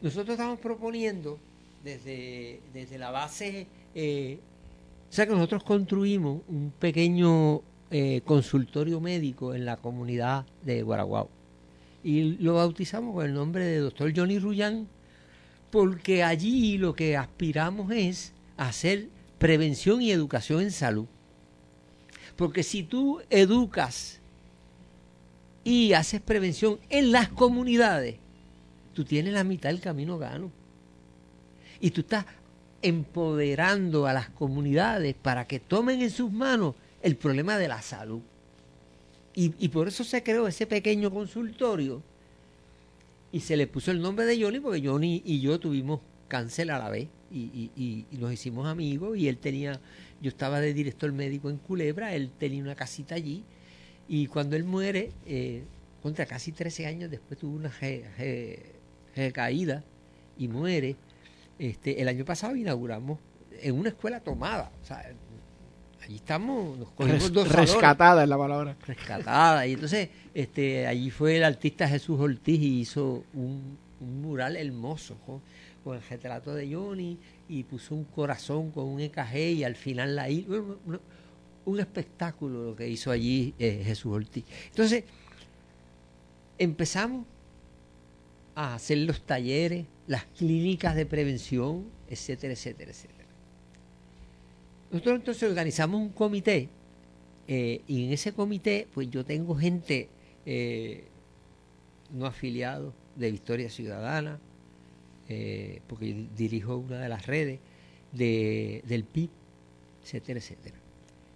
nosotros 0.00 0.30
estamos 0.30 0.58
proponiendo 0.60 1.38
desde, 1.86 2.60
desde 2.74 2.98
la 2.98 3.10
base, 3.10 3.68
eh, 3.94 4.38
o 5.08 5.12
sea 5.12 5.24
que 5.24 5.32
nosotros 5.32 5.62
construimos 5.62 6.42
un 6.48 6.72
pequeño 6.78 7.62
eh, 7.90 8.22
consultorio 8.24 9.00
médico 9.00 9.54
en 9.54 9.64
la 9.64 9.76
comunidad 9.76 10.44
de 10.64 10.82
Guaraguao. 10.82 11.30
Y 12.02 12.38
lo 12.38 12.54
bautizamos 12.54 13.14
con 13.14 13.24
el 13.24 13.32
nombre 13.32 13.64
de 13.64 13.78
doctor 13.78 14.12
Johnny 14.14 14.38
Rullán, 14.38 14.88
porque 15.70 16.24
allí 16.24 16.76
lo 16.76 16.94
que 16.94 17.16
aspiramos 17.16 17.90
es 17.92 18.32
hacer 18.56 19.08
prevención 19.38 20.02
y 20.02 20.10
educación 20.10 20.62
en 20.62 20.72
salud. 20.72 21.06
Porque 22.34 22.64
si 22.64 22.82
tú 22.82 23.20
educas 23.30 24.20
y 25.62 25.92
haces 25.92 26.20
prevención 26.20 26.80
en 26.90 27.12
las 27.12 27.28
comunidades, 27.28 28.16
tú 28.92 29.04
tienes 29.04 29.32
la 29.32 29.44
mitad 29.44 29.70
del 29.70 29.80
camino 29.80 30.18
gano. 30.18 30.50
Y 31.80 31.90
tú 31.90 32.00
estás 32.02 32.24
empoderando 32.82 34.06
a 34.06 34.12
las 34.12 34.28
comunidades 34.30 35.14
para 35.14 35.46
que 35.46 35.58
tomen 35.60 36.02
en 36.02 36.10
sus 36.10 36.30
manos 36.32 36.74
el 37.02 37.16
problema 37.16 37.58
de 37.58 37.68
la 37.68 37.82
salud. 37.82 38.20
Y, 39.34 39.52
y 39.58 39.68
por 39.68 39.88
eso 39.88 40.02
se 40.04 40.22
creó 40.22 40.46
ese 40.48 40.66
pequeño 40.66 41.10
consultorio 41.10 42.02
y 43.32 43.40
se 43.40 43.56
le 43.56 43.66
puso 43.66 43.90
el 43.90 44.00
nombre 44.00 44.24
de 44.24 44.40
Johnny 44.40 44.60
porque 44.60 44.86
Johnny 44.86 45.22
y 45.24 45.40
yo 45.40 45.58
tuvimos 45.60 46.00
cáncer 46.28 46.70
a 46.70 46.78
la 46.78 46.88
vez 46.88 47.08
y, 47.30 47.70
y- 47.76 48.04
y- 48.10 48.16
nos 48.16 48.32
hicimos 48.32 48.66
amigos 48.66 49.18
y 49.18 49.28
él 49.28 49.36
tenía, 49.36 49.78
yo 50.22 50.28
estaba 50.28 50.60
de 50.60 50.72
director 50.72 51.12
médico 51.12 51.50
en 51.50 51.58
Culebra, 51.58 52.14
él 52.14 52.30
tenía 52.38 52.62
una 52.62 52.74
casita 52.74 53.14
allí 53.14 53.42
y 54.08 54.26
cuando 54.28 54.56
él 54.56 54.64
muere, 54.64 55.10
eh, 55.26 55.64
contra 56.02 56.24
casi 56.24 56.52
13 56.52 56.86
años 56.86 57.10
después 57.10 57.38
tuvo 57.38 57.56
una 57.56 57.68
re- 57.80 58.04
re- 58.16 58.62
recaída 59.14 59.82
y 60.38 60.48
muere, 60.48 60.96
este, 61.58 62.00
el 62.00 62.08
año 62.08 62.24
pasado 62.24 62.54
inauguramos 62.56 63.18
en 63.62 63.78
una 63.78 63.88
escuela 63.90 64.20
tomada, 64.20 64.70
o 64.82 64.84
sea, 64.84 65.02
allí 66.02 66.16
estamos, 66.16 66.78
nos 66.78 66.90
cogimos 66.90 67.22
Res- 67.22 67.32
dos 67.32 67.48
rescatada 67.50 68.22
es 68.22 68.28
la 68.28 68.36
palabra. 68.38 68.76
rescatada. 68.86 69.66
Y 69.66 69.72
entonces, 69.72 70.10
este, 70.34 70.86
allí 70.86 71.10
fue 71.10 71.36
el 71.38 71.44
artista 71.44 71.88
Jesús 71.88 72.20
Ortiz 72.20 72.60
y 72.60 72.80
hizo 72.80 73.24
un, 73.34 73.78
un 74.00 74.22
mural 74.22 74.56
hermoso 74.56 75.16
¿no? 75.26 75.40
con 75.82 75.96
el 75.96 76.02
retrato 76.02 76.54
de 76.54 76.72
Johnny 76.74 77.18
y 77.48 77.62
puso 77.64 77.94
un 77.94 78.04
corazón 78.04 78.70
con 78.72 78.84
un 78.84 79.00
EKG 79.00 79.36
y 79.36 79.64
al 79.64 79.76
final 79.76 80.14
la 80.16 80.28
I- 80.28 80.42
bueno, 80.42 80.76
un, 80.86 81.00
un 81.64 81.80
espectáculo 81.80 82.64
lo 82.70 82.76
que 82.76 82.88
hizo 82.88 83.10
allí 83.10 83.54
eh, 83.58 83.82
Jesús 83.84 84.12
Ortiz. 84.12 84.44
Entonces, 84.68 85.04
empezamos 86.58 87.26
a 88.54 88.74
hacer 88.74 88.98
los 88.98 89.22
talleres, 89.22 89.86
las 90.06 90.24
clínicas 90.24 90.94
de 90.94 91.06
prevención, 91.06 91.86
etcétera, 92.08 92.52
etcétera, 92.52 92.90
etcétera. 92.90 93.28
Nosotros 94.90 95.16
entonces 95.16 95.48
organizamos 95.48 96.00
un 96.00 96.10
comité 96.10 96.68
eh, 97.48 97.82
y 97.86 98.06
en 98.06 98.12
ese 98.12 98.32
comité, 98.32 98.86
pues 98.92 99.10
yo 99.10 99.24
tengo 99.24 99.54
gente 99.56 100.08
eh, 100.44 101.04
no 102.12 102.26
afiliados 102.26 102.94
de 103.16 103.30
Victoria 103.30 103.70
Ciudadana, 103.70 104.38
eh, 105.28 105.80
porque 105.88 106.26
dirijo 106.36 106.76
una 106.76 107.00
de 107.00 107.08
las 107.08 107.26
redes 107.26 107.58
de, 108.12 108.82
del 108.86 109.04
PIB, 109.04 109.30
etcétera, 110.04 110.38
etcétera. 110.38 110.76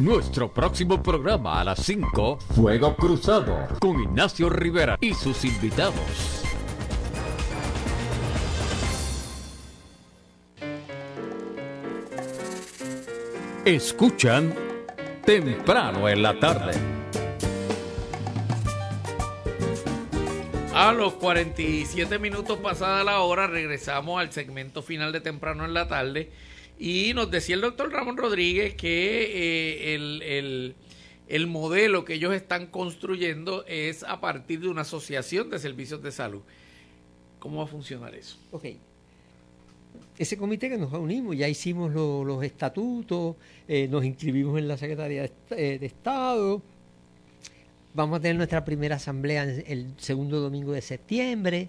Nuestro 0.00 0.50
próximo 0.50 1.02
programa 1.02 1.60
a 1.60 1.64
las 1.64 1.80
5, 1.84 2.38
Fuego 2.56 2.96
Cruzado, 2.96 3.68
con 3.80 4.00
Ignacio 4.00 4.48
Rivera 4.48 4.96
y 4.98 5.12
sus 5.12 5.44
invitados. 5.44 6.42
Escuchan 13.66 14.54
temprano 15.26 16.08
en 16.08 16.22
la 16.22 16.40
tarde. 16.40 16.72
A 20.72 20.94
los 20.94 21.12
47 21.12 22.18
minutos 22.18 22.58
pasada 22.60 23.04
la 23.04 23.20
hora 23.20 23.48
regresamos 23.48 24.18
al 24.18 24.32
segmento 24.32 24.80
final 24.80 25.12
de 25.12 25.20
temprano 25.20 25.66
en 25.66 25.74
la 25.74 25.88
tarde 25.88 26.32
y 26.80 27.12
nos 27.14 27.30
decía 27.30 27.54
el 27.56 27.60
doctor 27.60 27.92
Ramón 27.92 28.16
Rodríguez 28.16 28.74
que 28.74 29.22
eh, 29.22 29.94
el, 29.94 30.22
el, 30.22 30.74
el 31.28 31.46
modelo 31.46 32.06
que 32.06 32.14
ellos 32.14 32.34
están 32.34 32.66
construyendo 32.68 33.66
es 33.66 34.02
a 34.02 34.18
partir 34.20 34.60
de 34.60 34.68
una 34.68 34.80
asociación 34.80 35.50
de 35.50 35.58
servicios 35.58 36.02
de 36.02 36.10
salud. 36.10 36.40
¿Cómo 37.38 37.58
va 37.58 37.64
a 37.64 37.66
funcionar 37.66 38.14
eso? 38.14 38.38
Ok. 38.50 38.64
Ese 40.18 40.36
comité 40.38 40.68
que 40.70 40.78
nos 40.78 40.90
reunimos, 40.90 41.36
ya 41.36 41.48
hicimos 41.48 41.92
lo- 41.92 42.24
los 42.24 42.42
estatutos, 42.42 43.36
eh, 43.68 43.86
nos 43.88 44.04
inscribimos 44.04 44.58
en 44.58 44.66
la 44.66 44.76
Secretaría 44.76 45.22
de, 45.22 45.32
eh, 45.50 45.78
de 45.78 45.86
Estado, 45.86 46.62
vamos 47.92 48.18
a 48.18 48.22
tener 48.22 48.36
nuestra 48.36 48.64
primera 48.64 48.96
asamblea 48.96 49.44
el 49.44 49.92
segundo 49.98 50.40
domingo 50.40 50.72
de 50.72 50.80
septiembre, 50.80 51.68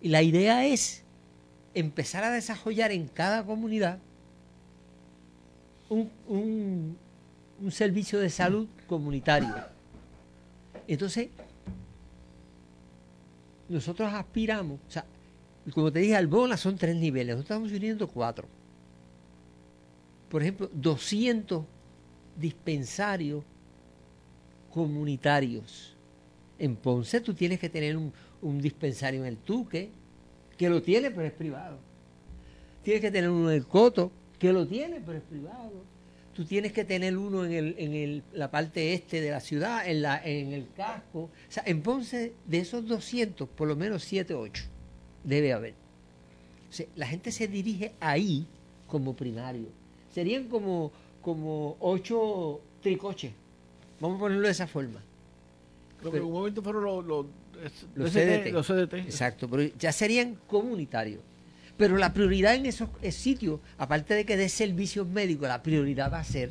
y 0.00 0.08
la 0.08 0.22
idea 0.22 0.66
es 0.66 1.04
empezar 1.74 2.24
a 2.24 2.30
desarrollar 2.30 2.92
en 2.92 3.08
cada 3.08 3.44
comunidad 3.44 3.98
un, 5.88 6.10
un- 6.28 6.96
servicio 7.70 8.18
de 8.20 8.28
salud 8.30 8.68
comunitario. 8.86 9.54
Entonces, 10.86 11.28
nosotros 13.68 14.12
aspiramos, 14.12 14.78
o 14.86 14.90
sea, 14.90 15.04
como 15.72 15.90
te 15.90 15.98
dije, 16.00 16.14
Albona 16.14 16.56
son 16.56 16.76
tres 16.76 16.94
niveles, 16.96 17.34
nosotros 17.36 17.56
estamos 17.56 17.72
uniendo 17.72 18.06
cuatro. 18.08 18.46
Por 20.28 20.42
ejemplo, 20.42 20.70
200 20.72 21.64
dispensarios 22.36 23.42
comunitarios. 24.72 25.96
En 26.58 26.76
Ponce 26.76 27.20
tú 27.20 27.34
tienes 27.34 27.58
que 27.58 27.68
tener 27.68 27.96
un, 27.96 28.12
un 28.42 28.60
dispensario 28.60 29.20
en 29.20 29.26
el 29.26 29.36
Tuque, 29.38 29.90
que 30.56 30.68
lo 30.68 30.80
tiene 30.82 31.10
pero 31.10 31.26
es 31.26 31.32
privado. 31.32 31.78
Tienes 32.82 33.00
que 33.00 33.10
tener 33.10 33.30
uno 33.30 33.50
en 33.50 33.56
el 33.56 33.66
Coto, 33.66 34.12
que 34.38 34.52
lo 34.52 34.66
tiene 34.66 35.00
pero 35.04 35.18
es 35.18 35.24
privado. 35.24 35.72
Tú 36.34 36.44
tienes 36.44 36.72
que 36.72 36.84
tener 36.84 37.16
uno 37.16 37.46
en, 37.46 37.52
el, 37.52 37.74
en 37.78 37.94
el- 37.94 38.22
la 38.34 38.50
parte 38.50 38.92
este 38.92 39.22
de 39.22 39.30
la 39.30 39.40
ciudad, 39.40 39.88
en, 39.88 40.02
la, 40.02 40.22
en 40.22 40.52
el 40.52 40.66
casco. 40.76 41.20
O 41.20 41.30
sea, 41.48 41.62
en 41.66 41.80
Ponce, 41.80 42.34
de 42.46 42.58
esos 42.58 42.86
200, 42.86 43.48
por 43.48 43.66
lo 43.68 43.74
menos 43.76 44.04
7, 44.04 44.34
8 44.34 44.64
debe 45.24 45.52
haber. 45.54 45.72
O 46.68 46.72
sea, 46.72 46.86
la 46.94 47.06
gente 47.06 47.32
se 47.32 47.48
dirige 47.48 47.92
ahí 48.00 48.46
como 48.86 49.16
primario. 49.16 49.68
Serían 50.12 50.48
como, 50.48 50.92
como 51.22 51.76
8 51.80 52.60
tricoches. 52.82 53.32
Vamos 53.98 54.16
a 54.18 54.20
ponerlo 54.20 54.46
de 54.46 54.52
esa 54.52 54.66
forma. 54.66 55.02
Creo 56.00 56.12
que 56.12 56.18
en 56.18 56.24
un 56.24 56.32
momento 56.32 56.62
fueron 56.62 56.84
los, 56.84 57.04
los, 57.06 57.26
Los 57.94 58.12
CDT. 58.12 58.52
los 58.52 58.66
CDT. 58.66 58.92
Exacto, 59.06 59.48
pero 59.48 59.62
ya 59.78 59.90
serían 59.90 60.36
comunitarios. 60.46 61.22
Pero 61.76 61.96
la 61.98 62.12
prioridad 62.14 62.54
en 62.54 62.66
esos 62.66 62.88
eh, 63.02 63.12
sitios, 63.12 63.60
aparte 63.78 64.14
de 64.14 64.24
que 64.24 64.36
dé 64.36 64.48
servicios 64.48 65.06
médicos, 65.06 65.48
la 65.48 65.62
prioridad 65.62 66.10
va 66.12 66.20
a 66.20 66.24
ser 66.24 66.50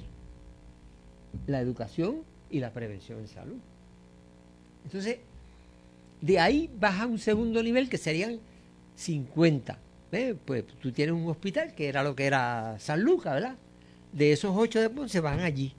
la 1.48 1.60
educación 1.60 2.22
y 2.50 2.60
la 2.60 2.72
prevención 2.72 3.20
en 3.20 3.28
salud. 3.28 3.58
Entonces, 4.86 5.18
de 6.22 6.40
ahí 6.40 6.70
baja 6.80 7.08
un 7.08 7.18
segundo 7.20 7.62
nivel 7.64 7.90
que 7.90 7.98
serían 7.98 8.40
50. 8.96 9.80
¿Ves? 10.12 10.36
Pues 10.46 10.66
tú 10.80 10.92
tienes 10.92 11.16
un 11.16 11.28
hospital 11.28 11.74
que 11.74 11.88
era 11.90 12.04
lo 12.04 12.16
que 12.16 12.26
era 12.26 12.78
San 12.80 13.02
Lucas, 13.02 13.34
¿verdad? 13.34 13.56
De 14.14 14.32
esos 14.32 14.56
ocho 14.56 14.80
de 14.80 14.90
Ponce 14.90 15.20
van 15.20 15.40
allí. 15.40 15.74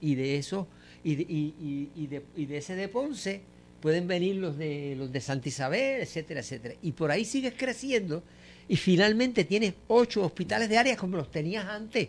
Y 0.00 0.14
de 0.14 0.36
esos, 0.36 0.66
y 1.02 1.16
de, 1.16 1.22
y, 1.22 1.54
y- 1.58 1.90
y 2.02 2.06
de, 2.06 2.22
y 2.36 2.46
de 2.46 2.58
ese 2.58 2.76
de 2.76 2.88
Ponce 2.88 3.40
pueden 3.80 4.06
venir 4.08 4.36
los 4.36 4.56
de 4.58 4.94
los 4.96 5.12
de 5.12 5.20
Santa 5.20 5.48
Isabel, 5.48 6.00
etcétera, 6.02 6.40
etcétera. 6.40 6.74
Y 6.82 6.92
por 6.92 7.10
ahí 7.10 7.24
sigues 7.24 7.54
creciendo 7.56 8.22
y 8.68 8.76
finalmente 8.76 9.44
tienes 9.44 9.74
ocho 9.88 10.24
hospitales 10.24 10.68
de 10.68 10.78
área 10.78 10.96
como 10.96 11.16
los 11.16 11.30
tenías 11.30 11.64
antes. 11.66 12.08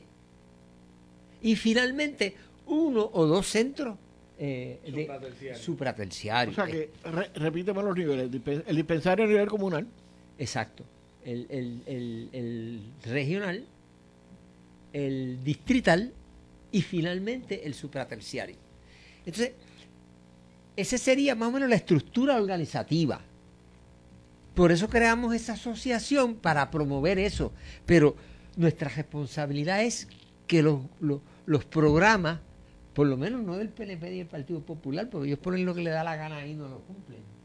Y 1.42 1.56
finalmente 1.56 2.36
uno 2.66 3.10
o 3.14 3.26
dos 3.26 3.48
centros 3.48 3.98
eh, 4.40 4.80
de 4.86 5.56
Supraterciarios. 5.56 6.58
O 6.58 6.66
sea 6.66 6.72
que, 6.72 6.90
re- 7.04 7.30
repíteme 7.36 7.82
los 7.84 7.96
niveles. 7.96 8.30
El 8.68 8.76
dispensario 8.76 9.26
a 9.26 9.28
nivel 9.28 9.48
comunal, 9.48 9.88
Exacto. 10.40 10.84
El, 11.26 11.46
el- 11.50 11.82
el- 11.88 12.30
el 12.32 12.82
regional, 13.04 13.66
el 14.94 15.44
distrital 15.44 16.14
y 16.72 16.82
finalmente 16.82 17.66
el 17.66 17.74
supraterciario. 17.74 18.56
Entonces, 19.26 19.52
esa 20.78 20.98
sería 20.98 21.36
más 21.36 21.50
o 21.50 21.52
menos 21.52 21.70
la 21.70 21.76
estructura 21.76 22.38
organizativa. 22.38 23.20
Por 24.56 24.72
eso 24.72 24.88
creamos 24.90 25.36
esa 25.36 25.54
asociación 25.54 26.36
para 26.36 26.72
promover 26.72 27.20
eso. 27.20 27.52
Pero 27.86 28.16
nuestra 28.56 28.90
responsabilidad 28.90 29.84
es 29.84 30.08
que 30.48 30.64
los, 30.64 30.82
los, 31.00 31.20
los 31.46 31.66
programas, 31.66 32.40
por 32.94 33.08
lo 33.08 33.18
menos 33.18 33.44
no 33.44 33.58
del 33.58 33.70
PNP 33.70 34.10
ni 34.10 34.18
del 34.20 34.28
Partido 34.28 34.62
Popular, 34.62 35.10
porque 35.10 35.28
ellos 35.28 35.40
ponen 35.40 35.66
lo 35.66 35.76
que 35.76 35.82
le 35.82 35.90
da 35.90 36.04
la 36.04 36.16
gana 36.16 36.48
y 36.48 36.54
no 36.54 36.70
lo 36.70 36.80
cumplen 36.80 37.38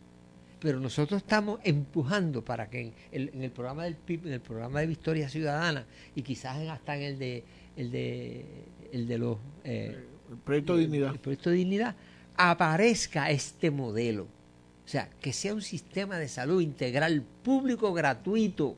pero 0.62 0.78
nosotros 0.78 1.22
estamos 1.22 1.59
empujando 1.64 2.45
para 2.45 2.70
que 2.70 2.80
en 2.80 2.95
el, 3.11 3.30
en 3.35 3.43
el 3.43 3.51
programa 3.51 3.83
del 3.83 3.97
PIB, 3.97 4.28
en 4.28 4.33
el 4.35 4.41
programa 4.41 4.80
de 4.80 4.87
Victoria 4.87 5.28
Ciudadana 5.28 5.87
y 6.14 6.22
quizás 6.22 6.57
hasta 6.68 6.97
en 6.97 7.03
el 7.03 7.18
de 7.18 7.45
el 7.76 7.91
de 7.91 8.45
el 8.93 9.09
de 9.09 9.18
los 9.18 9.39
eh, 9.64 10.05
el 10.30 10.39
proyecto 10.39 10.76
de 10.76 10.83
dignidad. 10.83 11.12
el 11.12 11.18
proyecto 11.18 11.51
de 11.51 11.57
dignidad 11.57 11.97
aparezca 12.37 13.30
este 13.30 13.70
modelo, 13.70 14.24
o 14.24 14.89
sea, 14.89 15.09
que 15.20 15.33
sea 15.33 15.55
un 15.55 15.62
sistema 15.62 16.18
de 16.18 16.28
salud 16.28 16.61
integral 16.61 17.22
público 17.43 17.93
gratuito, 17.93 18.76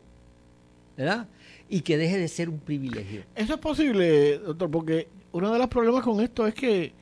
¿verdad? 0.96 1.28
Y 1.68 1.80
que 1.80 1.96
deje 1.96 2.18
de 2.18 2.28
ser 2.28 2.48
un 2.48 2.58
privilegio. 2.58 3.22
Eso 3.34 3.54
es 3.54 3.60
posible, 3.60 4.38
doctor, 4.38 4.70
porque 4.70 5.08
uno 5.32 5.52
de 5.52 5.58
los 5.58 5.68
problemas 5.68 6.02
con 6.04 6.20
esto 6.20 6.46
es 6.46 6.54
que, 6.54 6.92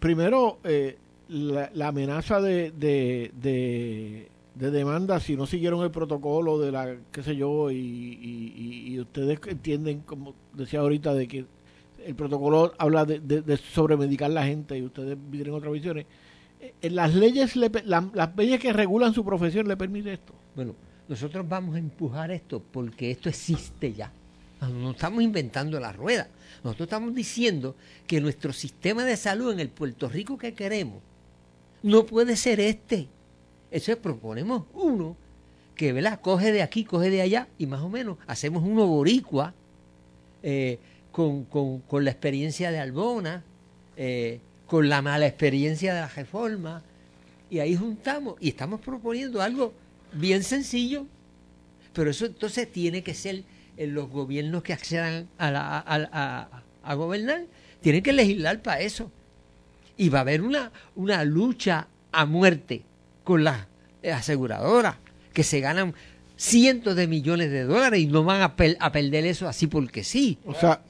primero, 0.00 0.58
eh, 0.64 0.98
la, 1.28 1.70
la 1.72 1.88
amenaza 1.88 2.40
de, 2.40 2.72
de, 2.72 3.30
de, 3.40 4.28
de 4.54 4.70
demanda, 4.70 5.18
si 5.20 5.36
no 5.36 5.46
siguieron 5.46 5.82
el 5.82 5.90
protocolo 5.90 6.58
de 6.58 6.72
la, 6.72 6.96
qué 7.10 7.22
sé 7.22 7.36
yo, 7.36 7.70
y, 7.70 7.76
y, 7.76 8.52
y- 8.56 8.94
y 8.94 9.00
ustedes 9.00 9.38
entienden, 9.46 10.00
como 10.00 10.34
decía 10.52 10.80
ahorita, 10.80 11.14
de 11.14 11.28
que 11.28 11.46
el 12.06 12.14
protocolo 12.14 12.72
habla 12.78 13.04
de, 13.04 13.56
sobremedicar 13.72 14.30
la 14.30 14.44
gente 14.44 14.76
y 14.78 14.82
ustedes 14.82 15.16
tienen 15.30 15.54
otras 15.54 15.72
visiones. 15.72 16.06
Eh, 16.60 16.74
En 16.82 16.96
las 16.96 17.14
leyes, 17.14 17.56
le 17.56 17.70
las 17.84 18.36
leyes 18.36 18.60
que 18.60 18.72
regulan 18.72 19.14
su 19.14 19.24
profesión 19.24 19.68
le 19.68 19.76
permite 19.76 20.12
esto. 20.12 20.32
Bueno, 20.54 20.74
nosotros 21.08 21.48
vamos 21.48 21.76
a 21.76 21.78
empujar 21.78 22.30
esto 22.30 22.62
porque 22.70 23.10
esto 23.10 23.28
existe 23.28 23.92
ya. 23.92 24.12
No 24.60 24.92
estamos 24.92 25.22
inventando 25.22 25.80
la 25.80 25.92
rueda. 25.92 26.28
Nosotros 26.62 26.86
estamos 26.86 27.14
diciendo 27.14 27.74
que 28.06 28.20
nuestro 28.20 28.52
sistema 28.52 29.04
de 29.04 29.16
salud 29.16 29.52
en 29.52 29.58
el 29.58 29.68
Puerto 29.68 30.08
Rico 30.08 30.38
que 30.38 30.54
queremos 30.54 31.02
no 31.82 32.06
puede 32.06 32.36
ser 32.36 32.60
este. 32.60 33.08
Eso 33.72 33.90
es, 33.90 33.98
proponemos 33.98 34.64
uno 34.74 35.16
que 35.74 35.92
¿verdad? 35.92 36.20
coge 36.20 36.52
de 36.52 36.62
aquí, 36.62 36.84
coge 36.84 37.10
de 37.10 37.22
allá 37.22 37.48
y 37.58 37.66
más 37.66 37.80
o 37.80 37.88
menos 37.88 38.18
hacemos 38.26 38.62
uno 38.62 38.86
boricua 38.86 39.52
eh, 40.42 40.78
con, 41.12 41.44
con- 41.44 41.80
con 41.80 42.04
la 42.04 42.10
experiencia 42.10 42.70
de 42.70 42.78
Albona, 42.80 43.44
eh, 43.96 44.40
con 44.66 44.88
la 44.88 45.02
mala 45.02 45.26
experiencia 45.26 45.94
de 45.94 46.00
la 46.00 46.08
reforma 46.08 46.82
y 47.50 47.58
ahí 47.60 47.76
juntamos 47.76 48.36
y 48.40 48.48
estamos 48.48 48.80
proponiendo 48.80 49.42
algo 49.42 49.74
bien 50.14 50.42
sencillo, 50.42 51.06
pero 51.92 52.10
eso 52.10 52.24
entonces 52.26 52.70
tiene 52.72 53.02
que 53.02 53.12
ser 53.14 53.44
en 53.76 53.94
los 53.94 54.08
gobiernos 54.08 54.62
que 54.62 54.72
accedan 54.72 55.28
a, 55.38 55.50
la- 55.50 55.78
a- 55.78 56.08
a- 56.12 56.62
a 56.82 56.94
gobernar, 56.94 57.42
tienen 57.80 58.02
que 58.02 58.12
legislar 58.12 58.62
para 58.62 58.80
eso. 58.80 59.10
Y 59.98 60.08
va 60.08 60.18
a 60.18 60.22
haber 60.22 60.40
una, 60.42 60.72
una 60.96 61.22
lucha 61.24 61.86
a 62.12 62.24
muerte 62.24 62.82
con 63.24 63.44
las 63.44 63.66
eh, 64.02 64.10
aseguradoras 64.12 64.96
que 65.34 65.42
se 65.44 65.60
ganan 65.60 65.94
cientos 66.36 66.96
de 66.96 67.06
millones 67.06 67.50
de 67.50 67.64
dólares 67.64 68.00
y 68.00 68.06
no 68.06 68.24
van 68.24 68.40
a, 68.40 68.54
a 68.80 68.92
perder 68.92 69.26
eso 69.26 69.46
así 69.48 69.66
porque 69.66 70.02
sí. 70.02 70.38
O 70.46 70.54
sea, 70.54 70.82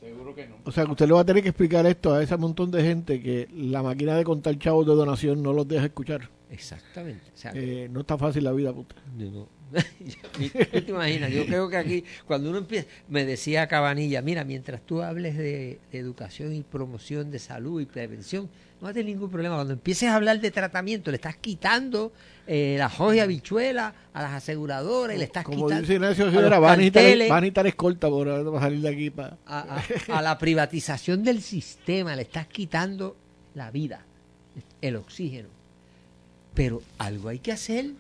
o 0.65 0.73
sea, 0.73 0.85
que 0.85 0.91
usted 0.93 1.07
le 1.07 1.13
va 1.15 1.21
a 1.21 1.25
tener 1.25 1.43
que 1.43 1.49
explicar 1.51 1.87
esto 1.87 2.15
a 2.15 2.23
ese 2.23 2.37
montón 2.37 2.71
de 2.71 2.83
gente 2.83 3.21
que 3.23 3.49
la 3.55 3.83
máquina 3.83 4.17
de 4.17 4.25
contar 4.25 4.59
chavos 4.59 4.87
de 4.87 4.95
donación 4.95 5.43
no 5.43 5.53
los 5.53 5.67
deja 5.69 5.87
escuchar. 5.87 6.29
Exactamente. 6.51 7.23
O 7.35 7.37
sea, 7.39 7.53
Eh, 7.55 7.89
no 7.91 8.01
está 8.01 8.19
fácil 8.19 8.45
la 8.45 8.53
vida, 8.53 8.73
puta. 8.73 8.95
Yo 9.19 9.31
no- 9.31 9.49
yo- 9.73 9.81
tú 10.73 10.81
te 10.83 10.91
imaginas, 10.91 11.31
yo 11.33 11.47
creo 11.47 11.69
que 11.71 11.77
aquí, 11.79 12.05
cuando 12.27 12.51
uno 12.51 12.59
empieza, 12.59 12.87
me 13.09 13.25
decía 13.25 13.67
Cabanilla, 13.69 14.21
mira, 14.21 14.45
mientras 14.45 14.83
tú 14.83 15.01
hables 15.03 15.37
de, 15.39 15.79
de 15.91 15.99
educación 15.99 16.55
y 16.55 16.63
promoción 16.63 17.31
de 17.31 17.39
salud 17.39 17.81
y 17.81 17.87
prevención, 17.87 18.45
no 18.81 18.83
vas 18.83 18.91
a 18.91 18.95
tener 18.95 19.07
ningún 19.15 19.31
problema. 19.31 19.55
Cuando 19.57 19.73
empieces 19.73 20.11
a 20.11 20.17
hablar 20.17 20.41
de 20.41 20.51
tratamiento, 20.51 21.11
le 21.11 21.15
estás 21.17 21.37
quitando 21.37 22.13
eh, 22.47 22.77
la 22.79 22.89
joya 22.89 23.27
bichuela 23.27 23.95
a 24.13 24.23
las 24.23 24.33
aseguradoras 24.33 25.17
y 25.17 25.19
le 25.19 25.25
estás 25.25 25.45
Como 25.45 25.67
quitando 25.67 25.81
dice 25.83 25.95
Ignacio 25.95 26.25
a 26.25 26.27
los 26.27 26.35
Rivera, 26.37 26.59
va 26.59 26.73
a 26.73 26.77
necesitar, 26.77 27.03
carteles, 27.03 27.31
va 27.31 27.37
a 27.37 27.41
necesitar 27.41 27.67
escolta 27.67 28.09
por 28.09 28.45
para 28.53 28.61
salir 28.61 28.81
de 28.81 28.89
aquí. 28.89 29.11
Para... 29.11 29.39
a, 29.47 29.77
a- 30.09 30.19
a 30.19 30.23
la 30.23 30.39
privatización 30.39 31.23
del 31.23 31.41
sistema, 31.41 32.15
le 32.17 32.23
estás 32.23 32.47
quitando 32.49 33.17
la 33.55 33.71
vida, 33.71 34.05
el 34.81 34.97
oxígeno. 34.97 35.49
Pero 36.55 36.83
algo 36.99 37.29
hay 37.29 37.39
que 37.39 37.53
hacer. 37.53 37.93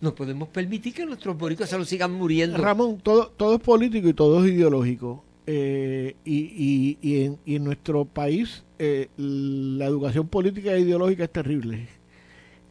No 0.00 0.14
podemos 0.14 0.48
permitir 0.48 0.94
que 0.94 1.04
nuestros 1.04 1.36
boricos 1.36 1.68
se 1.68 1.76
lo 1.76 1.84
sigan 1.84 2.12
muriendo. 2.12 2.56
Ramón, 2.56 2.98
todo, 3.02 3.28
todo 3.36 3.56
es 3.56 3.60
político 3.60 4.08
y 4.08 4.14
todo 4.14 4.42
es 4.44 4.50
ideológico. 4.52 5.22
Eh, 5.46 6.14
y, 6.24 6.38
y, 6.38 6.98
y, 7.02 7.24
en, 7.24 7.38
y 7.44 7.56
en 7.56 7.64
nuestro 7.64 8.04
país 8.06 8.62
eh, 8.78 9.08
la 9.16 9.84
educación 9.86 10.28
política 10.28 10.72
e 10.72 10.80
ideológica 10.80 11.24
es 11.24 11.30
terrible. 11.32 11.88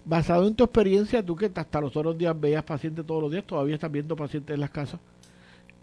Basado 0.09 0.47
en 0.47 0.55
tu 0.55 0.63
experiencia, 0.63 1.23
tú 1.23 1.35
que 1.35 1.51
hasta 1.53 1.79
los 1.79 1.95
otros 1.95 2.17
días 2.17 2.37
veías 2.39 2.63
pacientes 2.63 3.05
todos 3.05 3.21
los 3.21 3.31
días, 3.31 3.45
todavía 3.45 3.75
estás 3.75 3.91
viendo 3.91 4.15
pacientes 4.15 4.55
en 4.55 4.59
las 4.59 4.71
casas. 4.71 4.99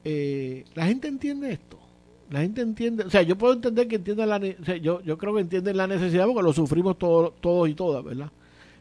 Eh, 0.03 0.64
la 0.74 0.85
gente 0.85 1.07
entiende 1.07 1.53
esto. 1.53 1.79
La 2.29 2.41
gente 2.41 2.61
entiende, 2.61 3.05
o 3.05 3.11
sea, 3.11 3.22
yo 3.22 3.39
puedo 3.39 3.53
entender 3.53 3.87
que 3.87 3.95
entiendan 3.95 4.29
la, 4.29 4.39
yo, 4.79 5.01
yo 5.01 5.16
creo 5.16 5.33
que 5.33 5.43
entienden 5.43 5.77
la 5.77 5.87
necesidad 5.87 6.27
porque 6.27 6.43
lo 6.43 6.53
sufrimos 6.53 6.99
todos 6.99 7.41
todos 7.41 7.68
y 7.68 7.74
todas, 7.74 8.03
¿verdad? 8.03 8.33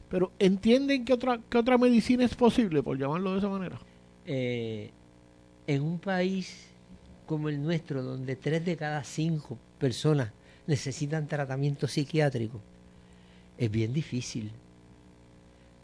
Pero 0.10 0.32
entienden 0.40 1.06
que 1.06 1.14
otra, 1.14 1.40
que 1.48 1.60
otra 1.60 1.78
medicina 1.78 2.26
es 2.26 2.34
posible, 2.34 2.82
por 2.82 2.98
llamarlo 2.98 3.34
de 3.34 3.38
esa 3.38 3.50
manera. 3.50 3.80
Eh, 4.26 4.90
en 5.68 5.84
un 5.84 6.00
país 6.00 6.70
como 7.28 7.50
el 7.50 7.62
nuestro, 7.62 8.02
donde 8.02 8.36
tres 8.36 8.66
de 8.66 8.76
cada 8.78 9.04
cinco 9.04 9.60
personas 9.78 10.32
necesitan 10.66 11.28
tratamiento 11.28 11.88
psiquiátrico, 11.88 12.60
es 13.60 13.70
bien 13.70 13.94
difícil. 13.94 14.52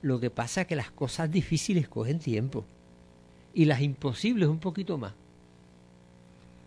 Lo 0.01 0.19
que 0.19 0.29
pasa 0.29 0.61
es 0.61 0.67
que 0.67 0.75
las 0.75 0.91
cosas 0.91 1.31
difíciles 1.31 1.87
cogen 1.87 2.19
tiempo 2.19 2.65
y 3.53 3.65
las 3.65 3.81
imposibles 3.81 4.49
un 4.49 4.59
poquito 4.59 4.97
más. 4.97 5.13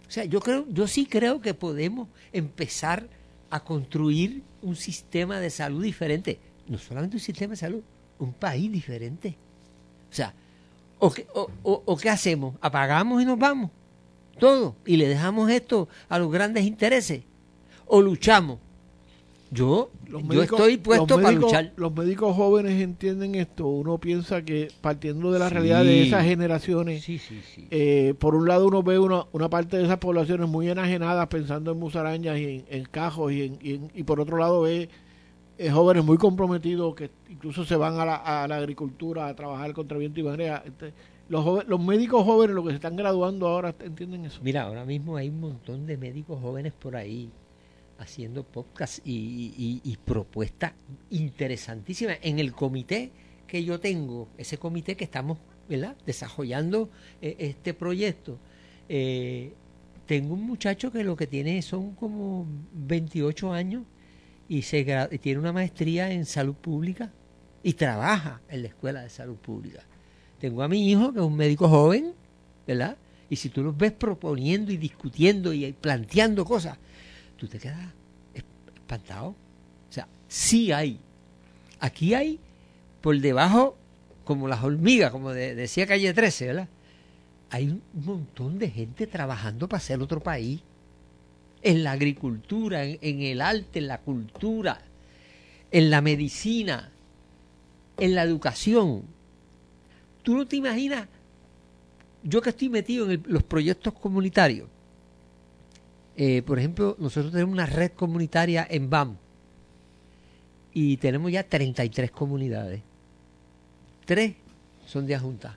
O 0.07 0.11
sea, 0.11 0.25
yo 0.25 0.41
creo, 0.41 0.67
yo 0.69 0.87
sí 0.87 1.07
creo 1.07 1.41
que 1.41 1.55
podemos 1.55 2.09
empezar 2.33 3.09
a 3.51 3.61
construir 3.61 4.43
un 4.63 4.77
sistema 4.77 5.41
de 5.41 5.51
salud 5.51 5.83
diferente. 5.83 6.39
No 6.69 6.79
solamente 6.79 7.17
un 7.17 7.21
sistema 7.21 7.53
de 7.53 7.57
salud, 7.57 7.83
un 8.19 8.33
país 8.33 8.71
diferente. 8.71 9.37
O 10.11 10.15
sea, 10.15 10.33
¿o 10.99 11.11
qué, 11.11 11.27
o, 11.35 11.51
o- 11.63 11.83
o 11.87 11.97
qué 11.97 12.11
hacemos? 12.11 12.55
¿Apagamos 12.61 13.21
y 13.23 13.25
nos 13.25 13.39
vamos? 13.39 13.71
Todo. 14.39 14.77
Y 14.87 14.97
le 14.97 15.09
dejamos 15.09 15.51
esto 15.51 15.89
a 16.09 16.19
los 16.19 16.31
grandes 16.31 16.65
intereses. 16.65 17.23
¿O 17.87 18.01
luchamos? 18.01 18.59
Yo, 19.55 19.91
Los 20.09 20.23
yo 20.23 20.29
médicos- 20.29 20.59
estoy 20.59 20.77
puesto 20.79 21.15
para 21.17 21.31
luchar. 21.33 21.73
Los 21.77 21.95
médicos 21.95 22.35
jóvenes 22.37 22.81
entienden 22.83 23.35
esto. 23.37 23.67
Uno 23.69 23.99
piensa 23.99 24.43
que 24.43 24.69
partiendo 24.81 25.31
de 25.31 25.39
la 25.39 25.49
realidad 25.49 25.85
de 25.85 26.03
esas 26.03 26.25
generaciones, 26.25 27.05
Sí, 27.05 27.19
sí, 27.19 27.41
sí. 27.55 27.69
eh, 27.71 28.15
por 28.19 28.35
un 28.35 28.49
lado 28.49 28.67
uno 28.67 28.83
ve 28.83 28.99
una, 28.99 29.27
una 29.33 29.49
parte 29.49 29.77
de 29.77 29.85
esas 29.85 29.99
poblaciones 29.99 30.49
muy 30.49 30.69
enajenadas 30.69 31.29
pensando 31.29 31.71
en 31.73 31.79
musarañas 31.79 32.39
y 32.39 32.45
en, 32.45 32.65
en 32.69 32.85
cajos 32.87 33.33
y, 33.33 33.43
en- 33.45 33.59
y 33.63 33.75
en- 33.75 33.91
y 33.95 34.03
por 34.03 34.19
otro 34.21 34.37
lado 34.39 34.63
ve 34.63 34.89
eh, 35.57 35.71
jóvenes 35.71 36.05
muy 36.05 36.17
comprometidos 36.19 36.97
que 36.97 37.11
incluso 37.31 37.65
se 37.65 37.77
van 37.77 38.01
a 38.01 38.05
la, 38.05 38.17
a 38.17 38.49
la 38.49 38.57
agricultura 38.57 39.29
a 39.29 39.37
trabajar 39.37 39.73
contra 39.73 39.97
viento 39.99 40.19
y 40.19 40.25
marea. 40.25 40.65
Este, 40.67 40.93
los, 41.29 41.45
joven- 41.45 41.67
los 41.69 41.81
médicos 41.81 42.25
jóvenes, 42.25 42.57
los 42.57 42.65
que 42.65 42.71
se 42.71 42.75
están 42.77 42.97
graduando 42.97 43.47
ahora, 43.47 43.73
entienden 43.79 44.25
eso. 44.25 44.41
Mira, 44.43 44.63
ahora 44.65 44.85
mismo 44.85 45.17
hay 45.17 45.29
un 45.29 45.39
montón 45.41 45.87
de 45.87 45.97
médicos 45.97 46.41
jóvenes 46.43 46.73
por 46.73 46.97
ahí 46.97 47.31
haciendo 47.99 48.45
podcasts 48.45 49.01
y, 49.05 49.99
propuestas 50.05 50.73
interesantísimas. 51.11 52.19
En 52.23 52.39
el 52.39 52.53
comité 52.53 53.11
que 53.47 53.65
yo 53.65 53.81
tengo, 53.81 54.29
ese 54.39 54.59
comité 54.59 54.97
que 54.97 55.05
estamos 55.05 55.39
desarrollando 56.07 56.91
eh, 57.23 57.37
este 57.39 57.75
proyecto, 57.75 58.39
eh, 58.89 59.53
tengo 60.07 60.35
un 60.35 60.43
muchacho 60.43 60.93
que 60.93 61.05
lo 61.05 61.17
que 61.17 61.27
tiene 61.27 61.63
son 61.63 61.95
como 61.95 62.47
28 62.75 63.53
años 63.53 63.85
y 64.49 64.63
se 64.63 64.85
tiene 65.21 65.41
una 65.41 65.53
maestría 65.53 66.13
en 66.13 66.27
salud 66.27 66.55
pública 66.55 67.11
y 67.63 67.73
trabaja 67.73 68.43
en 68.49 68.63
la 68.63 68.69
escuela 68.69 69.03
de 69.03 69.09
salud 69.09 69.37
pública. 69.37 69.83
Tengo 70.39 70.63
a 70.63 70.69
mi 70.69 70.91
hijo 70.91 71.13
que 71.13 71.21
es 71.21 71.25
un 71.25 71.37
médico 71.37 71.69
joven. 71.69 72.13
Y 73.31 73.37
si 73.37 73.49
tú 73.49 73.63
los 73.63 73.77
ves 73.77 73.93
proponiendo 73.93 74.71
y 74.71 74.77
discutiendo 74.77 75.53
y 75.53 75.73
planteando 75.73 76.45
cosas, 76.45 76.79
tú 77.37 77.47
te 77.49 77.59
quedas 77.59 77.93
es- 78.35 78.45
espantado. 78.75 79.29
O 79.29 79.93
sea, 79.93 80.09
sí 80.29 80.73
hay. 80.73 80.99
Aquí 81.81 82.15
hay 82.15 82.39
por 83.01 83.19
debajo, 83.21 83.77
como 84.25 84.49
las 84.49 84.63
hormigas, 84.65 85.11
como 85.11 85.31
de- 85.33 85.55
decía 85.55 85.87
Calle 85.87 86.13
13, 86.15 86.47
¿verdad? 86.47 86.69
Hay 87.51 87.69
un 87.69 87.83
montón 87.95 88.59
de 88.59 88.71
gente 88.71 89.07
trabajando 89.07 89.69
para 89.69 89.79
hacer 89.79 90.01
otro 90.01 90.21
país. 90.21 90.61
En 91.63 91.83
la 91.85 91.93
agricultura, 91.93 92.85
en, 92.85 93.23
el 93.23 93.41
arte, 93.41 93.79
en 93.79 93.89
la 93.89 93.99
cultura, 93.99 94.81
en 95.71 95.91
la 95.91 96.01
medicina, 96.01 96.91
en 97.99 98.15
la 98.15 98.23
educación. 98.23 99.03
Tú 100.23 100.37
no 100.37 100.47
te 100.47 100.57
imaginas 100.57 101.07
yo 102.23 102.41
que 102.41 102.51
estoy 102.51 102.69
metido 102.71 103.11
en 103.11 103.23
los 103.27 103.43
proyectos 103.43 103.93
comunitarios, 103.95 104.69
eh, 106.17 106.43
por 106.43 106.59
ejemplo, 106.59 106.97
nosotros 106.99 107.33
tenemos 107.33 107.53
una 107.53 107.67
red 107.67 107.93
comunitaria 107.93 108.67
en 108.71 108.89
BAM 108.91 109.17
y 110.73 110.97
tenemos 110.97 111.31
ya 111.31 111.43
33 111.49 112.11
comunidades. 112.11 112.83
Tres 114.05 114.35
son 114.87 115.07
de 115.07 115.19
Junta. 115.19 115.57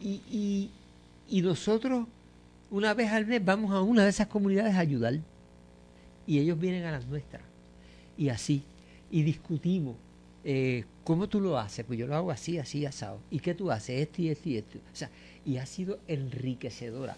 Y, 0.00 0.20
y, 0.30 0.70
y 1.28 1.42
nosotros, 1.42 2.06
una 2.70 2.94
vez 2.94 3.10
al 3.12 3.26
mes, 3.26 3.44
vamos 3.44 3.72
a 3.72 3.80
una 3.80 4.04
de 4.04 4.10
esas 4.10 4.26
comunidades 4.26 4.74
a 4.74 4.80
ayudar. 4.80 5.14
Y 6.26 6.38
ellos 6.38 6.58
vienen 6.58 6.84
a 6.84 6.92
las 6.92 7.06
nuestras. 7.06 7.42
Y 8.18 8.28
así. 8.28 8.62
Y 9.10 9.22
discutimos. 9.22 9.96
eh, 10.44 10.84
¿Cómo 11.04 11.28
tú 11.28 11.40
lo 11.40 11.56
haces? 11.58 11.84
Pues 11.84 11.98
yo 11.98 12.06
lo 12.08 12.16
hago 12.16 12.30
así, 12.32 12.58
así, 12.58 12.84
asado. 12.84 13.20
¿Y 13.30 13.38
qué 13.38 13.54
tú 13.54 13.70
haces? 13.70 14.00
Esto 14.00 14.22
y 14.22 14.28
esto 14.30 14.48
y 14.48 14.56
esto. 14.56 14.78
O 14.92 14.96
sea, 14.96 15.08
y 15.44 15.58
ha 15.58 15.66
sido 15.66 16.00
enriquecedora. 16.08 17.16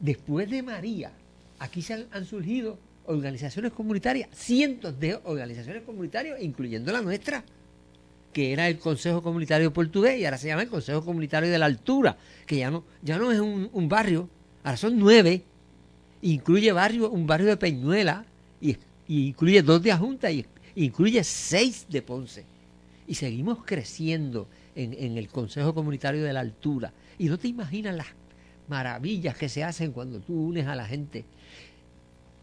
Después 0.00 0.50
de 0.50 0.62
María, 0.62 1.12
aquí 1.58 1.82
se 1.82 2.06
han, 2.10 2.24
surgido 2.24 2.78
organizaciones 3.06 3.72
comunitarias, 3.72 4.28
cientos 4.32 4.98
de 4.98 5.18
organizaciones 5.24 5.82
comunitarias, 5.82 6.40
incluyendo 6.40 6.92
la 6.92 7.00
nuestra, 7.00 7.44
que 8.32 8.52
era 8.52 8.68
el 8.68 8.78
Consejo 8.78 9.22
Comunitario 9.22 9.72
Portugués 9.72 10.18
y 10.18 10.24
ahora 10.24 10.38
se 10.38 10.48
llama 10.48 10.62
el 10.62 10.68
Consejo 10.68 11.04
Comunitario 11.04 11.50
de 11.50 11.58
la 11.58 11.66
Altura, 11.66 12.16
que 12.46 12.58
ya 12.58 12.70
no, 12.70 12.84
ya 13.02 13.18
no 13.18 13.32
es 13.32 13.40
un, 13.40 13.88
barrio, 13.88 14.28
ahora 14.62 14.76
son 14.76 14.98
nueve. 14.98 15.42
incluye 16.22 16.70
barrio, 16.72 17.10
un 17.10 17.26
barrio 17.26 17.46
de 17.48 17.56
Peñuela, 17.56 18.24
y, 18.60 18.76
incluye 19.08 19.62
dos 19.62 19.82
de 19.82 19.92
Ajunta, 19.92 20.30
y 20.30 20.44
incluye 20.74 21.24
seis 21.24 21.86
de 21.88 22.02
Ponce. 22.02 22.44
Y 23.06 23.14
seguimos 23.14 23.64
creciendo 23.64 24.48
en, 24.76 24.92
en 24.92 25.16
el 25.16 25.28
Consejo 25.28 25.74
Comunitario 25.74 26.22
de 26.22 26.32
la 26.34 26.40
Altura. 26.40 26.92
Y 27.18 27.28
no 27.28 27.38
te 27.38 27.48
imaginas 27.48 27.96
las 27.96 28.08
maravillas 28.68 29.36
que 29.36 29.48
se 29.48 29.64
hacen 29.64 29.92
cuando 29.92 30.20
tú 30.20 30.48
unes 30.48 30.66
a 30.66 30.76
la 30.76 30.86
gente. 30.86 31.24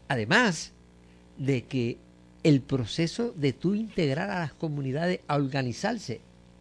Además 0.08 0.72
de 1.38 1.62
que 1.64 1.98
el 2.42 2.60
proceso 2.60 3.32
de 3.36 3.52
tú 3.52 3.74
integrar 3.74 4.30
a 4.30 4.40
las 4.40 4.52
comunidades 4.52 5.20
a 5.26 5.36
organizarse 5.36 6.20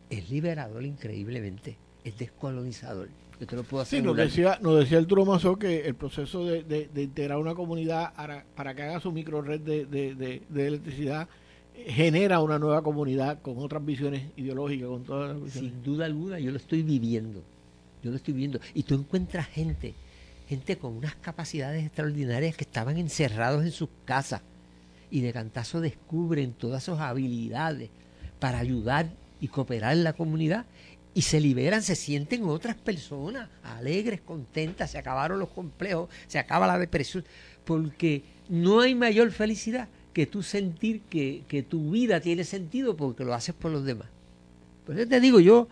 es 0.10 0.30
liberador 0.30 0.84
increíblemente, 0.84 1.78
es 2.04 2.18
descolonizador. 2.18 3.10
Yo 3.40 3.46
te 3.48 3.56
lo 3.56 3.64
puedo 3.64 3.84
Sí, 3.86 4.02
nos 4.02 4.16
decía, 4.16 4.58
nos 4.62 4.80
decía 4.80 4.98
el 4.98 5.08
Mazó 5.26 5.58
que 5.58 5.86
el 5.86 5.96
proceso 5.96 6.46
de, 6.46 6.64
de- 6.64 6.88
de 6.94 7.04
integrar 7.04 7.38
una 7.38 7.54
comunidad 7.54 8.14
para, 8.16 8.46
para 8.56 8.74
que 8.74 8.84
haga 8.84 9.00
su 9.02 9.12
microred 9.12 9.60
de, 9.60 9.86
de, 9.86 10.68
electricidad 10.68 11.28
eh, 11.76 11.92
genera 11.92 12.40
una 12.40 12.58
nueva 12.58 12.82
comunidad 12.82 13.42
con 13.42 13.58
otras 13.58 13.86
visiones 13.86 14.24
ideológicas, 14.38 14.88
con 14.88 15.04
todas 15.04 15.34
las 15.34 15.44
visiones. 15.44 15.72
Sin 15.74 15.84
duda 15.84 16.06
alguna, 16.06 16.40
yo 16.40 16.52
lo 16.52 16.58
estoy 16.58 16.82
viviendo. 16.82 17.44
Yo 18.02 18.12
lo 18.12 18.16
estoy 18.18 18.34
viviendo. 18.34 18.60
Y 18.74 18.84
tú 18.84 18.96
encuentras 18.96 19.48
gente, 19.48 19.94
gente 20.48 20.78
con 20.78 20.96
unas 20.96 21.16
capacidades 21.16 21.84
extraordinarias 21.84 22.56
que 22.56 22.64
estaban 22.64 22.98
encerrados 22.98 23.64
en 23.64 23.72
sus 23.72 23.90
casas 24.06 24.42
y 25.10 25.22
de 25.22 25.34
cantazo 25.34 25.82
descubren 25.82 26.54
todas 26.54 26.84
sus 26.84 27.00
habilidades 27.00 27.90
para 28.40 28.60
ayudar 28.60 29.10
y 29.40 29.48
cooperar 29.48 29.94
en 29.94 30.04
la 30.04 30.14
comunidad 30.14 30.66
y 31.14 31.22
se 31.22 31.40
liberan, 31.40 31.82
se 31.82 31.96
sienten 31.96 32.44
otras 32.44 32.76
personas 32.76 33.50
alegres, 33.64 34.20
contentas, 34.22 34.92
se 34.92 34.98
acabaron 34.98 35.40
los 35.40 35.50
complejos, 35.50 36.10
se 36.28 36.38
acaba 36.38 36.68
la 36.68 36.78
depresión, 36.78 37.24
porque 37.64 38.24
no 38.50 38.82
hay 38.82 38.96
mayor 38.96 39.32
felicidad 39.32 39.88
que 40.12 40.26
tú 40.26 40.44
sentir 40.44 41.02
que, 41.04 41.44
que 41.48 41.64
tu 41.64 41.92
vida 41.92 42.20
tiene 42.20 42.44
sentido 42.44 42.98
porque 42.98 43.24
lo 43.24 43.34
haces 43.34 43.56
por 43.56 43.72
los 43.72 43.86
demás. 43.86 44.08
Por 44.86 45.00
eso 45.00 45.08
te 45.08 45.20
digo, 45.20 45.40
yo, 45.40 45.70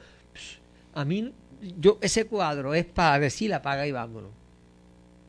a 0.93 1.03
mí, 1.05 1.33
yo, 1.79 1.97
ese 2.01 2.25
cuadro 2.25 2.73
es 2.73 2.85
para 2.85 3.19
decir 3.19 3.53
apaga 3.53 3.85
y 3.85 3.91
vámonos. 3.91 4.31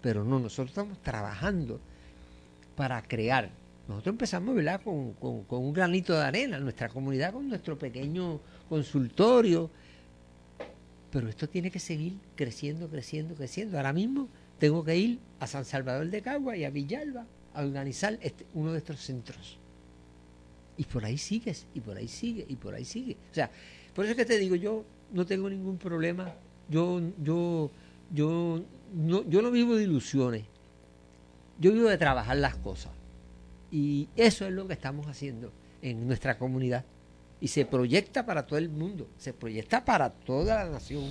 Pero 0.05 0.23
no, 0.23 0.39
nosotros 0.39 0.69
estamos 0.69 0.99
trabajando 1.03 1.81
para 2.77 3.01
crear. 3.01 3.49
Nosotros 3.89 4.13
empezamos, 4.13 4.55
¿verdad?, 4.55 4.83
con, 4.85 5.15
con- 5.15 5.47
un 5.49 5.73
granito 5.73 6.13
de 6.13 6.23
arena, 6.23 6.59
nuestra 6.61 6.91
comunidad 6.91 7.33
con 7.33 7.49
nuestro 7.49 7.79
pequeño 7.79 8.39
consultorio. 8.69 9.71
Pero 11.11 11.27
esto 11.31 11.49
tiene 11.49 11.71
que 11.71 11.79
seguir 11.79 12.19
creciendo, 12.37 12.87
creciendo, 12.89 13.35
creciendo. 13.35 13.79
Ahora 13.79 13.95
mismo 13.95 14.29
tengo 14.59 14.85
que 14.85 14.95
ir 14.95 15.19
a 15.41 15.47
San 15.47 15.65
Salvador 15.65 16.11
de 16.11 16.21
Cagua 16.21 16.55
y 16.55 16.65
a 16.65 16.71
Villalba 16.71 17.25
a 17.55 17.63
organizar 17.63 18.19
este- 18.21 18.45
uno 18.53 18.73
de 18.73 18.79
estos 18.81 19.01
centros. 19.01 19.57
Y 20.77 20.85
por 20.85 21.03
ahí 21.07 21.17
sigues, 21.17 21.67
y 21.75 21.81
por 21.81 21.97
ahí 21.97 22.09
sigue, 22.09 22.45
y 22.47 22.57
por 22.57 22.75
ahí 22.75 22.85
sigue. 22.85 23.17
O 23.31 23.35
sea, 23.35 23.51
por 23.95 24.05
eso 24.05 24.11
es 24.11 24.19
que 24.19 24.27
te 24.27 24.39
digo, 24.39 24.55
yo 24.55 24.85
no 25.15 25.25
tengo 25.25 25.49
ningún 25.49 25.79
problema. 25.79 26.31
Yo, 26.69 27.01
yo, 27.23 27.71
yo, 28.13 28.63
no, 28.95 29.29
yo 29.29 29.43
no 29.43 29.51
vivo 29.51 29.75
de 29.77 29.85
ilusiones. 29.85 30.45
Yo 31.61 31.73
vivo 31.73 31.89
de 31.89 31.99
trabajar 31.99 32.37
las 32.37 32.57
cosas. 32.57 32.93
Y 33.71 34.09
eso 34.17 34.47
es 34.47 34.53
lo 34.53 34.67
que 34.67 34.73
estamos 34.75 35.07
haciendo 35.07 35.53
en 35.83 36.07
nuestra 36.07 36.39
comunidad. 36.39 36.85
Y 37.41 37.49
se 37.49 37.67
proyecta 37.67 38.25
para 38.25 38.47
todo 38.47 38.59
el 38.59 38.69
mundo, 38.69 39.09
se 39.19 39.33
proyecta 39.33 39.85
para 39.85 40.11
toda 40.11 40.65
la 40.65 40.71
nación. 40.71 41.05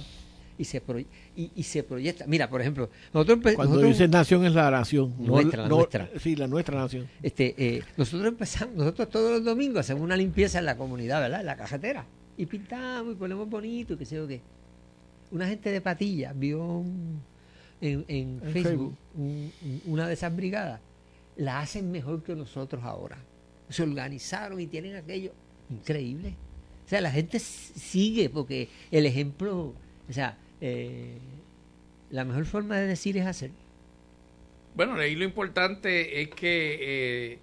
Y 0.58 0.66
se, 0.66 0.86
proy- 0.86 1.08
y, 1.36 1.52
y 1.56 1.64
se 1.64 1.84
proyecta. 1.84 2.26
Mira, 2.28 2.48
por 2.50 2.62
ejemplo, 2.62 2.90
nosotros, 3.14 3.40
Cuando 3.56 3.64
nosotros- 3.76 3.88
dices 3.92 4.10
nación 4.10 4.46
es 4.46 4.54
la 4.54 4.70
nación. 4.70 5.14
no- 5.20 5.34
Nuestra, 5.34 5.64
la 5.64 5.68
nuestra. 5.70 6.10
Sí, 6.20 6.36
la 6.36 6.48
nuestra 6.48 6.80
nación. 6.80 7.08
este, 7.24 7.56
eh, 7.58 7.84
nosotros 7.98 8.28
empezamos, 8.30 8.76
nosotros 8.76 9.10
todos 9.10 9.32
los 9.32 9.44
domingos 9.44 9.80
hacemos 9.80 10.04
una 10.04 10.16
limpieza 10.16 10.60
en 10.60 10.66
la 10.66 10.78
comunidad, 10.78 11.22
¿verdad? 11.22 11.40
En 11.40 11.48
la 11.48 11.56
cajetera. 11.58 12.06
Y 12.38 12.46
pintamos 12.46 13.14
y 13.14 13.16
ponemos 13.16 13.50
bonito 13.50 13.94
y 13.94 13.98
qué 13.98 14.06
sé 14.06 14.16
yo 14.16 14.28
qué. 14.28 14.42
Una 15.32 15.48
gente 15.48 15.72
de 15.72 15.82
patilla 15.82 16.34
vio 16.34 16.64
un- 16.64 17.20
en, 17.84 18.06
en 18.08 18.42
En 18.44 18.52
Facebook, 18.54 18.54
Facebook. 18.54 18.98
un- 19.16 19.52
un- 19.64 19.82
una 19.86 20.08
de 20.08 20.14
esas 20.14 20.36
brigadas. 20.36 20.80
La 21.36 21.60
hacen 21.60 21.92
mejor 21.92 22.24
que 22.24 22.36
nosotros 22.36 22.84
ahora. 22.84 23.18
Se 23.70 23.84
organizaron 23.84 24.60
y 24.60 24.68
tienen 24.68 24.96
aquello 24.96 25.32
increíble. 25.70 26.36
O 26.86 26.90
sea, 26.90 27.02
la 27.02 27.12
gente 27.12 27.40
sigue 27.40 28.30
porque 28.30 28.70
el 28.92 29.06
ejemplo, 29.06 29.74
o 30.10 30.14
sea, 30.14 30.38
eh, 30.62 31.18
la 32.12 32.24
mejor 32.26 32.46
forma 32.46 32.78
de 32.78 32.88
decir 32.88 33.18
es 33.18 33.26
hacer. 33.26 33.52
Bueno, 34.76 34.96
ahí 34.96 35.16
lo 35.16 35.24
importante 35.24 36.22
es 36.22 36.30
que 36.30 36.78
eh, 37.34 37.40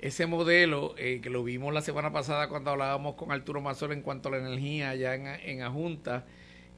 ese 0.00 0.26
modelo, 0.26 0.94
eh, 0.98 1.20
que 1.22 1.30
lo 1.30 1.44
vimos 1.44 1.72
la 1.74 1.82
semana 1.82 2.12
pasada 2.12 2.48
cuando 2.48 2.70
hablábamos 2.70 3.14
con 3.16 3.32
Arturo 3.32 3.60
Mazor 3.60 3.92
en 3.92 4.02
cuanto 4.02 4.28
a 4.28 4.32
la 4.32 4.38
energía 4.38 4.90
allá 4.90 5.14
en, 5.14 5.26
en 5.26 5.62
Ajunta, 5.62 6.26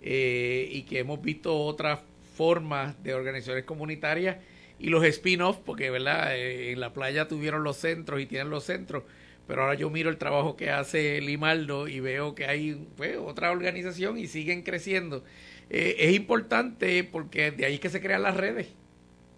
eh, 0.01 0.69
y 0.73 0.83
que 0.83 0.99
hemos 1.01 1.23
visto 1.23 1.57
otras 1.57 2.01
formas 2.35 3.03
de 3.03 3.15
organizaciones 3.15 3.65
comunitarias 3.65 4.39
y 4.79 4.89
los 4.89 5.05
spin-off, 5.05 5.59
porque 5.65 5.91
verdad 5.91 6.37
Eh, 6.37 6.73
en 6.73 6.81
la 6.81 6.93
playa 6.93 7.29
tuvieron 7.29 7.63
los 7.63 7.77
centros 7.77 8.21
y 8.21 8.27
tienen 8.27 8.51
los 8.51 8.65
centros, 8.65 9.05
pero 9.47 9.63
ahora 9.63 9.75
yo 9.75 9.91
miro 9.91 10.09
el 10.11 10.17
trabajo 10.17 10.57
que 10.57 10.71
hace 10.71 11.21
Limaldo 11.21 11.89
y 11.89 12.01
veo 12.01 12.35
que 12.35 12.47
hay 12.47 12.87
pues, 12.97 13.17
otra 13.17 13.51
organización 13.51 14.19
y 14.19 14.27
siguen 14.27 14.63
creciendo. 14.63 15.25
Eh, 15.71 15.97
es 15.99 16.15
importante 16.15 17.03
porque 17.05 17.51
de 17.51 17.65
ahí 17.65 17.75
es 17.75 17.81
que 17.81 17.89
se 17.89 18.01
crean 18.01 18.23
las 18.23 18.37
redes 18.37 18.69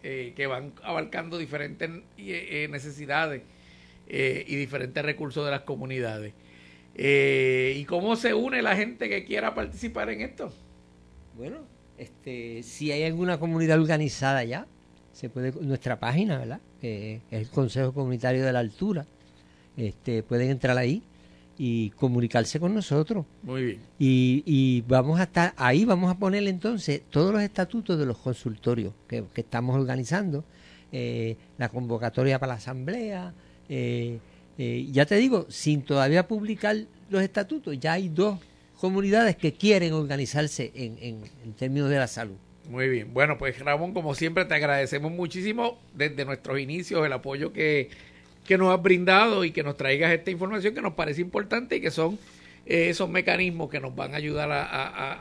eh, 0.02 0.32
que 0.34 0.46
van 0.46 0.72
abarcando 0.82 1.38
diferentes 1.38 1.90
eh, 2.18 2.68
necesidades 2.70 3.42
y 4.06 4.56
diferentes 4.56 5.02
recursos 5.02 5.44
de 5.46 5.50
las 5.50 5.62
comunidades. 5.62 6.34
¿Y 6.94 7.84
cómo 7.86 8.16
se 8.16 8.34
une 8.34 8.60
la 8.60 8.76
gente 8.76 9.08
que 9.08 9.24
quiera 9.24 9.54
participar 9.54 10.10
en 10.10 10.20
esto? 10.20 10.52
Bueno, 11.34 11.66
este, 11.98 12.62
si 12.62 12.92
hay 12.92 13.04
alguna 13.04 13.38
comunidad 13.38 13.80
organizada 13.80 14.44
ya, 14.44 14.66
se 15.12 15.28
puede 15.28 15.52
nuestra 15.60 15.98
página, 15.98 16.38
¿verdad? 16.38 16.60
Que 16.80 17.16
es 17.16 17.22
el 17.30 17.48
Consejo 17.48 17.92
Comunitario 17.92 18.44
de 18.44 18.52
la 18.52 18.58
Altura. 18.58 19.06
Este, 19.76 20.22
pueden 20.22 20.50
entrar 20.50 20.76
ahí 20.76 21.02
y 21.56 21.90
comunicarse 21.90 22.58
con 22.58 22.74
nosotros. 22.74 23.24
Muy 23.42 23.64
bien. 23.64 23.80
Y, 23.98 24.42
y 24.44 24.80
vamos 24.82 25.20
a 25.20 25.24
estar 25.24 25.54
ahí, 25.56 25.84
vamos 25.84 26.10
a 26.10 26.18
poner 26.18 26.46
entonces 26.48 27.02
todos 27.10 27.32
los 27.32 27.42
estatutos 27.42 27.98
de 27.98 28.06
los 28.06 28.18
consultorios 28.18 28.92
que, 29.06 29.24
que 29.32 29.40
estamos 29.40 29.76
organizando, 29.76 30.44
eh, 30.90 31.36
la 31.58 31.68
convocatoria 31.68 32.38
para 32.38 32.54
la 32.54 32.58
asamblea. 32.58 33.32
eh, 33.68 34.18
eh, 34.56 34.88
ya 34.92 35.04
te 35.04 35.16
digo, 35.16 35.46
sin 35.48 35.82
todavía 35.82 36.28
publicar 36.28 36.76
los 37.10 37.22
estatutos, 37.22 37.78
ya 37.78 37.94
hay 37.94 38.08
dos 38.08 38.38
comunidades 38.80 39.36
que 39.36 39.52
quieren 39.52 39.92
organizarse 39.92 40.72
en, 40.74 40.98
en, 41.00 41.24
en 41.44 41.52
términos 41.54 41.90
de 41.90 41.98
la 41.98 42.06
salud. 42.06 42.36
Muy 42.68 42.88
bien. 42.88 43.12
Bueno, 43.12 43.36
pues 43.38 43.58
Ramón, 43.58 43.92
como 43.92 44.14
siempre, 44.14 44.44
te 44.46 44.54
agradecemos 44.54 45.12
muchísimo 45.12 45.78
desde 45.94 46.24
nuestros 46.24 46.58
inicios 46.58 47.04
el 47.04 47.12
apoyo 47.12 47.52
que, 47.52 47.90
que 48.46 48.56
nos 48.56 48.74
has 48.74 48.82
brindado 48.82 49.44
y 49.44 49.50
que 49.50 49.62
nos 49.62 49.76
traigas 49.76 50.12
esta 50.12 50.30
información 50.30 50.74
que 50.74 50.80
nos 50.80 50.94
parece 50.94 51.20
importante 51.20 51.76
y 51.76 51.80
que 51.80 51.90
son 51.90 52.18
eh, 52.66 52.88
esos 52.88 53.10
mecanismos 53.10 53.68
que 53.68 53.80
nos 53.80 53.94
van 53.94 54.14
a 54.14 54.16
ayudar 54.16 54.50
a, 54.50 54.62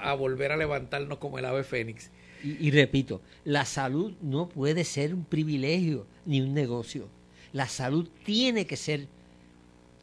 a- 0.10 0.14
volver 0.16 0.54
a 0.54 0.58
levantarnos 0.58 1.18
como 1.18 1.38
el 1.38 1.45
ave 1.45 1.64
fénix. 1.64 2.10
Y, 2.43 2.68
y 2.68 2.72
repito, 2.72 3.22
la 3.43 3.66
salud 3.66 4.14
no 4.22 4.47
puede 4.47 4.86
ser 4.86 5.14
un 5.14 5.26
privilegio 5.26 6.06
ni 6.26 6.39
un 6.39 6.54
negocio. 6.54 7.10
La 7.51 7.68
salud 7.68 8.08
tiene 8.24 8.66
que 8.66 8.78
ser 8.78 9.08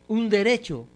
un 0.09 0.29
derecho 0.29 0.87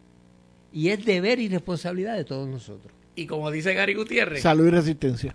y 0.74 0.88
es 0.88 1.04
deber 1.04 1.38
y 1.38 1.48
responsabilidad 1.48 2.16
de 2.16 2.24
todos 2.24 2.48
nosotros. 2.48 2.92
Y 3.14 3.26
como 3.26 3.50
dice 3.50 3.74
Gary 3.74 3.94
Gutiérrez, 3.94 4.42
Salud 4.42 4.66
y 4.66 4.70
resistencia. 4.70 5.32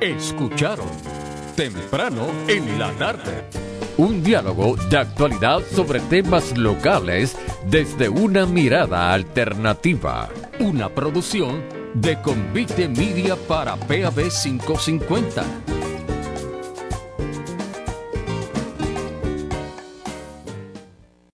Escucharon 0.00 0.88
temprano 1.54 2.26
en 2.48 2.78
la 2.78 2.90
tarde. 2.94 3.44
Un 3.96 4.22
diálogo 4.22 4.76
de 4.90 4.98
actualidad 4.98 5.60
sobre 5.72 6.00
temas 6.00 6.58
locales 6.58 7.36
desde 7.70 8.08
una 8.08 8.44
mirada 8.44 9.14
alternativa. 9.14 10.28
Una 10.58 10.88
producción 10.88 11.62
de 11.94 12.20
Convite 12.20 12.88
Media 12.88 13.36
para 13.36 13.76
PAB 13.76 14.28
550. 14.28 15.44